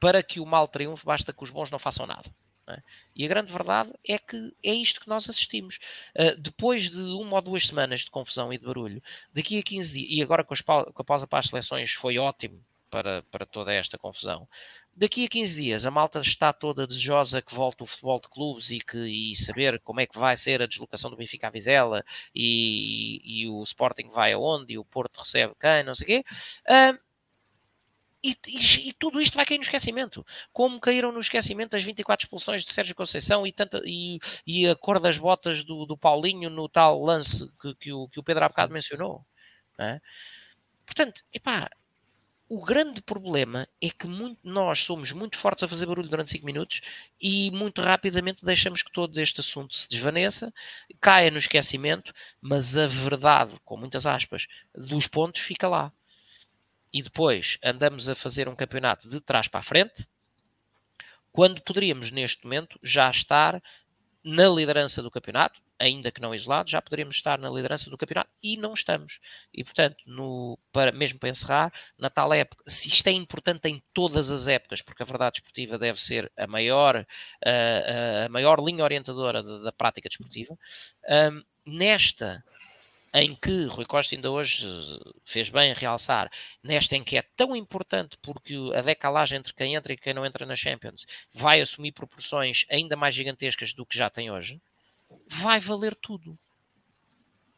[0.00, 2.28] para que o mal triunfe basta que os bons não façam nada.
[2.66, 2.82] É?
[3.14, 5.78] E a grande verdade é que é isto que nós assistimos.
[6.16, 9.00] Uh, depois de uma ou duas semanas de confusão e de barulho,
[9.32, 12.18] daqui a 15 dias, e agora com, as, com a pausa para as seleções foi
[12.18, 12.60] ótimo
[12.90, 14.48] para, para toda esta confusão,
[14.94, 18.70] daqui a 15 dias a malta está toda desejosa que volte o futebol de clubes
[18.70, 22.04] e, que, e saber como é que vai ser a deslocação do Benfica à Vizela
[22.34, 26.24] e, e o Sporting vai aonde e o Porto recebe quem, não sei o quê.
[26.68, 27.08] Uh,
[28.22, 30.26] e, e, e, tudo isto vai cair no esquecimento.
[30.52, 34.74] Como caíram no esquecimento as 24 expulsões de Sérgio Conceição e, tanta, e, e a
[34.74, 38.44] cor das botas do, do Paulinho no tal lance que, que, o, que o Pedro
[38.44, 39.24] há bocado mencionou.
[39.78, 40.00] É?
[40.84, 41.70] Portanto, epá,
[42.48, 46.46] o grande problema é que muito, nós somos muito fortes a fazer barulho durante 5
[46.46, 46.80] minutos
[47.20, 50.52] e muito rapidamente deixamos que todo este assunto se desvaneça,
[50.98, 55.92] caia no esquecimento, mas a verdade, com muitas aspas, dos pontos fica lá.
[56.90, 60.08] E depois andamos a fazer um campeonato de trás para a frente,
[61.30, 63.62] quando poderíamos neste momento já estar
[64.24, 68.30] na liderança do campeonato, ainda que não isolado, já poderíamos estar na liderança do campeonato
[68.42, 69.20] e não estamos.
[69.52, 73.82] E portanto, no, para, mesmo para encerrar, na tal época, se isto é importante em
[73.94, 77.06] todas as épocas, porque a verdade esportiva deve ser a maior,
[77.44, 80.58] a, a maior linha orientadora da, da prática desportiva,
[81.08, 82.44] um, nesta
[83.14, 84.66] em que Rui Costa ainda hoje
[85.24, 86.30] fez bem realçar,
[86.62, 90.26] nesta em que é tão importante porque a decalagem entre quem entra e quem não
[90.26, 94.60] entra na Champions vai assumir proporções ainda mais gigantescas do que já tem hoje,
[95.28, 96.38] vai valer tudo.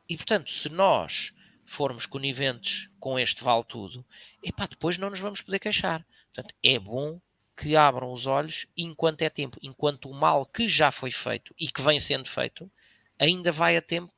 [0.09, 1.33] E portanto, se nós
[1.65, 4.05] formos coniventes com este vale tudo,
[4.43, 6.05] epá, depois não nos vamos poder queixar.
[6.35, 7.21] Portanto, é bom
[7.57, 11.71] que abram os olhos enquanto é tempo, enquanto o mal que já foi feito e
[11.71, 12.71] que vem sendo feito
[13.19, 14.13] ainda vai a tempo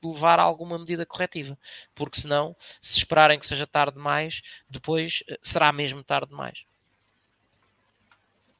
[0.00, 1.58] de levar a alguma medida corretiva,
[1.94, 4.40] porque senão, se esperarem que seja tarde demais,
[4.70, 6.64] depois eh, será mesmo tarde demais.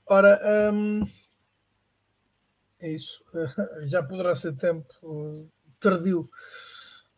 [0.09, 0.41] Ora,
[0.73, 1.07] hum,
[2.81, 3.23] é isso.
[3.85, 5.49] Já poderá ser tempo uh,
[5.81, 6.29] tardio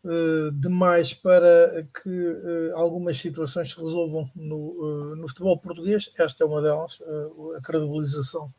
[0.03, 6.11] uh, demais para que uh, algumas situações se resolvam no, no futebol português.
[6.17, 6.99] Esta é uma delas,
[7.57, 8.53] a credibilização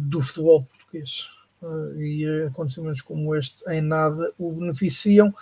[0.00, 1.28] do futebol português.
[1.98, 5.34] e acontecimentos como este em nada o beneficiam.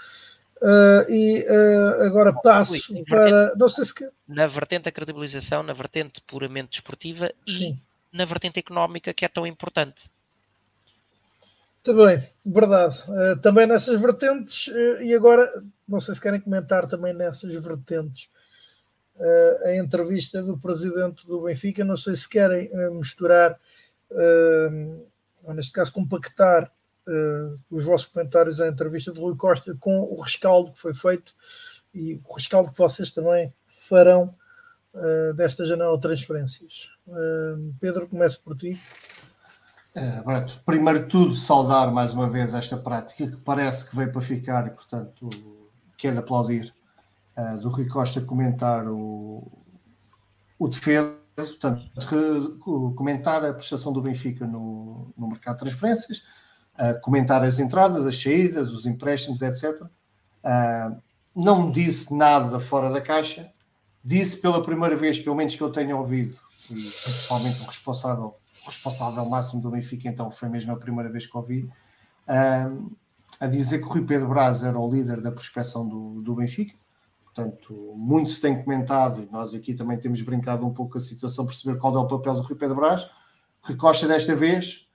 [1.08, 1.46] e
[2.04, 3.54] agora passo para.
[3.54, 3.94] Não sei se...
[4.26, 7.80] Na vertente da credibilização, na vertente puramente desportiva Sim.
[8.12, 10.10] e na vertente económica que é tão importante.
[11.86, 13.00] Também, verdade.
[13.06, 15.48] Uh, também nessas vertentes, uh, e agora,
[15.86, 18.28] não sei se querem comentar também nessas vertentes
[19.14, 23.56] uh, a entrevista do presidente do Benfica, não sei se querem misturar,
[25.44, 26.72] ou neste caso, compactar
[27.70, 31.32] os vossos comentários à entrevista de Rui Costa com o rescaldo que foi feito
[31.94, 34.34] e o rescaldo que vocês também farão
[35.36, 36.90] desta janela de transferências.
[37.80, 38.76] Pedro, começo por ti.
[39.96, 44.20] Uh, primeiro de tudo, saudar mais uma vez esta prática que parece que veio para
[44.20, 45.30] ficar e, portanto,
[45.96, 46.74] que de aplaudir
[47.38, 49.50] uh, do Rui Costa comentar o,
[50.58, 52.58] o defesa, portanto,
[52.94, 56.18] comentar a prestação do Benfica no, no mercado de transferências,
[56.78, 59.80] uh, comentar as entradas, as saídas, os empréstimos, etc.
[61.34, 63.50] não disse nada fora da caixa,
[64.04, 68.36] disse pela primeira vez, pelo menos que eu tenha ouvido, e principalmente o responsável
[68.66, 71.68] responsável máximo do Benfica, então foi mesmo a primeira vez que ouvi,
[72.26, 76.74] a dizer que o Rui Pedro Braz era o líder da prospecção do, do Benfica.
[77.24, 81.44] Portanto, muito se tem comentado, e nós aqui também temos brincado um pouco a situação,
[81.44, 83.06] perceber qual é o papel do Rui Pedro Braz.
[83.62, 84.88] Rui Costa, desta vez,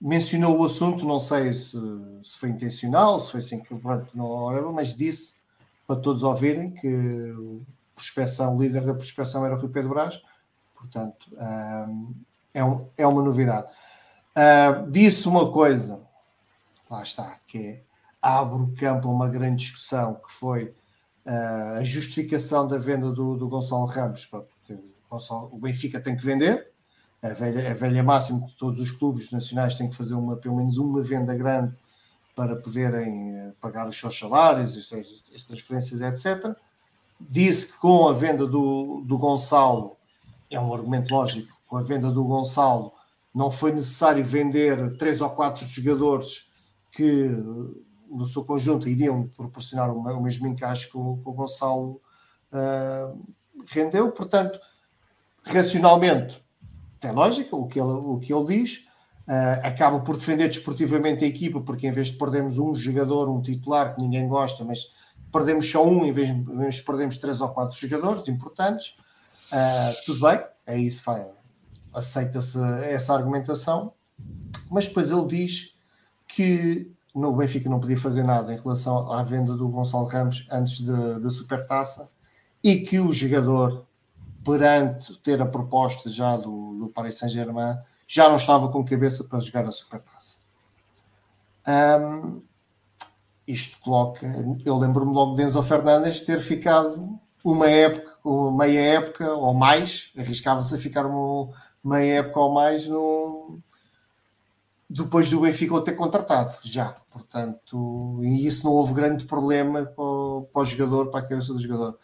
[0.00, 1.78] mencionou o assunto, não sei se,
[2.22, 5.34] se foi intencional, se foi sem que, pronto, não, mas disse
[5.86, 6.88] para todos ouvirem que
[7.32, 7.62] o,
[7.94, 10.20] prospecção, o líder da prospecção era o Rui Pedro Braz,
[10.74, 11.30] portanto,
[12.54, 13.70] é, um, é uma novidade.
[14.36, 16.00] Uh, disse uma coisa,
[16.88, 17.82] lá está, que é,
[18.22, 20.74] abre o campo a uma grande discussão, que foi
[21.26, 24.46] uh, a justificação da venda do, do Gonçalo Ramos, o,
[25.10, 26.70] Gonçalo, o Benfica tem que vender,
[27.22, 30.56] a velha, a velha máxima que todos os clubes nacionais têm que fazer uma, pelo
[30.56, 31.78] menos uma venda grande
[32.34, 36.54] para poderem eh, pagar os seus salários, as, as transferências, etc.
[37.18, 39.96] Disse que com a venda do, do Gonçalo,
[40.50, 42.92] é um argumento lógico, com a venda do Gonçalo
[43.34, 46.48] não foi necessário vender três ou quatro jogadores
[46.92, 47.28] que
[48.08, 52.00] no seu conjunto iriam proporcionar o, mesmo encaixe que o, que o Gonçalo
[52.52, 53.20] uh,
[53.66, 54.60] rendeu, portanto,
[55.42, 56.40] racionalmente
[57.00, 58.86] tem lógica o que ele, o que ele diz.
[59.26, 63.42] Uh, acaba por defender desportivamente a equipa, porque em vez de perdermos um jogador, um
[63.42, 64.92] titular que ninguém gosta, mas
[65.32, 68.96] perdemos só um, em vez de perdermos três ou quatro jogadores importantes,
[69.50, 71.02] uh, tudo bem, é isso,
[71.94, 73.92] aceita-se essa argumentação,
[74.70, 75.76] mas depois ele diz
[76.26, 80.80] que no Benfica não podia fazer nada em relação à venda do Gonçalo Ramos antes
[80.80, 82.10] da Supertaça
[82.62, 83.86] e que o jogador
[84.44, 89.40] perante ter a proposta já do, do Paris Saint-Germain, já não estava com cabeça para
[89.40, 90.40] jogar a Supertaça.
[91.66, 92.42] Um,
[93.46, 94.26] isto coloca.
[94.64, 98.10] Eu lembro-me logo de Enzo Fernandes ter ficado uma época,
[98.52, 101.50] meia época ou mais, arriscava-se a ficar uma
[101.84, 103.58] meia época ou mais no,
[104.88, 106.94] depois do Benfica o ter contratado, já.
[107.10, 111.52] Portanto, e isso não houve grande problema para o, para o jogador, para a cabeça
[111.52, 111.98] do jogador.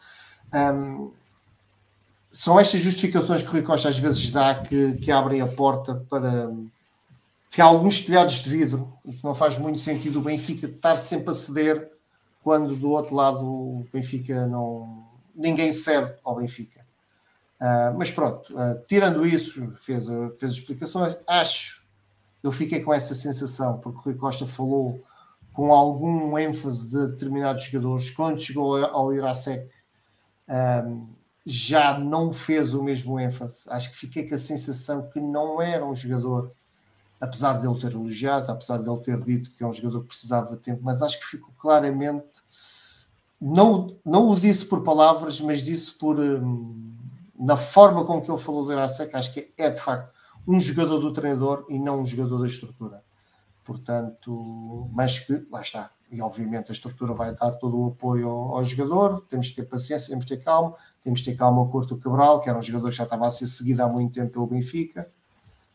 [0.53, 1.13] Um,
[2.31, 5.95] são estas justificações que o Rui Costa às vezes dá que, que abrem a porta
[6.09, 6.53] para
[7.51, 10.97] que há alguns telhados de vidro e que não faz muito sentido o Benfica estar
[10.97, 11.91] sempre a ceder
[12.43, 15.05] quando do outro lado o Benfica não
[15.35, 16.85] ninguém cede ao Benfica.
[17.61, 21.19] Uh, mas pronto, uh, tirando isso, fez, uh, fez explicações.
[21.27, 21.83] Acho,
[22.43, 25.05] eu fiquei com essa sensação, porque o Rui Costa falou
[25.53, 28.09] com algum ênfase de determinados jogadores.
[28.09, 29.69] Quando chegou ao Irasec,
[30.49, 31.07] um,
[31.45, 33.65] já não fez o mesmo ênfase.
[33.69, 36.53] Acho que fiquei com a sensação que não era um jogador,
[37.21, 40.09] apesar de ele ter elogiado, apesar de ele ter dito que é um jogador que
[40.09, 42.25] precisava de tempo, mas acho que ficou claramente.
[43.41, 46.19] Não, não o disse por palavras, mas disse por.
[46.19, 46.90] Hum,
[47.41, 50.13] na forma com que ele falou do Irasek, acho que é de facto
[50.47, 53.03] um jogador do treinador e não um jogador da estrutura.
[53.65, 58.57] Portanto, mas que lá está, e obviamente a estrutura vai dar todo o apoio ao,
[58.57, 61.69] ao, jogador, temos que ter paciência, temos que ter calma, temos que ter calma ao
[61.69, 64.33] Corto Cabral, que era um jogador que já estava a ser seguido há muito tempo
[64.33, 65.11] pelo Benfica.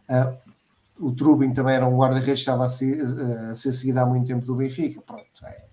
[0.09, 3.99] Uh, o Trubin também era um guarda-redes que estava a ser, uh, a ser, seguido
[3.99, 5.01] há muito tempo do Benfica.
[5.01, 5.65] Pronto, é.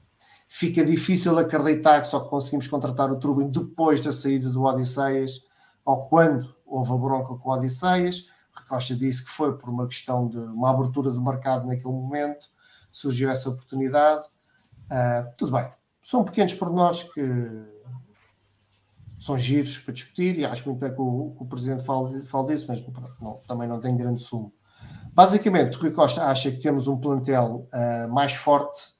[0.49, 5.43] Fica difícil acreditar que só conseguimos contratar o Trubin depois da saída do Odisseias,
[5.85, 8.27] ou quando houve a bronca com Odisseias.
[8.55, 12.49] Recosta disse que foi por uma questão de uma abertura de mercado naquele momento,
[12.91, 14.27] surgiu essa oportunidade
[14.93, 15.73] Uh, tudo bem,
[16.03, 17.23] são pequenos pormenores que
[19.17, 22.49] são giros para discutir e acho muito bem que o, que o Presidente fale, fale
[22.49, 22.85] disso, mas
[23.19, 24.53] não, também não tem grande sumo.
[25.15, 28.93] Basicamente, Rui Costa acha que temos um plantel uh, mais forte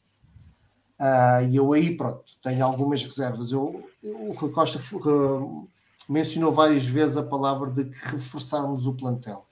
[0.99, 3.53] uh, e eu aí, pronto, tenho algumas reservas.
[3.53, 5.69] Eu, eu, o Rui Costa uh,
[6.13, 9.47] mencionou várias vezes a palavra de que reforçarmos o plantel.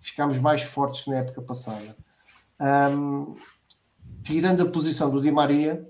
[0.00, 1.96] Ficámos mais fortes que na época passada.
[2.60, 3.34] Um,
[4.22, 5.86] tirando a posição do Di Maria,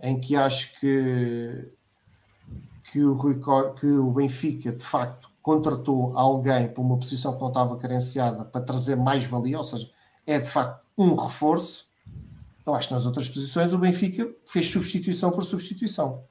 [0.00, 1.72] em que acho que,
[2.90, 3.40] que, o, Rui,
[3.78, 8.60] que o Benfica de facto contratou alguém para uma posição que não estava carenciada para
[8.60, 9.90] trazer mais valia, ou seja,
[10.24, 11.88] é de facto um reforço.
[12.64, 16.22] Eu acho que nas outras posições o Benfica fez substituição por substituição.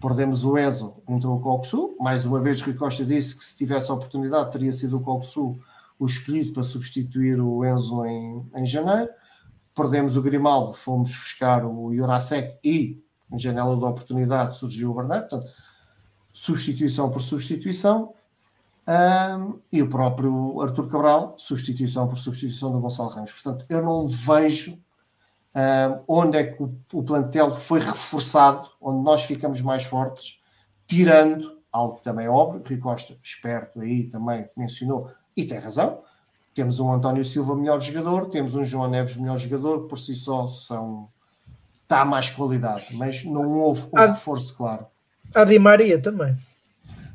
[0.00, 1.96] Perdemos o Enzo, entrou o Coxu.
[2.00, 5.58] Mais uma vez, Rui Costa disse que se tivesse a oportunidade teria sido o Coxu
[5.98, 9.10] o escolhido para substituir o Enzo em, em janeiro
[9.78, 13.00] perdemos o Grimaldo, fomos buscar o Jurasek e,
[13.32, 15.28] em janela de oportunidade, surgiu o Bernardo.
[15.28, 15.52] Portanto,
[16.32, 18.12] substituição por substituição.
[18.88, 23.30] Um, e o próprio Arthur Cabral, substituição por substituição do Gonçalo Ramos.
[23.30, 24.78] Portanto, eu não vejo
[25.58, 30.40] um, onde é que o, o, plantel foi reforçado, onde nós ficamos mais fortes,
[30.86, 36.02] tirando algo também óbvio, Rui Costa, esperto aí também mencionou, e tem razão,
[36.54, 40.46] temos um António Silva melhor jogador, temos um João Neves melhor jogador, por si só
[40.48, 41.08] são
[41.82, 44.86] está mais qualidade, mas não houve um a, reforço claro.
[45.34, 46.36] A Di Maria também.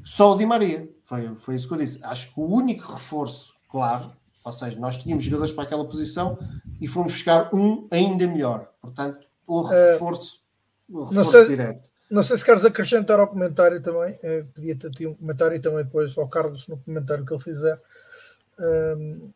[0.03, 2.03] Só o Di Maria, foi, foi isso que eu disse.
[2.03, 4.11] Acho que o único reforço claro,
[4.43, 6.37] ou seja, nós tínhamos jogadores para aquela posição
[6.81, 8.69] e fomos buscar um ainda melhor.
[8.81, 10.41] Portanto, o eh, reforço,
[10.89, 11.89] uh, o reforço não sei, direto.
[12.09, 15.83] Não sei se queres acrescentar ao comentário também, eh, podia ter um comentário e também
[15.83, 17.79] depois ao Carlos no comentário que ele fizer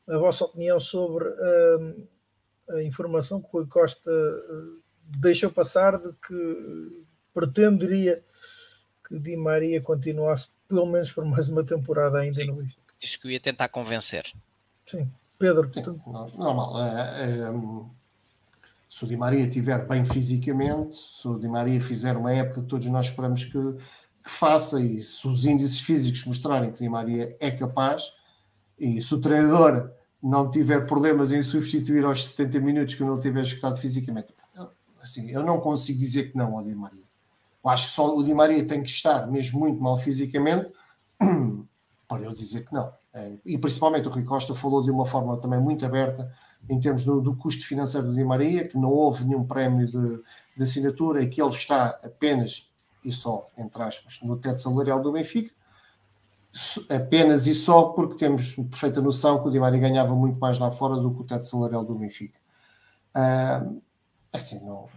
[0.08, 1.26] a vossa opinião sobre
[2.70, 8.24] a informação que o Rui Costa uh, deixou passar de que pretenderia
[9.08, 12.48] que Di Maria continuasse pelo menos por mais uma temporada ainda Sim.
[12.48, 12.94] no Benfica.
[13.00, 14.26] Diz que eu ia tentar convencer.
[14.88, 15.72] Sim, Pedro.
[15.74, 16.00] Sim, tu...
[16.38, 16.82] Normal.
[16.82, 17.54] É, é,
[18.90, 22.68] se o Di Maria estiver bem fisicamente, se o Di Maria fizer uma época que
[22.68, 23.52] todos nós esperamos que,
[24.24, 28.14] que faça e se os índices físicos mostrarem que Di Maria é capaz,
[28.80, 29.92] e se o treinador
[30.24, 34.34] não tiver problemas em substituir aos 70 minutos que ele tiver escutado fisicamente,
[35.02, 37.04] assim, eu não consigo dizer que não ao Di Maria.
[37.64, 40.72] Eu acho que só o Di Maria tem que estar mesmo muito mal fisicamente
[42.08, 42.92] para eu dizer que não.
[43.14, 46.32] É, e principalmente o Rui Costa falou de uma forma também muito aberta
[46.70, 50.24] em termos do, do custo financeiro do Di Maria, que não houve nenhum prémio de,
[50.56, 52.70] de assinatura e que ele está apenas
[53.04, 55.58] e só, entre aspas, no teto salarial do Benfica
[56.90, 60.72] apenas e só porque temos perfeita noção que o Di Maria ganhava muito mais lá
[60.72, 62.38] fora do que o teto salarial do Benfica.
[63.16, 63.82] Uh,
[64.34, 64.88] assim, não.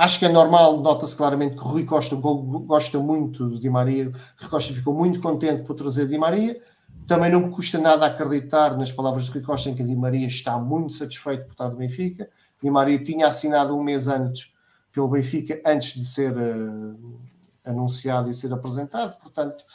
[0.00, 4.04] Acho que é normal, nota-se claramente que Rui Costa gosta muito do Di Maria.
[4.04, 6.58] Rui Costa ficou muito contente por trazer Di Maria.
[7.06, 10.26] Também não me custa nada acreditar nas palavras de Rui Costa em que Di Maria
[10.26, 12.30] está muito satisfeito por estar do Benfica.
[12.62, 14.50] Di Maria tinha assinado um mês antes
[14.90, 17.18] pelo Benfica, antes de ser uh,
[17.66, 19.18] anunciado e ser apresentado.
[19.18, 19.66] Portanto,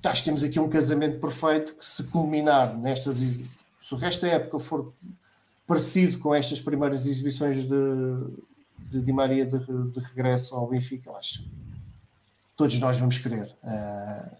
[0.00, 4.58] que temos aqui um casamento perfeito que se culminar nestas se o resto da época
[4.58, 4.90] for
[5.66, 7.74] parecido com estas primeiras exibições de,
[8.90, 11.44] de Di Maria de, de regresso ao Benfica, eu acho
[12.56, 14.36] todos nós vamos querer uh,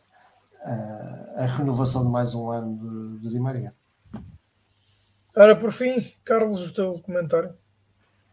[0.64, 3.74] uh, a renovação de mais um ano de, de Di Maria.
[5.36, 7.50] Ora, por fim, Carlos, o teu comentário.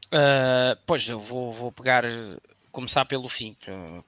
[0.07, 2.03] Uh, pois, eu vou, vou pegar,
[2.71, 3.57] começar pelo fim,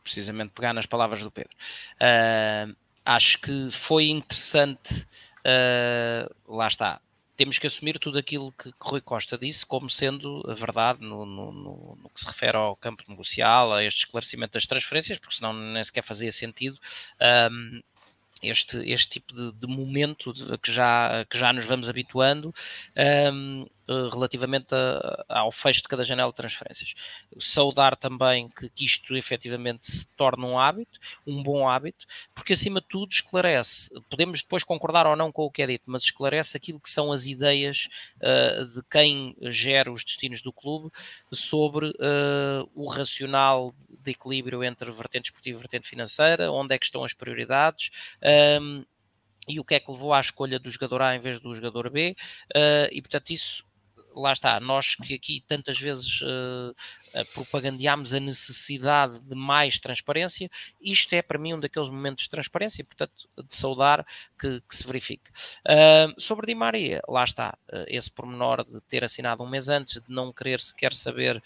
[0.03, 1.51] precisamente pegar nas palavras do Pedro.
[1.95, 5.07] Uh, acho que foi interessante.
[5.39, 7.01] Uh, lá está.
[7.35, 11.25] Temos que assumir tudo aquilo que, que Rui Costa disse como sendo a verdade no,
[11.25, 15.35] no, no, no, que se refere ao campo negocial, a este esclarecimento das transferências, porque
[15.35, 16.79] senão nem sequer fazia sentido.
[17.51, 17.81] Um,
[18.43, 22.53] este, este tipo de, de momento de, que, já, que já nos vamos habituando
[23.33, 26.93] um, relativamente a, ao fecho de cada janela de transferências.
[27.39, 32.79] Saudar também que, que isto efetivamente se torne um hábito, um bom hábito, porque acima
[32.79, 36.55] de tudo esclarece, podemos depois concordar ou não com o que é dito, mas esclarece
[36.55, 40.89] aquilo que são as ideias uh, de quem gera os destinos do clube
[41.31, 46.85] sobre uh, o racional de equilíbrio entre vertente esportiva e vertente financeira, onde é que
[46.85, 47.89] estão as prioridades.
[48.61, 48.85] Um,
[49.47, 51.89] e o que é que levou à escolha do jogador A em vez do jogador
[51.89, 52.15] B,
[52.55, 53.65] uh, e portanto isso
[54.15, 56.75] lá está, nós que aqui tantas vezes uh,
[57.33, 60.49] propagandeámos a necessidade de mais transparência,
[60.81, 64.05] isto é para mim um daqueles momentos de transparência e, portanto, de saudar
[64.39, 65.29] que, que se verifique.
[65.67, 70.01] Uh, sobre Di Maria, lá está, uh, esse pormenor de ter assinado um mês antes,
[70.01, 71.41] de não querer sequer saber.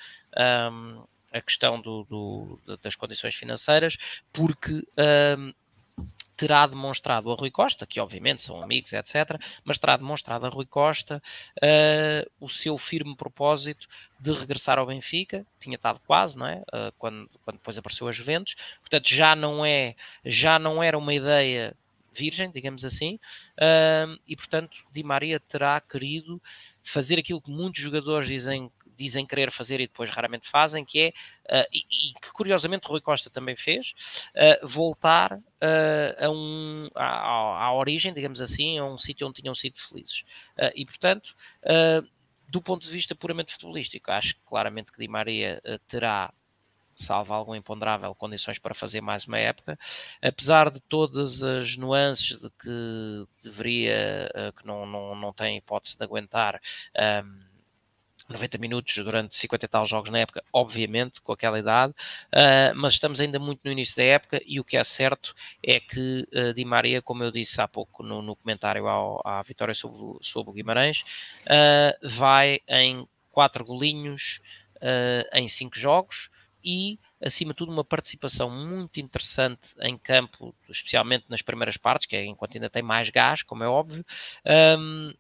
[0.71, 1.03] Um,
[1.33, 3.97] a questão do, do, das condições financeiras,
[4.31, 4.81] porque
[5.37, 5.53] um,
[6.37, 10.67] terá demonstrado a Rui Costa, que obviamente são amigos, etc., mas terá demonstrado a Rui
[10.67, 11.21] Costa
[11.57, 13.87] uh, o seu firme propósito
[14.19, 16.61] de regressar ao Benfica, tinha estado quase, não é?
[16.71, 21.13] Uh, quando, quando depois apareceu a Juventus, portanto já não é, já não era uma
[21.13, 21.75] ideia
[22.13, 23.15] virgem, digamos assim,
[23.55, 26.41] uh, e portanto Di Maria terá querido
[26.83, 31.09] fazer aquilo que muitos jogadores dizem dizem querer fazer e depois raramente fazem, que é,
[31.61, 33.93] uh, e, e, que curiosamente Rui Costa também fez,
[34.33, 39.55] uh, voltar uh, a um, à, à, origem, digamos assim, a um sítio onde tinham
[39.55, 40.23] sido felizes.
[40.75, 41.35] e portanto,
[42.49, 46.33] do ponto de vista puramente futebolístico, acho claramente que Di Maria terá
[46.95, 49.77] salvo algum imponderável, condições para fazer mais uma época,
[50.21, 56.03] apesar de todas as nuances de que deveria, que não, não, não tem hipótese de
[56.03, 56.59] aguentar
[57.23, 57.46] um,
[58.29, 62.93] 90 minutos durante 50 e tal jogos na época, obviamente, com aquela idade, uh, mas
[62.93, 66.53] estamos ainda muito no início da época e o que é certo é que uh,
[66.53, 70.51] Di Maria, como eu disse há pouco no, no comentário ao, à vitória sobre, sobre
[70.51, 71.01] o Guimarães,
[71.45, 74.39] uh, vai em 4 golinhos
[75.33, 76.29] em 5 jogos
[76.63, 82.15] e acima de tudo, uma participação muito interessante em campo, especialmente nas primeiras partes, que
[82.15, 84.05] é enquanto ainda tem mais gás, como é óbvio.
[84.45, 85.13] Um,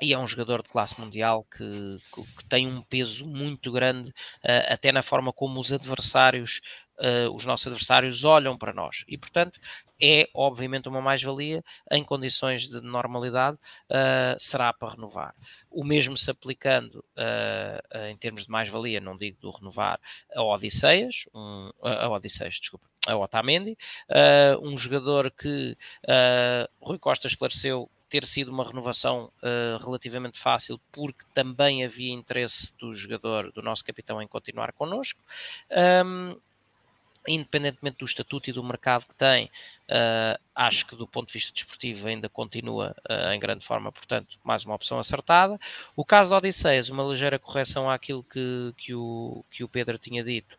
[0.00, 1.68] e é um jogador de classe mundial que,
[2.14, 6.60] que, que tem um peso muito grande, uh, até na forma como os adversários,
[6.98, 9.04] uh, os nossos adversários, olham para nós.
[9.08, 9.58] E, portanto,
[9.98, 13.56] é obviamente uma mais-valia em condições de normalidade,
[13.88, 15.34] uh, será para renovar.
[15.70, 17.02] O mesmo se aplicando
[18.10, 19.98] em termos de mais-valia, não digo do renovar,
[20.34, 23.76] a Odisseias, um, a Odisseias, desculpa, a Otamendi,
[24.62, 25.76] um jogador que
[26.80, 32.94] Rui Costa esclareceu ter sido uma renovação uh, relativamente fácil, porque também havia interesse do
[32.94, 35.20] jogador, do nosso capitão, em continuar connosco.
[36.04, 36.36] Um,
[37.28, 41.52] independentemente do estatuto e do mercado que tem, uh, acho que do ponto de vista
[41.52, 45.58] desportivo ainda continua uh, em grande forma, portanto, mais uma opção acertada.
[45.94, 50.22] O caso da Odisseias, uma ligeira correção àquilo que, que, o, que o Pedro tinha
[50.22, 50.56] dito.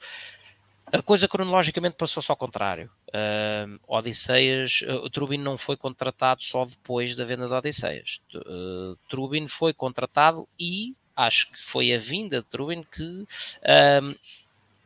[0.91, 2.89] A coisa cronologicamente passou-se ao contrário.
[3.09, 8.19] Uh, Odisseias, uh, Trubin não foi contratado só depois da venda de Odisseias.
[8.35, 14.19] Uh, Trubin foi contratado e acho que foi a vinda de Trubin que uh,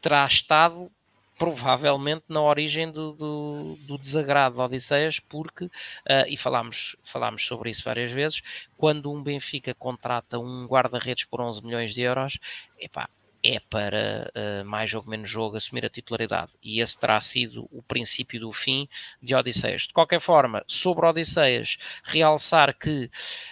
[0.02, 0.92] terá estado
[1.42, 5.72] provavelmente na origem do, do, do desagrado de Odisseias, porque, uh,
[6.28, 8.44] e falámos, falámos sobre isso várias vezes,
[8.78, 12.38] quando um Benfica contrata um guarda-redes por 11 milhões de euros,
[12.80, 13.10] epá,
[13.44, 17.82] é para uh, mais jogo menos jogo assumir a titularidade e esse terá sido o
[17.82, 18.88] princípio do fim
[19.22, 19.84] de Odisseias.
[19.84, 23.10] De qualquer forma, sobre Odisseias, realçar que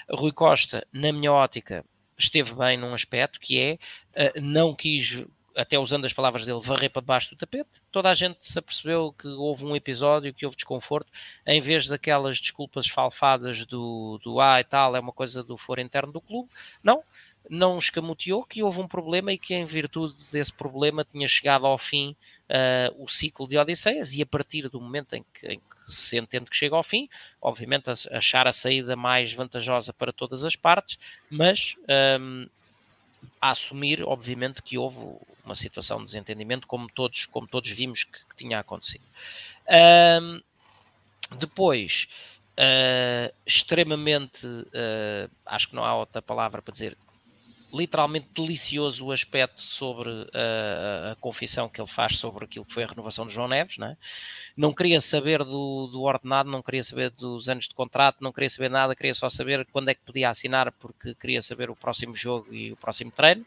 [0.10, 1.86] Rui Costa, na minha ótica,
[2.18, 5.26] esteve bem num aspecto que é uh, não quis
[5.60, 7.82] até usando as palavras dele, varrer para debaixo do tapete.
[7.92, 11.12] Toda a gente se apercebeu que houve um episódio que houve desconforto,
[11.46, 15.82] em vez daquelas desculpas falfadas do, do ah e tal, é uma coisa do foro
[15.82, 16.50] interno do clube.
[16.82, 17.04] Não,
[17.50, 21.78] não escamoteou que houve um problema e que, em virtude desse problema, tinha chegado ao
[21.78, 22.16] fim
[22.50, 24.14] uh, o ciclo de Odisseias.
[24.14, 27.10] E a partir do momento em que, em que, se entende que chega ao fim,
[27.42, 31.00] obviamente achar a saída mais vantajosa para todas as partes,
[31.30, 31.76] mas
[32.20, 32.48] um,
[33.42, 34.98] a assumir, obviamente, que houve
[35.44, 39.04] uma situação de desentendimento, como todos, como todos vimos que, que tinha acontecido.
[40.22, 40.42] Um,
[41.38, 42.08] depois.
[42.60, 46.98] Uh, extremamente, uh, acho que não há outra palavra para dizer,
[47.74, 52.84] literalmente delicioso o aspecto sobre a, a, confissão que ele faz sobre aquilo que foi
[52.84, 53.78] a renovação de João Neves.
[53.78, 53.98] Não, é?
[54.58, 58.50] não queria saber do, do, ordenado, não queria saber dos anos de contrato, não queria
[58.50, 62.16] saber nada, queria só saber quando é que podia assinar, porque queria saber o próximo
[62.16, 63.46] jogo e o próximo treino.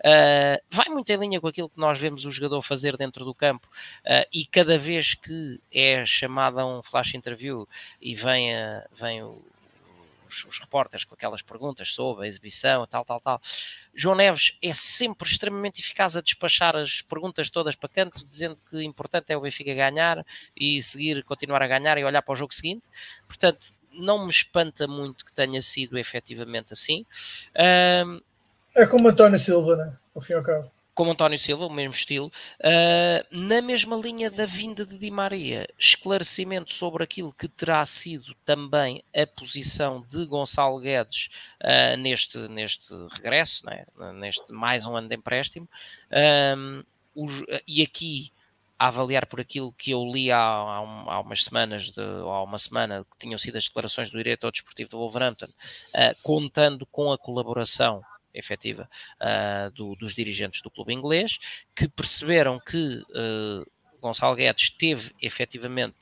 [0.00, 3.34] Uh, vai muito em linha com aquilo que nós vemos o jogador fazer dentro do
[3.34, 3.66] campo
[4.04, 7.68] uh, e cada vez que é chamado a um flash interview
[8.00, 9.38] e vem, a, vem o
[10.30, 13.40] os, os repórteres com aquelas perguntas sobre a exibição, tal, tal, tal.
[13.94, 18.76] João Neves é sempre extremamente eficaz a despachar as perguntas todas para canto, dizendo que
[18.76, 20.24] o importante é o Benfica ganhar
[20.56, 22.82] e seguir, continuar a ganhar e olhar para o jogo seguinte.
[23.26, 27.04] Portanto, não me espanta muito que tenha sido efetivamente assim.
[28.06, 28.20] Um,
[28.74, 29.96] é como António Silva, né?
[30.14, 32.26] Ao fim e ao cabo como António Silva, o mesmo estilo,
[32.60, 38.34] uh, na mesma linha da vinda de Di Maria, esclarecimento sobre aquilo que terá sido
[38.44, 41.28] também a posição de Gonçalo Guedes
[41.62, 43.86] uh, neste, neste regresso, né?
[44.14, 45.68] neste mais um ano de empréstimo,
[46.56, 46.82] um,
[47.14, 48.32] os, e aqui
[48.78, 52.42] a avaliar por aquilo que eu li há, há, um, há umas semanas, de, há
[52.42, 57.12] uma semana, que tinham sido as declarações do diretor desportivo do Wolverhampton, uh, contando com
[57.12, 58.02] a colaboração
[58.34, 58.88] efetiva
[59.20, 61.38] uh, do, dos dirigentes do clube inglês,
[61.74, 63.66] que perceberam que uh,
[64.00, 65.94] Gonçalo Guedes teve efetivamente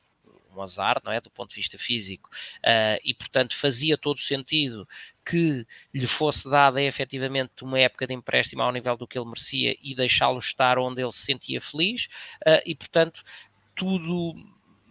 [0.55, 2.29] um azar, não é, do ponto de vista físico,
[2.59, 4.87] uh, e portanto fazia todo sentido
[5.23, 9.77] que lhe fosse dada efetivamente uma época de empréstimo ao nível do que ele merecia
[9.81, 12.07] e deixá-lo estar onde ele se sentia feliz,
[12.65, 13.23] e portanto
[13.75, 14.35] tudo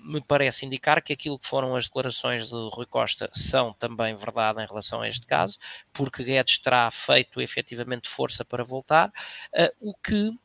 [0.08, 4.62] me parece indicar que aquilo que foram as declarações de Rui Costa são também verdade
[4.62, 5.58] em relação a este caso,
[5.92, 10.36] porque Guedes terá feito efetivamente força para voltar, uh, o que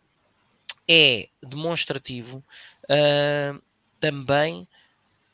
[0.87, 2.43] é demonstrativo
[2.85, 3.61] uh,
[3.99, 4.67] também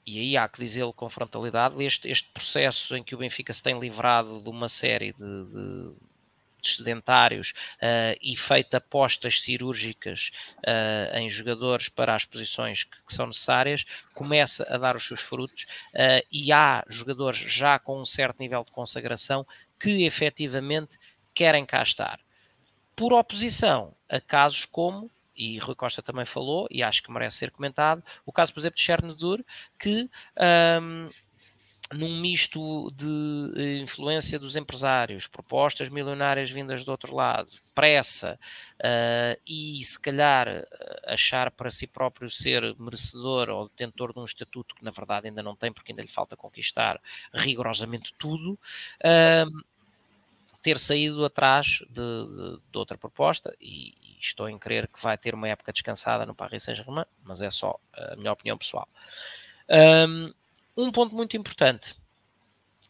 [0.05, 3.61] e aí há que dizê-lo com frontalidade, este, este processo em que o Benfica se
[3.61, 5.93] tem livrado de uma série de, de
[6.63, 13.27] sedentários uh, e feito apostas cirúrgicas uh, em jogadores para as posições que, que, são
[13.27, 15.63] necessárias, começa a dar os seus frutos
[15.93, 19.45] uh, e há jogadores já com um certo nível de consagração
[19.79, 20.97] que efetivamente
[21.33, 22.19] querem cá estar.
[22.95, 25.09] Por oposição a casos como
[25.39, 28.75] e Rui Costa também falou, e acho que merece ser comentado, o caso, por exemplo,
[28.75, 29.45] de Chernobyl,
[29.79, 30.09] que
[30.81, 31.07] um,
[31.91, 38.39] num misto de eh, influência dos empresários, propostas milionárias vindas do outro lado, pressa
[38.79, 40.67] uh, e se calhar
[41.07, 45.41] achar para si próprio ser merecedor ou detentor de um estatuto que na verdade ainda
[45.41, 47.01] não tem porque ainda lhe falta conquistar
[47.33, 49.63] rigorosamente tudo, uh,
[50.61, 55.17] ter saído atrás de, de, de outra proposta e, e, estou em crer que vai
[55.17, 58.87] ter uma época descansada no Paris Saint-Germain, mas é só a minha opinião pessoal.
[59.69, 60.33] Um,
[60.83, 61.95] um ponto muito importante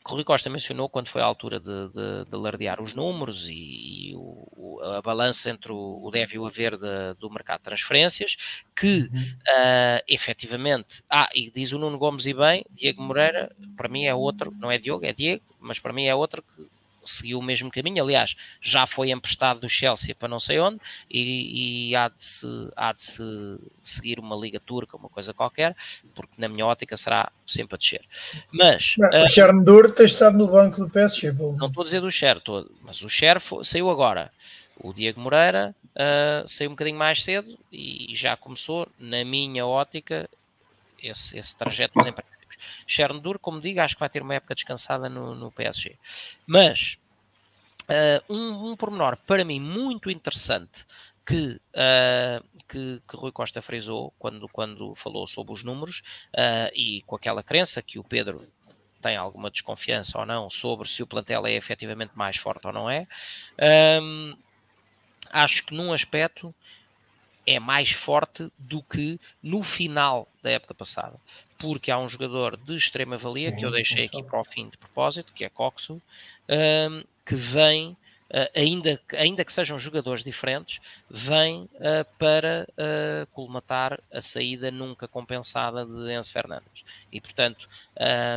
[0.04, 3.48] que o Rui Costa mencionou quando foi à altura de, de, de lardear os números
[3.48, 7.60] e, e o, a balança entre o, o deve e o haver de, do mercado
[7.60, 8.36] de transferências,
[8.76, 9.20] que uhum.
[9.22, 14.16] uh, efetivamente, ah, e diz o Nuno Gomes e bem, Diego Moreira, para mim é
[14.16, 16.68] outro, não é Diogo, é Diego, mas para mim é outro que
[17.04, 18.04] seguiu o mesmo caminho.
[18.04, 22.48] Aliás, já foi emprestado do Chelsea para não sei onde e, e há, de se,
[22.76, 23.24] há de se
[23.84, 25.76] seguir uma liga turca, uma coisa qualquer,
[26.16, 28.02] porque na minha ótica será sempre a descer.
[28.52, 31.32] Mas não, uh, o Chernobyl tem estado no banco do PSG.
[31.32, 32.42] Não estou a dizer do Cher,
[32.82, 34.32] mas o Cher saiu agora.
[34.82, 40.30] O Diego Moreira uh, saiu um bocadinho mais cedo e já começou, na minha ótica,
[41.02, 42.29] esse, esse trajeto dos empréstimos.
[42.88, 45.96] Chernobyl, como digo, acho que vai ter uma época descansada no, no PSG.
[46.46, 46.98] Mas
[47.90, 50.86] uh, um, um pormenor para mim muito interessante
[51.26, 56.02] que, uh, que, que, Rui Costa frisou quando, quando falou sobre os números
[56.34, 58.48] uh, e com aquela crença que o Pedro
[59.00, 62.90] tem alguma desconfiança ou não sobre se o plantel é efetivamente mais forte ou não
[62.90, 63.08] é.
[64.02, 64.36] Um,
[65.32, 66.54] acho que num aspecto
[67.46, 71.20] é mais forte do que no final da época passada
[71.60, 74.70] porque há um jogador de extrema valia Sim, que eu deixei aqui para o fim
[74.70, 76.02] de propósito, que é Coxo,
[76.50, 77.96] um, que vem
[78.56, 80.80] ainda, ainda que sejam jogadores diferentes,
[81.10, 86.86] vem uh, para uh, colmatar a saída nunca compensada de Enzo Fernandes.
[87.12, 87.68] E, portanto,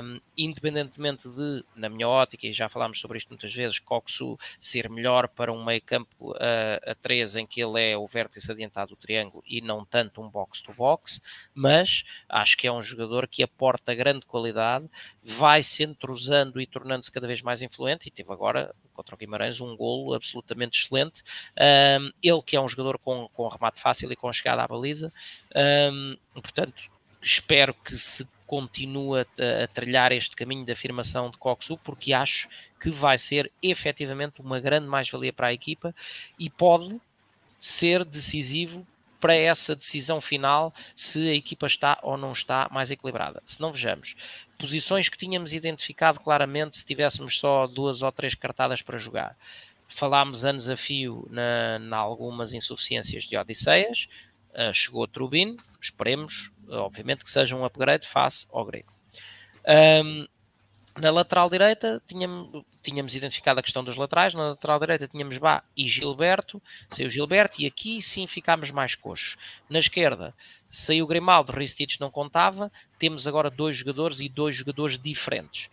[0.02, 4.89] um, independentemente de, na minha ótica, e já falámos sobre isto muitas vezes, Coxu ser
[4.89, 6.35] melhor para um meio campo
[6.86, 10.28] a 3 em que ele é o vértice adiantado do triângulo e não tanto um
[10.28, 11.20] box-to-box,
[11.55, 14.89] mas acho que é um jogador que aporta grande qualidade,
[15.23, 19.60] vai se entrosando e tornando-se cada vez mais influente, e teve agora contra o Guimarães,
[19.60, 21.23] um golo absolutamente excelente.
[21.59, 25.12] Um, ele que é um jogador com, com remate fácil e com chegada à baliza,
[25.93, 26.90] um, portanto,
[27.23, 32.48] espero que se continue a, a, trilhar este caminho de afirmação de Coxu, porque acho
[32.78, 35.94] que vai ser efetivamente uma grande mais-valia para a equipa
[36.39, 37.01] e pode
[37.59, 38.86] ser decisivo
[39.23, 43.40] para essa decisão final se a equipa está ou não está mais equilibrada.
[43.47, 44.16] Se não vejamos,
[44.59, 49.39] posições que tínhamos identificado claramente se tivéssemos só duas ou três cartadas para jogar.
[49.86, 54.09] Falámos a fio na, na algumas insuficiências de Odisseias,
[54.55, 58.93] uh, chegou Trubin, esperemos, obviamente, que seja um upgrade face ao grego.
[60.05, 60.27] Um,
[60.98, 65.62] na lateral direita tínhamos, tínhamos identificado a questão dos laterais, na lateral direita tínhamos Bá
[65.77, 66.60] e Gilberto,
[66.90, 69.36] saiu Gilberto e aqui sim ficámos mais coxos.
[69.69, 70.35] Na esquerda
[70.70, 75.70] saiu Grimaldo, Ristich não contava, temos agora dois jogadores e dois jogadores diferentes.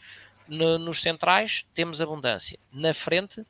[0.47, 2.57] No, nos centrais temos abundância.
[2.71, 3.45] Na frente,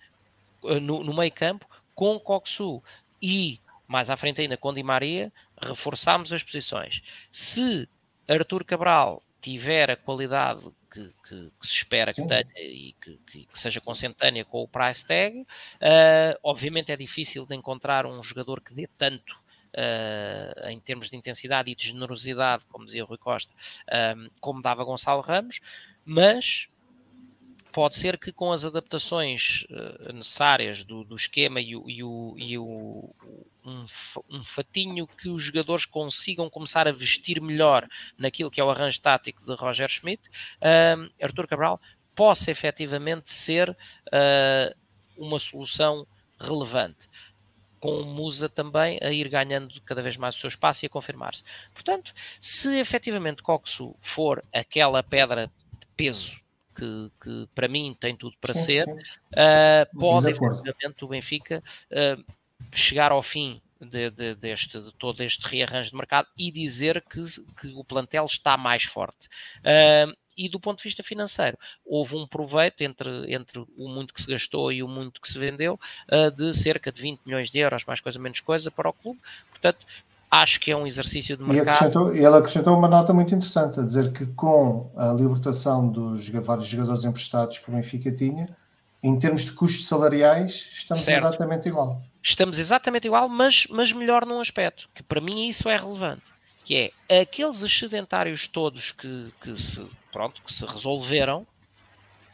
[0.66, 1.66] eh, no, no meio campo,
[1.96, 2.84] com Coxu
[3.22, 3.60] e
[3.90, 7.02] mais à frente ainda com Di Maria, reforçámos as posições.
[7.32, 7.90] Se
[8.28, 10.62] Arthur Cabral tiver a qualidade
[10.92, 12.24] que, que, que se espera Sim.
[12.24, 15.46] que tenha e que, que, seja consentânea com o price tag, uh,
[16.44, 19.38] obviamente é difícil de encontrar um jogador que dê tanto
[19.70, 24.64] Uh, em termos de intensidade e de generosidade, como dizia o Rui Costa, uh, como
[24.64, 25.62] dava Gonçalo Ramos,
[26.04, 26.68] mas
[27.72, 32.36] pode ser que com as adaptações uh, necessárias do, do, esquema e, o, e, o,
[32.38, 33.10] e o,
[33.66, 33.86] um,
[34.30, 37.88] um, fatinho que os jogadores consigam começar a vestir melhor
[38.18, 41.82] naquilo que é o arranjo tático de Roger Schmidt, uh, Arthur Cabral
[42.16, 44.76] possa efetivamente ser uh,
[45.18, 46.08] uma solução
[46.40, 47.10] relevante.
[47.80, 50.90] Com o Musa também a ir ganhando cada vez mais o seu espaço e a
[50.90, 51.44] confirmar-se.
[51.74, 56.38] Portanto, se efetivamente Coxo for aquela pedra de peso
[56.76, 59.20] que, que para mim tem tudo para sim, ser, sim.
[59.34, 62.24] Uh, pode efetivamente o Benfica uh,
[62.74, 67.22] chegar ao fim de, de, deste, de todo este rearranjo de mercado e dizer que,
[67.60, 69.28] que o plantel está mais forte.
[69.60, 74.22] Uh, e do ponto de vista financeiro, houve um proveito entre, entre o muito que
[74.22, 75.78] se gastou e o muito que se vendeu
[76.12, 79.20] uh, de cerca de 20 milhões de euros, mais coisa menos coisa, para o clube.
[79.50, 79.86] Portanto,
[80.32, 81.68] acho que é um exercício de mercado.
[81.68, 86.30] E, acrescentou, ele acrescentou uma nota muito interessante, a dizer que com a libertação dos
[86.30, 88.48] vários jogadores emprestados que o Benfica tinha,
[89.02, 91.26] em termos de custos salariais, estamos certo.
[91.26, 92.02] exatamente igual.
[92.22, 96.24] Estamos exatamente igual, mas, mas melhor num aspecto, que para mim isso é relevante,
[96.66, 101.48] que é aqueles excedentários todos que, que, se, pronto, que se resolveram,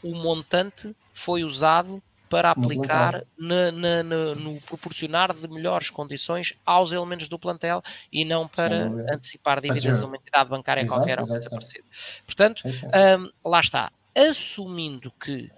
[0.03, 6.91] o montante foi usado para aplicar na, na, na, no proporcionar de melhores condições aos
[6.91, 11.27] elementos do plantel e não para antecipar dívidas a uma entidade bancária exato, qualquer ou
[11.27, 11.85] coisa parecida.
[12.25, 13.91] Portanto, um, lá está.
[14.15, 15.51] Assumindo que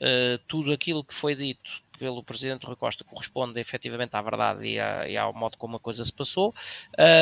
[0.00, 4.76] uh, tudo aquilo que foi dito pelo Presidente Rui Costa corresponde efetivamente à verdade e,
[5.10, 6.54] e ao modo como a coisa se passou,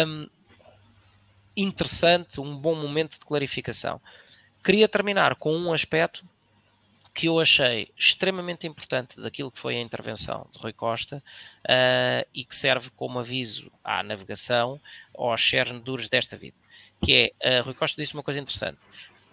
[0.07, 0.29] um,
[1.57, 4.01] interessante, um bom momento de clarificação.
[4.63, 6.25] Queria terminar com um aspecto
[7.13, 12.45] que eu achei extremamente importante daquilo que foi a intervenção de Rui Costa uh, e
[12.45, 14.81] que serve como aviso à navegação
[15.17, 16.57] aos cerne duros desta vida,
[17.03, 18.79] que é, uh, Rui Costa disse uma coisa interessante,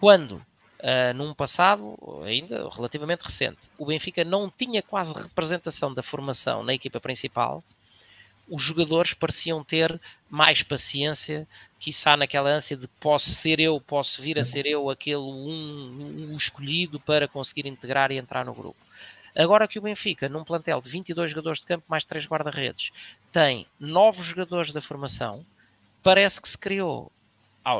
[0.00, 0.44] quando
[0.80, 6.74] uh, num passado ainda relativamente recente, o Benfica não tinha quase representação da formação na
[6.74, 7.62] equipa principal,
[8.48, 10.00] os jogadores pareciam ter
[10.30, 11.46] mais paciência,
[11.78, 16.36] quiçá naquela ânsia de posso ser eu, posso vir a ser eu aquele um, um
[16.36, 18.78] escolhido para conseguir integrar e entrar no grupo.
[19.34, 22.90] Agora que o Benfica, num plantel de 22 jogadores de campo mais 3 guarda-redes,
[23.30, 25.44] tem novos jogadores da formação,
[26.02, 27.12] parece que se criou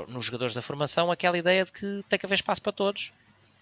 [0.09, 3.13] nos jogadores da formação aquela ideia de que tem que haver espaço para todos.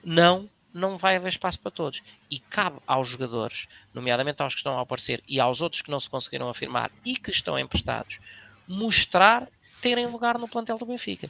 [0.03, 2.03] Não não vai haver espaço para todos.
[2.29, 6.01] E cabe aos jogadores, nomeadamente aos que estão a aparecer e aos outros que não
[6.01, 8.19] se conseguiram afirmar e que estão emprestados,
[8.67, 9.47] mostrar
[9.81, 11.29] terem lugar no plantel do Benfica.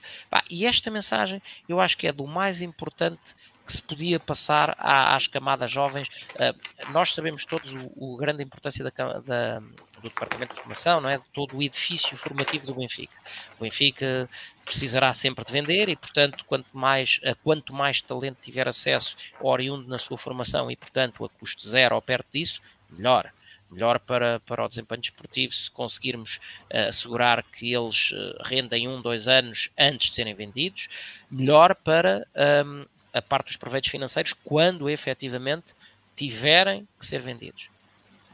[0.48, 3.20] e esta mensagem eu acho que é do mais importante
[3.66, 6.08] que se podia passar às camadas jovens.
[6.34, 9.62] Uh, nós sabemos todos o grande importância da, da,
[10.04, 11.18] do Departamento de Formação, não é?
[11.18, 13.14] de todo o edifício formativo do Benfica.
[13.58, 14.28] O Benfica
[14.64, 19.88] precisará sempre de vender e, portanto, quanto mais, uh, quanto mais talento tiver acesso oriundo
[19.88, 22.60] na sua formação e, portanto, a custo zero ou perto disso,
[22.90, 23.32] melhor
[23.70, 26.36] melhor para, para o desempenho desportivo se conseguirmos
[26.72, 30.88] uh, assegurar que eles uh, rendem um, dois anos antes de serem vendidos,
[31.28, 32.26] melhor para
[32.64, 35.74] um, a parte dos proveitos financeiros quando efetivamente
[36.14, 37.73] tiverem que ser vendidos.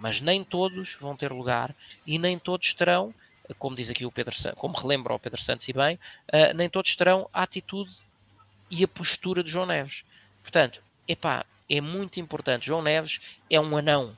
[0.01, 1.75] Mas nem todos vão ter lugar
[2.07, 3.15] e nem todos terão,
[3.59, 5.97] como diz aqui o Pedro Santos, como relembra o Pedro Santos e bem,
[6.29, 7.91] uh, nem todos terão a atitude
[8.71, 10.03] e a postura de João Neves.
[10.43, 12.67] Portanto, epá, é muito importante.
[12.67, 14.17] João Neves é um anão.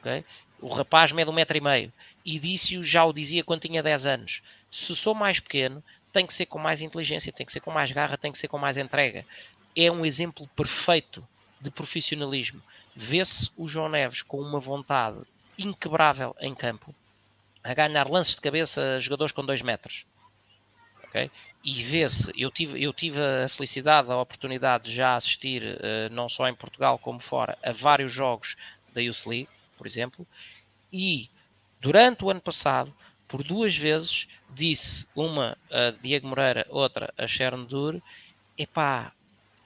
[0.00, 0.24] Okay?
[0.60, 1.92] O rapaz mede um metro e meio.
[2.24, 4.42] E disse-o, já o dizia quando tinha 10 anos.
[4.70, 5.82] Se sou mais pequeno,
[6.12, 8.48] tem que ser com mais inteligência, tem que ser com mais garra, tem que ser
[8.48, 9.24] com mais entrega
[9.76, 11.26] é um exemplo perfeito
[11.60, 12.62] de profissionalismo.
[13.02, 15.16] Vê-se o João Neves com uma vontade
[15.58, 16.94] inquebrável em campo,
[17.64, 20.04] a ganhar lances de cabeça a jogadores com 2 metros.
[21.08, 21.30] Okay?
[21.64, 26.28] E vê-se, eu tive, eu tive a felicidade, a oportunidade de já assistir, uh, não
[26.28, 28.54] só em Portugal como fora, a vários jogos
[28.92, 29.48] da Youth League,
[29.78, 30.26] por exemplo,
[30.92, 31.30] e
[31.80, 32.94] durante o ano passado,
[33.26, 37.98] por duas vezes, disse uma a Diego Moreira, outra a Sharon Dur,
[38.58, 39.10] epá,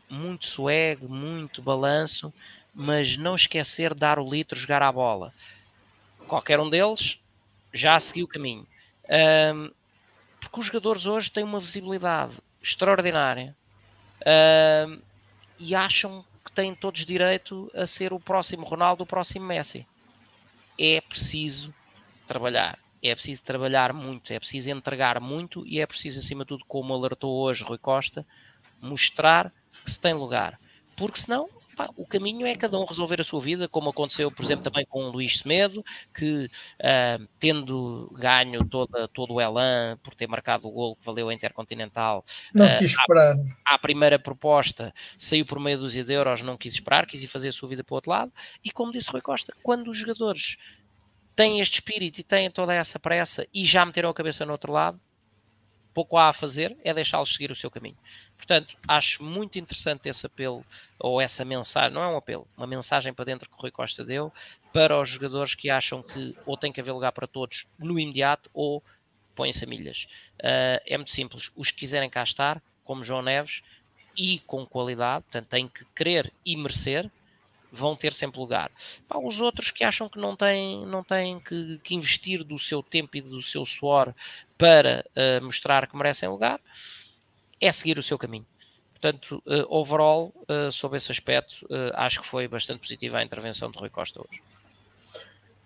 [0.09, 2.33] muito swag, muito balanço,
[2.75, 5.33] mas não esquecer dar o litro, jogar a bola.
[6.27, 7.21] Qualquer um deles
[7.73, 8.67] já seguiu o caminho.
[9.55, 9.71] Um,
[10.41, 13.55] porque os jogadores hoje têm uma visibilidade extraordinária
[14.89, 14.99] um,
[15.59, 19.87] e acham que têm todos direito a ser o próximo Ronaldo, o próximo Messi.
[20.79, 21.73] É preciso
[22.27, 22.79] trabalhar.
[23.03, 26.95] É preciso trabalhar muito, é preciso entregar muito e é preciso, acima de tudo, como
[26.95, 28.27] alertou hoje Rui Costa,
[28.81, 29.53] mostrar
[29.85, 30.59] que se tem lugar.
[30.97, 34.45] Porque senão pá, o caminho é cada um resolver a sua vida, como aconteceu, por
[34.45, 35.85] exemplo, também com o Luís Semedo,
[36.15, 41.29] que uh, tendo ganho toda, todo o Elan por ter marcado o gol que valeu
[41.29, 43.37] a Intercontinental, não uh, quis esperar.
[43.67, 47.29] À, à, primeira proposta saiu por meia dúzia de euros, não quis esperar, quis ir
[47.29, 48.33] fazer a sua vida para o outro lado.
[48.65, 50.57] E como disse Rui Costa, quando os jogadores
[51.35, 54.73] têm este espírito e têm toda essa pressa e já meteram a cabeça no outro
[54.73, 55.01] lado,
[55.95, 57.97] pouco há a fazer, é deixá-los seguir o seu caminho.
[58.37, 60.67] Portanto, acho muito interessante esse apelo,
[60.99, 64.05] ou essa mensagem, não é um apelo, uma mensagem para dentro que o Rui Costa
[64.05, 64.33] deu,
[64.73, 68.51] para os jogadores que acham que ou tem que haver lugar para todos no imediato,
[68.53, 68.83] ou
[69.35, 70.07] põem-se a milhas.
[70.41, 73.63] Uh, é muito simples, os que quiserem cá estar, como João Neves,
[74.17, 77.11] e com qualidade, portanto, têm que querer e merecer,
[77.75, 78.71] vão ter sempre lugar.
[79.09, 82.83] Pá, os outros que acham que não têm, não têm que, que investir do seu
[82.83, 84.15] tempo e do seu suor
[84.57, 86.61] para uh, mostrar que merecem lugar,
[87.61, 88.47] é seguir o seu caminho.
[88.93, 93.79] Portanto, uh, overall, uh, sobre esse aspecto, acho que foi bastante positiva a intervenção de
[93.79, 94.41] Rui Costa hoje.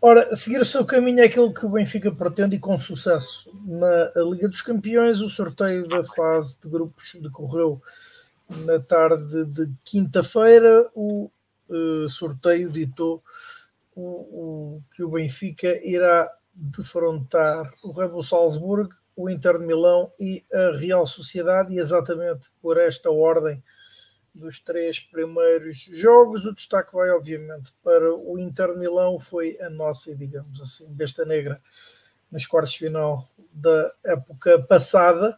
[0.01, 3.51] Ora, seguir o seu caminho é aquilo que o Benfica pretende e com sucesso.
[3.67, 7.83] Na Liga dos Campeões, o sorteio da fase de grupos decorreu
[8.49, 10.89] na tarde de quinta-feira.
[10.95, 11.29] O
[11.69, 13.23] uh, sorteio ditou
[13.95, 20.13] o, o, que o Benfica irá defrontar o Red Bull Salzburg o Inter de Milão
[20.19, 23.61] e a Real Sociedade, e exatamente por esta ordem
[24.33, 29.69] dos três primeiros jogos, o destaque vai obviamente para o Inter de Milão, foi a
[29.69, 31.61] nossa, digamos assim, besta negra
[32.31, 35.37] nos quartos final da época passada.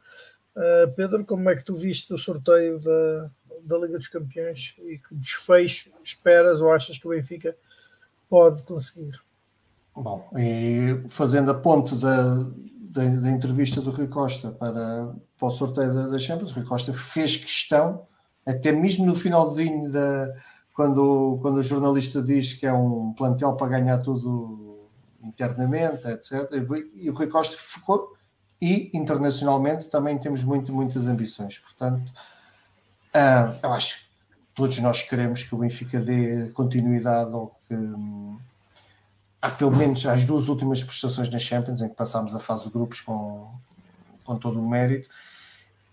[0.55, 3.31] Uh, Pedro, como é que tu viste o sorteio da,
[3.65, 7.57] da Liga dos Campeões e que desfecho esperas ou achas que o Benfica
[8.28, 9.20] pode conseguir?
[9.95, 15.51] Bom, e fazendo a ponte da, da, da, entrevista do Rui Costa para, para o
[15.51, 18.07] sorteio da, da Champions, o Rui Costa fez questão,
[18.47, 20.32] até mesmo no finalzinho da
[20.81, 24.89] quando, quando o jornalista diz que é um plantel para ganhar tudo
[25.23, 26.51] internamente, etc.
[26.95, 28.15] E o Rui Costa ficou,
[28.62, 31.59] e internacionalmente também temos muito, muitas ambições.
[31.59, 32.11] Portanto,
[33.15, 34.05] uh, eu acho que
[34.55, 37.74] todos nós queremos que o Benfica dê continuidade ao que.
[37.74, 38.39] Um,
[39.43, 42.70] há pelo menos as duas últimas prestações na Champions, em que passámos a fase de
[42.70, 43.51] grupos com,
[44.24, 45.09] com todo o mérito,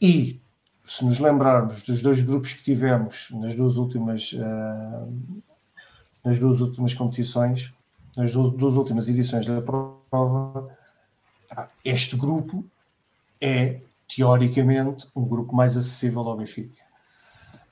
[0.01, 0.41] e
[0.85, 5.41] se nos lembrarmos dos dois grupos que tivemos nas duas últimas, uh,
[6.23, 7.73] nas duas últimas competições,
[8.15, 10.69] nas duas últimas edições da prova,
[11.83, 12.65] este grupo
[13.41, 13.81] é
[14.13, 16.86] teoricamente um grupo mais acessível ao Benfica.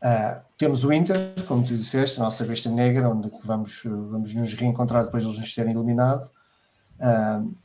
[0.04, 4.54] Uh, temos o Inter, como tu disseste, a nossa besta negra, onde vamos, vamos nos
[4.54, 6.30] reencontrar depois de eles nos terem eliminado.
[7.00, 7.56] Uh,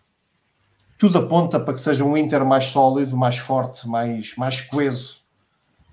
[0.98, 5.24] tudo aponta para que seja um Inter mais sólido, mais forte, mais, mais coeso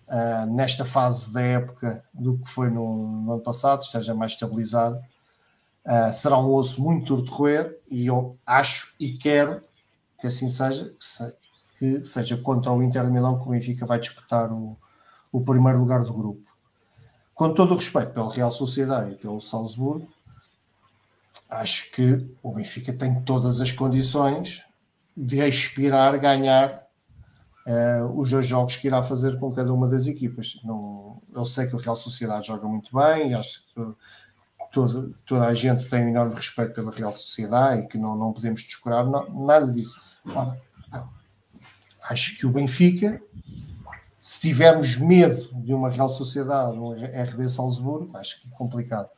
[0.07, 4.99] uh, nesta fase da época do que foi no, no ano passado, esteja mais estabilizado.
[6.14, 9.61] será um osso muito duro de roer e eu acho e quero
[10.19, 10.93] que assim seja,
[11.80, 14.76] que seja contra o Inter de Milão que o Benfica vai disputar o,
[15.31, 16.51] o primeiro lugar do grupo.
[17.33, 20.11] Com todo o respeito pelo Real Sociedade e pelo Salzburgo,
[21.49, 24.65] acho que o Benfica tem todas as condições
[25.15, 26.87] de aspirar ganhar
[27.67, 30.59] uh, os dois jogos que irá fazer com cada uma das equipas.
[30.63, 33.95] Não, eu sei que o Real Sociedade joga muito bem, acho que
[34.71, 38.33] todo, toda a gente tem um enorme respeito pela Real Sociedade e que não, não
[38.33, 40.01] podemos descurar não, nada disso.
[40.33, 40.59] Ora,
[42.09, 43.21] acho que o Benfica
[44.27, 49.09] se tivermos medo de uma Real Sociedade, um RB Salzburgo, acho que é complicado.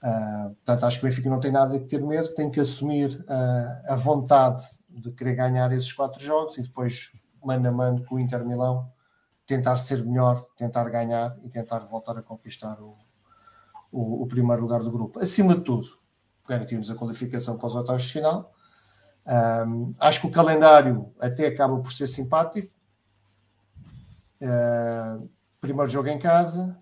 [0.00, 3.08] Uh, portanto, acho que o Benfica não tem nada que ter medo, tem que assumir
[3.08, 7.10] uh, a vontade de querer ganhar esses quatro jogos e depois,
[7.44, 8.88] mano a mano com o Inter Milão,
[9.44, 12.92] tentar ser melhor, tentar ganhar e tentar voltar a conquistar o,
[13.90, 15.18] o, o primeiro lugar do grupo.
[15.18, 15.88] Acima de tudo,
[16.48, 18.52] garantimos a qualificação para os oitavos de final.
[19.26, 22.75] Um, ah, acho que o calendário até acaba por ser simpático.
[24.40, 25.28] Uh,
[25.60, 26.76] primeiro jogo em casa,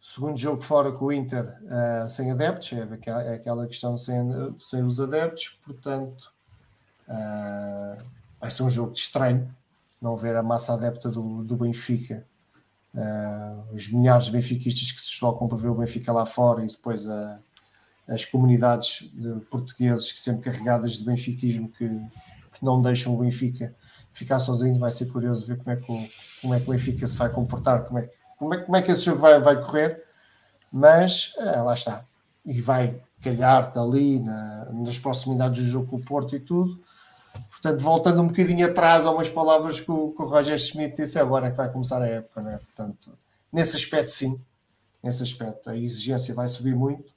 [0.00, 4.16] segundo jogo fora com o Inter uh, sem adeptos, é aquela, é aquela questão sem,
[4.58, 6.32] sem os adeptos, portanto
[7.08, 8.02] uh,
[8.40, 9.54] vai ser um jogo estranho
[10.00, 12.24] não ver a massa adepta do, do Benfica,
[13.72, 17.08] os milhares de benfiquistas que se deslocam para ver o Benfica lá fora e depois
[17.08, 17.38] a,
[18.08, 23.74] as comunidades de portugueses que sempre carregadas de benfiquismo que, que não deixam o Benfica
[24.12, 26.08] ficar sozinho, vai ser curioso ver como é que o,
[26.42, 28.90] como é que o Benfica se vai comportar, como é, como é, como é que
[28.90, 30.04] esse jogo vai, vai correr,
[30.72, 32.04] mas ah, lá está.
[32.44, 36.80] E vai calhar ali na, nas proximidades do jogo com o Porto e tudo.
[37.50, 41.18] Portanto, voltando um bocadinho atrás a umas palavras que o, que o Roger Schmidt disse,
[41.18, 42.58] agora é que vai começar a época, não é?
[42.58, 43.16] Portanto,
[43.52, 44.40] nesse aspecto, sim.
[45.02, 47.12] Nesse aspecto, a exigência vai subir muito.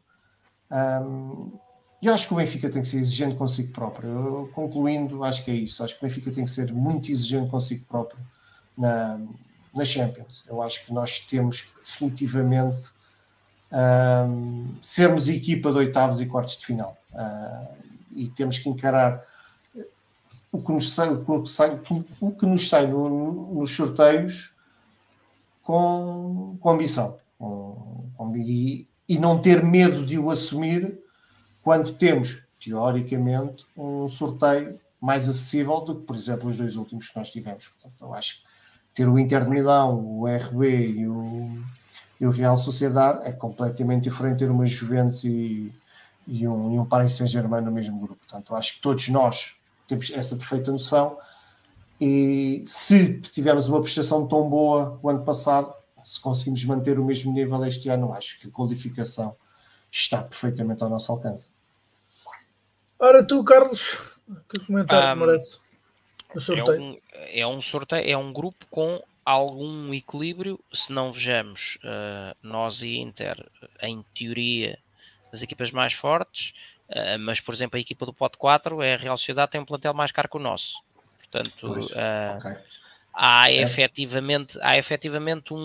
[0.72, 1.60] Um,
[2.08, 4.50] eu acho que o Benfica tem que ser exigente consigo próprio.
[4.54, 5.84] Concluindo, acho que é isso.
[5.84, 8.20] Acho que o Benfica tem que ser muito exigente consigo próprio
[8.76, 9.20] na,
[9.76, 10.44] na Champions.
[10.48, 12.90] Eu acho que nós temos que definitivamente
[13.72, 16.98] um, sermos equipa de oitavos e quartos de final.
[17.14, 17.76] Uh,
[18.14, 19.24] e temos que encarar
[20.52, 21.80] o que nos sai, o que, sai,
[22.20, 24.54] o que nos sai no, nos sorteios
[25.64, 27.18] com, com ambição.
[27.38, 31.00] Com, com, e, e não ter medo de o assumir
[31.64, 37.18] quando temos, teoricamente, um sorteio mais acessível do que, por exemplo, os dois últimos que
[37.18, 37.68] nós tivemos.
[37.68, 38.44] Portanto, eu acho que
[38.94, 41.58] ter o Inter de Milão, o RB e o,
[42.20, 45.74] e o Real Sociedade é completamente diferente ter uma Juventus e,
[46.28, 48.18] e um, e um Paris Saint-Germain no mesmo grupo.
[48.18, 49.56] Portanto, eu acho que todos nós
[49.88, 51.18] temos essa perfeita noção
[52.00, 55.74] e se tivermos uma prestação tão boa o ano passado,
[56.04, 59.36] se conseguimos manter o mesmo nível este ano, acho que a qualificação
[59.92, 61.52] está perfeitamente ao nosso alcance.
[62.98, 64.00] Ora, tu, Carlos,
[64.50, 65.60] que comentário um, merece
[66.34, 66.78] o sorteio?
[66.78, 70.60] É um, é um, sorteio, é um grupo com algum equilíbrio.
[70.74, 73.46] Se não vejamos, uh, nós e Inter,
[73.82, 74.80] em teoria,
[75.34, 76.54] as equipas mais fortes,
[76.90, 79.66] uh, mas por exemplo, a equipa do Pote 4 é a Real Sociedade, tem um
[79.66, 80.82] plantel mais caro que o nosso.
[81.20, 82.58] Portanto, pois, uh, okay.
[83.14, 85.58] Há, efetivamente, há efetivamente um,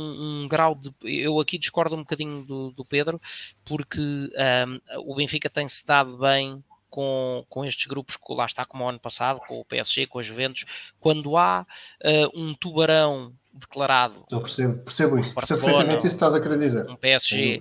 [0.43, 0.93] um, grau de.
[1.03, 3.21] Eu aqui discordo um bocadinho do, do Pedro,
[3.65, 8.85] porque um, o Benfica tem-se dado bem com, com estes grupos, que lá está como
[8.85, 10.65] o ano passado, com o PSG, com os Juventus,
[11.01, 11.67] quando há
[12.05, 14.25] uh, um tubarão declarado.
[14.31, 16.89] Eu percebo, percebo isso, percebo perfeitamente isso que estás a querer dizer.
[16.89, 17.61] Um PSG.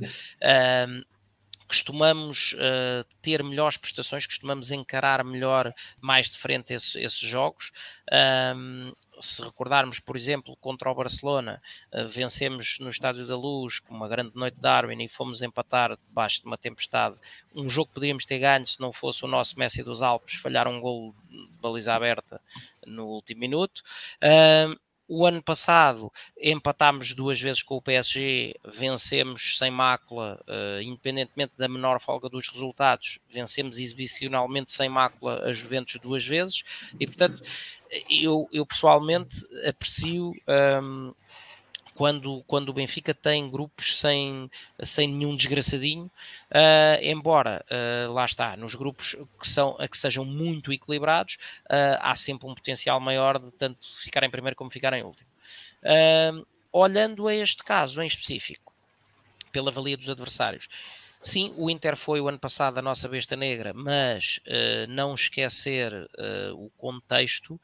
[1.68, 7.72] Costumamos uh, ter melhores prestações, costumamos encarar melhor, mais de frente esses, esses jogos.
[8.56, 11.62] Um, se recordarmos, por exemplo, contra o Barcelona,
[11.94, 15.98] uh, vencemos no Estádio da Luz com uma grande noite de Darwin e fomos empatar
[16.08, 17.16] debaixo de uma tempestade.
[17.54, 20.68] Um jogo que poderíamos ter ganho se não fosse o nosso Messi dos Alpes falhar
[20.68, 22.42] um gol de baliza aberta
[22.86, 23.82] no último minuto.
[25.08, 31.68] O ano passado empatámos duas vezes com o PSG, vencemos sem mácula, uh, independentemente da
[31.68, 36.64] menor folga dos resultados, vencemos exibicionalmente sem mácula a Juventus duas vezes,
[37.00, 37.42] e portanto
[38.10, 40.34] eu, eu pessoalmente aprecio
[40.82, 41.14] um,
[41.96, 44.52] quando, quando o Benfica tem grupos sem,
[44.84, 46.06] sem nenhum desgraçadinho,
[46.52, 52.14] uh, embora uh, lá está, nos grupos que, são, que sejam muito equilibrados, uh, há
[52.14, 55.28] sempre um potencial maior de tanto ficar em primeiro como ficar em último.
[56.72, 58.74] olhando a este caso em específico,
[59.52, 60.68] pela valia dos adversários,
[61.26, 65.92] Sim, o Inter foi o ano passado a nossa besta negra, mas uh, não esquecer
[65.92, 67.60] uh, o contexto.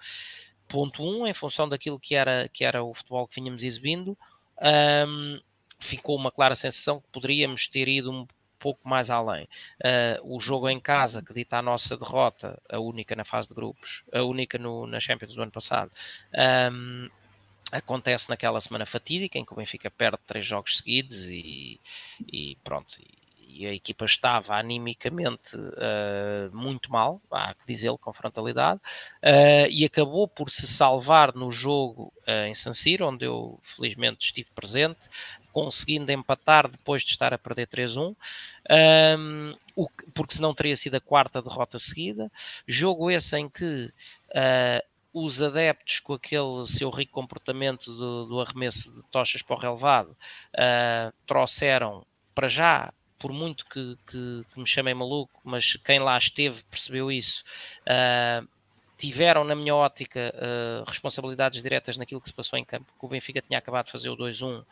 [0.72, 4.18] Ponto 1, um, em função daquilo que era, que era o futebol que vínhamos exibindo,
[5.07, 5.39] um,
[5.80, 8.26] ficou uma clara sensação que poderíamos ter ido um
[8.57, 9.45] pouco mais além.
[9.80, 13.56] Uh, o jogo em casa, que dita a nossa derrota, a única na fase de
[13.56, 15.91] grupos, a única no, na Champions do ano passado,
[16.72, 17.10] um,
[17.72, 21.80] acontece naquela semana fatídica em que o Benfica perde três jogos seguidos e,
[22.31, 22.98] e pronto.
[22.99, 23.20] E,
[23.53, 29.84] e a equipa estava animicamente uh, muito mal, há que dizê-lo com frontalidade, uh, e
[29.86, 35.10] acabou por se salvar no jogo uh, em San Siro, onde eu felizmente estive presente,
[35.52, 38.15] conseguindo empatar depois de estar a perder 3-1,
[39.18, 39.56] um,
[40.14, 42.32] porque senão teria sido a quarta derrota seguida.
[42.65, 43.91] Jogo esse em que
[45.14, 50.11] os adeptos, com aquele seu rico comportamento do, do arremesso de tochas para o relevado,
[50.11, 56.18] uh, trouxeram para já por muito que, que, que, me chamem maluco, mas quem lá
[56.18, 57.43] esteve percebeu isso.
[57.84, 58.48] Uh,
[59.02, 63.10] tiveram, na minha ótica, uh, responsabilidades diretas naquilo que se passou em campo, que o
[63.10, 64.65] Benfica tinha acabado de fazer o 2-1 uh,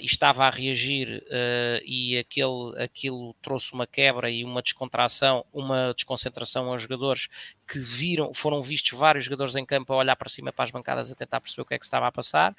[0.00, 5.94] e estava a reagir uh, e aquele, aquilo trouxe uma quebra e uma descontração, uma
[5.94, 7.28] desconcentração aos jogadores
[7.64, 11.12] que viram, foram vistos vários jogadores em campo a olhar para cima para as bancadas
[11.12, 12.56] a tentar perceber o que é que estava a passar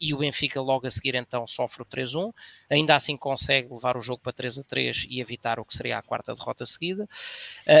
[0.00, 2.32] e o Benfica logo a seguir então sofre o 3-1,
[2.70, 6.32] ainda assim consegue levar o jogo para 3-3 e evitar o que seria a quarta
[6.32, 7.08] derrota seguida,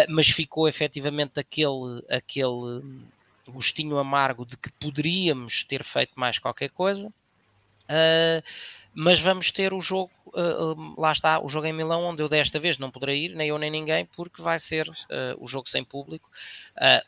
[0.08, 2.82] mas ficou efetivamente aquele aquele
[3.48, 7.12] gostinho amargo de que poderíamos ter feito mais qualquer coisa.
[7.88, 8.42] Uh,
[8.92, 12.58] mas vamos ter o jogo, uh, lá está, o jogo em Milão, onde eu desta
[12.58, 14.94] vez não poderei ir, nem eu nem ninguém, porque vai ser uh,
[15.38, 16.28] o jogo sem público,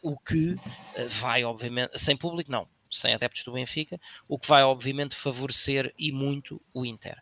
[0.03, 0.55] o que
[1.21, 6.13] vai, obviamente, sem público não, sem adeptos do Benfica, o que vai, obviamente, favorecer e
[6.13, 7.19] muito o Inter.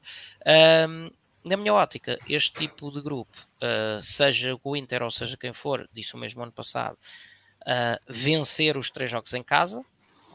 [1.44, 3.36] na minha ótica, este tipo de grupo,
[4.02, 6.98] seja o Inter ou seja quem for, disse o mesmo ano passado,
[7.68, 9.84] uh, vencer os três jogos em casa,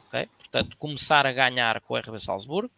[0.08, 0.30] okay?
[0.54, 2.72] portanto, começar a ganhar com o RB Salzburgo,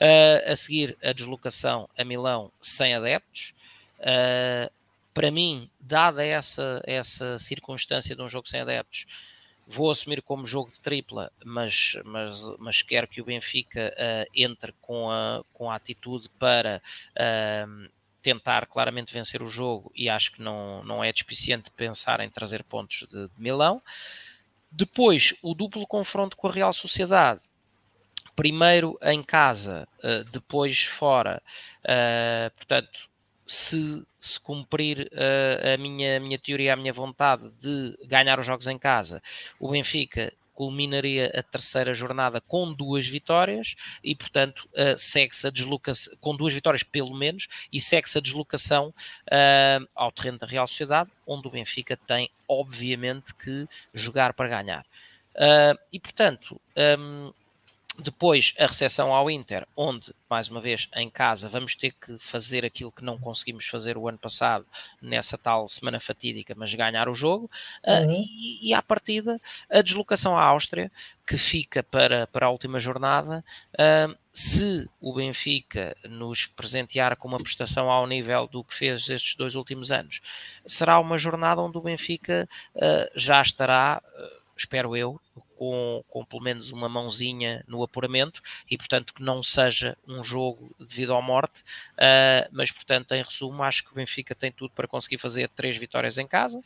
[0.00, 3.54] uh, a seguir a deslocação a Milão sem adeptos.
[4.00, 4.70] Uh,
[5.14, 9.06] para mim, dada essa, essa circunstância de um jogo sem adeptos,
[9.66, 14.72] vou assumir como jogo de tripla, mas, mas, mas quero que o Benfica uh, entre
[14.80, 16.82] com a, com a atitude para
[17.16, 17.88] uh,
[18.22, 22.62] tentar claramente vencer o jogo e acho que não, não é despiciente pensar em trazer
[22.64, 23.82] pontos de, de Milão.
[24.70, 27.40] Depois, o duplo confronto com a Real Sociedade.
[28.36, 31.42] Primeiro em casa, uh, depois fora.
[31.84, 33.10] Uh, portanto,
[33.46, 38.46] se, se cumprir uh, a, minha, a minha teoria, a minha vontade de ganhar os
[38.46, 39.20] jogos em casa,
[39.58, 46.12] o Benfica culminaria a terceira jornada com duas vitórias e, portanto, uh, segue-se a deslocação,
[46.20, 51.10] com duas vitórias pelo menos, e segue-se a deslocação uh, ao terreno da Real Sociedade,
[51.26, 54.84] onde o Benfica tem, obviamente, que jogar para ganhar.
[55.34, 56.60] Uh, e, portanto,
[56.98, 57.32] um,
[58.00, 62.64] depois a recepção ao Inter, onde, mais uma vez, em casa, vamos ter que fazer
[62.64, 64.66] aquilo que não conseguimos fazer o ano passado,
[65.00, 67.50] nessa tal semana fatídica, mas ganhar o jogo.
[67.84, 68.22] Ah, uhum.
[68.22, 69.40] Uh, e, e à partida,
[69.70, 70.90] a deslocação à Áustria,
[71.26, 73.44] que fica para, para a última jornada.
[73.74, 79.34] Uh, se o Benfica nos presentear com uma prestação ao nível do que fez estes
[79.36, 80.20] dois últimos anos,
[80.64, 84.02] será uma jornada onde o Benfica uh, já estará
[84.60, 85.20] espero eu,
[85.56, 90.74] com, com pelo menos uma mãozinha no apuramento e, portanto, que não seja um jogo
[90.78, 91.60] devido à morte.
[91.92, 95.76] Uh, mas, portanto, em resumo, acho que o Benfica tem tudo para conseguir fazer três
[95.76, 96.62] vitórias em casa,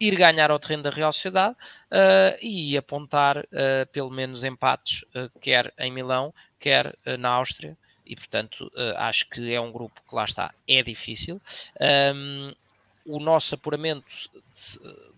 [0.00, 5.04] ir ganhar ao terreno da Real Sociedade uh, e apontar uh, pelo menos empates,
[5.40, 7.76] quer em Milão, quer na Áustria.
[8.06, 11.40] E, portanto, acho que é um grupo que lá está, é difícil.
[12.14, 12.52] Um,
[13.06, 14.04] o nosso apuramento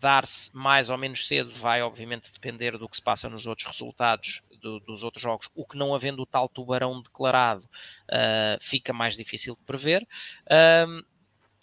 [0.00, 4.42] dar-se mais ou menos cedo vai, obviamente, depender do que se passa nos outros resultados
[4.60, 5.48] do, dos outros jogos.
[5.54, 10.06] O que não havendo o tal tubarão declarado uh, fica mais difícil de prever.
[10.46, 11.04] Uh,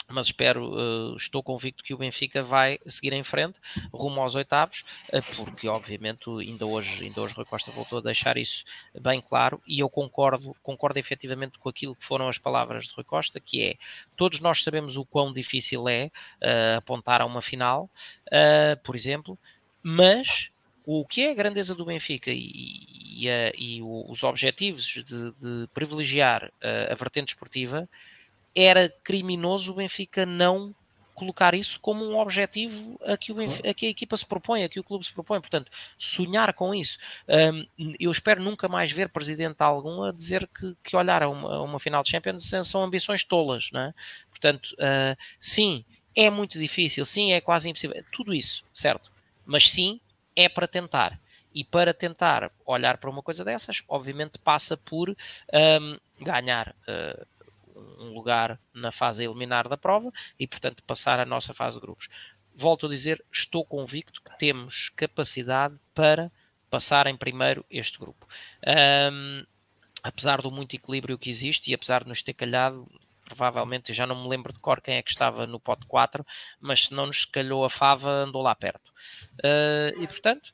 [0.09, 3.59] mas espero, uh, estou convicto que o Benfica vai seguir em frente
[3.91, 8.37] rumo aos oitavos, uh, porque obviamente ainda hoje, ainda hoje Rui Costa voltou a deixar
[8.37, 8.63] isso
[8.99, 13.03] bem claro e eu concordo, concordo efetivamente com aquilo que foram as palavras de Rui
[13.03, 13.75] Costa, que é,
[14.15, 16.11] todos nós sabemos o quão difícil é
[16.41, 17.89] uh, apontar a uma final,
[18.83, 19.37] por exemplo,
[19.81, 20.49] mas
[20.85, 23.27] o que é a grandeza do Benfica e, e,
[23.57, 26.51] e os objetivos de, de privilegiar
[26.89, 27.87] a vertente esportiva
[28.55, 30.73] era criminoso o Benfica não
[31.13, 34.69] colocar isso como um objetivo a que, Benfica, a, que a equipa se propõe, a
[34.69, 35.39] que o clube se propõe.
[35.39, 36.97] Portanto, sonhar com isso.
[37.27, 37.65] Um,
[37.99, 41.61] eu espero nunca mais ver presidente algum a dizer que, que olhar a uma, a
[41.61, 43.69] uma final de Champions são ambições tolas.
[43.71, 43.93] Não é?
[44.29, 45.85] Portanto, uh, sim,
[46.15, 48.03] é muito difícil, sim, é quase impossível.
[48.11, 49.11] Tudo isso, certo?
[49.45, 49.99] Mas sim,
[50.35, 51.19] é para tentar.
[51.55, 57.27] E para tentar olhar para uma coisa dessas, obviamente passa por um, ganhar uh,
[58.03, 62.07] um lugar na fase eliminar da prova e, portanto, passar a nossa fase de grupos.
[62.55, 66.31] Volto a dizer, estou convicto que temos capacidade para
[66.69, 68.27] passar em primeiro este grupo.
[69.11, 69.45] Um,
[70.03, 72.87] apesar do muito equilíbrio que existe e apesar de nos ter calhado,
[73.25, 76.25] provavelmente já não me lembro de cor quem é que estava no pote 4,
[76.59, 78.89] mas se não nos calhou a fava, andou lá perto.
[79.39, 80.51] Uh, e portanto,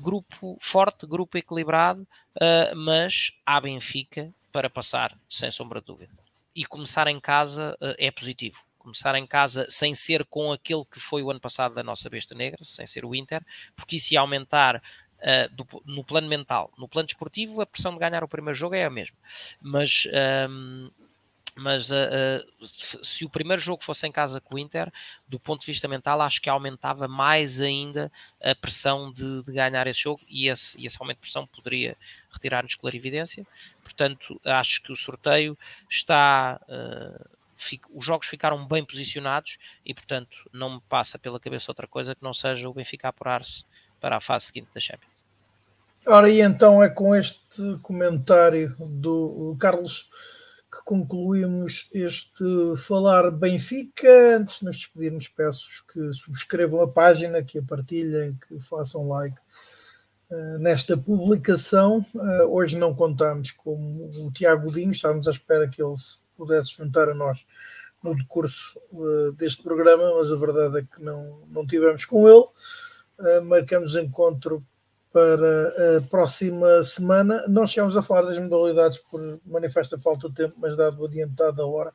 [0.00, 2.02] grupo forte, grupo equilibrado,
[2.36, 6.25] uh, mas há Benfica para passar, sem sombra de dúvida
[6.56, 8.56] e começar em casa uh, é positivo.
[8.78, 12.34] Começar em casa sem ser com aquele que foi o ano passado da nossa besta
[12.34, 13.44] negra, sem ser o Inter,
[13.76, 14.82] porque isso ia aumentar
[15.16, 16.70] Uh, do, no plano mental.
[16.76, 19.16] No plano desportivo, a pressão de ganhar o primeiro jogo é a mesma.
[19.62, 20.90] Mas um, ehm,
[21.56, 22.66] mas uh, uh,
[23.02, 24.92] se o primeiro jogo fosse em casa com o Inter,
[25.26, 28.10] do ponto de vista mental, acho que aumentava mais ainda
[28.42, 31.96] a pressão de, de ganhar esse jogo e esse, e esse aumento de pressão poderia
[32.30, 33.46] retirar-nos clarividência.
[33.82, 35.56] Portanto, acho que o sorteio
[35.90, 36.60] está.
[36.68, 37.36] Uh,
[37.94, 42.22] os jogos ficaram bem posicionados e, portanto, não me passa pela cabeça outra coisa que
[42.22, 43.64] não seja o Benfica apurar-se
[43.98, 45.16] para a fase seguinte da Champions.
[46.06, 50.10] Ora, e então é com este comentário do Carlos
[50.86, 52.44] concluímos este
[52.78, 54.36] Falar Benfica.
[54.36, 59.36] Antes de nos despedirmos, peço-vos que subscrevam a página, que a partilhem, que façam like
[60.30, 62.06] uh, nesta publicação.
[62.14, 66.76] Uh, hoje não contamos com o Tiago Dinho, estávamos à espera que ele se pudesse
[66.76, 67.44] juntar a nós
[68.00, 72.46] no decurso uh, deste programa, mas a verdade é que não, não tivemos com ele.
[73.42, 74.64] marcamos encontro
[75.16, 77.42] para a próxima semana.
[77.48, 81.56] Não chegamos a falar das modalidades por manifesta falta de tempo, mas dado o adiantado
[81.56, 81.90] da hora,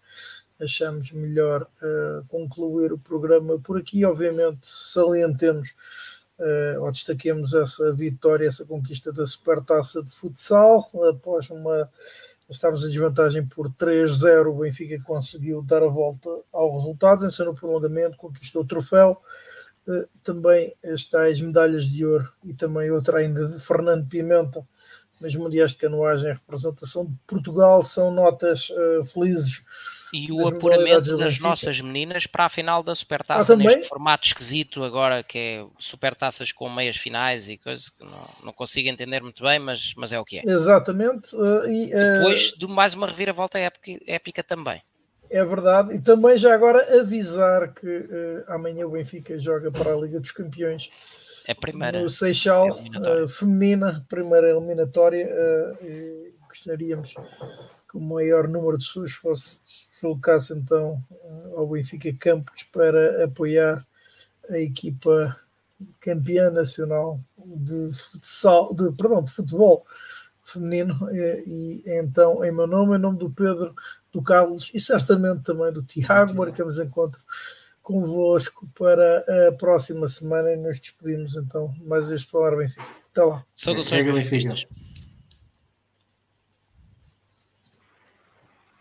[0.59, 4.03] achamos melhor uh, concluir o programa por aqui.
[4.05, 5.75] Obviamente, salientemos
[6.39, 11.91] uh, ou destaquemos essa vitória, essa conquista da Supertaça de Futsal, após uma.
[12.49, 14.47] Estávamos em desvantagem por 3-0.
[14.47, 19.21] O Benfica conseguiu dar a volta ao resultado, venceu no prolongamento, conquistou o troféu.
[19.87, 24.65] Eh, também as tais medalhas de ouro e também outra ainda de Fernando Pimenta
[25.19, 29.61] nas Mundiais de Canoagem, a representação de Portugal, são notas uh, felizes.
[30.11, 34.83] E o apuramento das nossas meninas para a final da Supertaça, ah, neste formato esquisito
[34.83, 39.41] agora, que é Supertaças com meias finais e coisas que não, não consigo entender muito
[39.43, 40.41] bem, mas, mas é o que é.
[40.43, 41.33] Exatamente.
[41.35, 42.17] Uh, e, uh...
[42.17, 44.81] Depois de mais uma reviravolta épica, épica também.
[45.31, 45.95] É verdade.
[45.95, 50.31] E também já agora avisar que uh, amanhã o Benfica joga para a Liga dos
[50.31, 50.89] Campeões.
[51.47, 52.01] É a primeira.
[52.01, 55.25] No Seixal, uh, feminina, primeira eliminatória.
[55.25, 57.15] Uh, gostaríamos
[57.89, 59.61] que o maior número de pessoas fosse
[59.93, 61.01] deslocasse então
[61.55, 63.87] ao Benfica Campos para apoiar
[64.49, 65.37] a equipa
[66.01, 69.85] campeã nacional de futsal, de, perdão, de futebol
[70.53, 73.73] feminino e, e então em meu nome, em nome do Pedro
[74.11, 76.33] do Carlos e certamente também do Tiago.
[76.33, 77.21] Marcamos encontro
[77.81, 82.83] convosco para a próxima semana e nos despedimos então mais este Falar Benfica.
[83.11, 83.45] Até lá.
[83.55, 84.55] Saudações Benfica.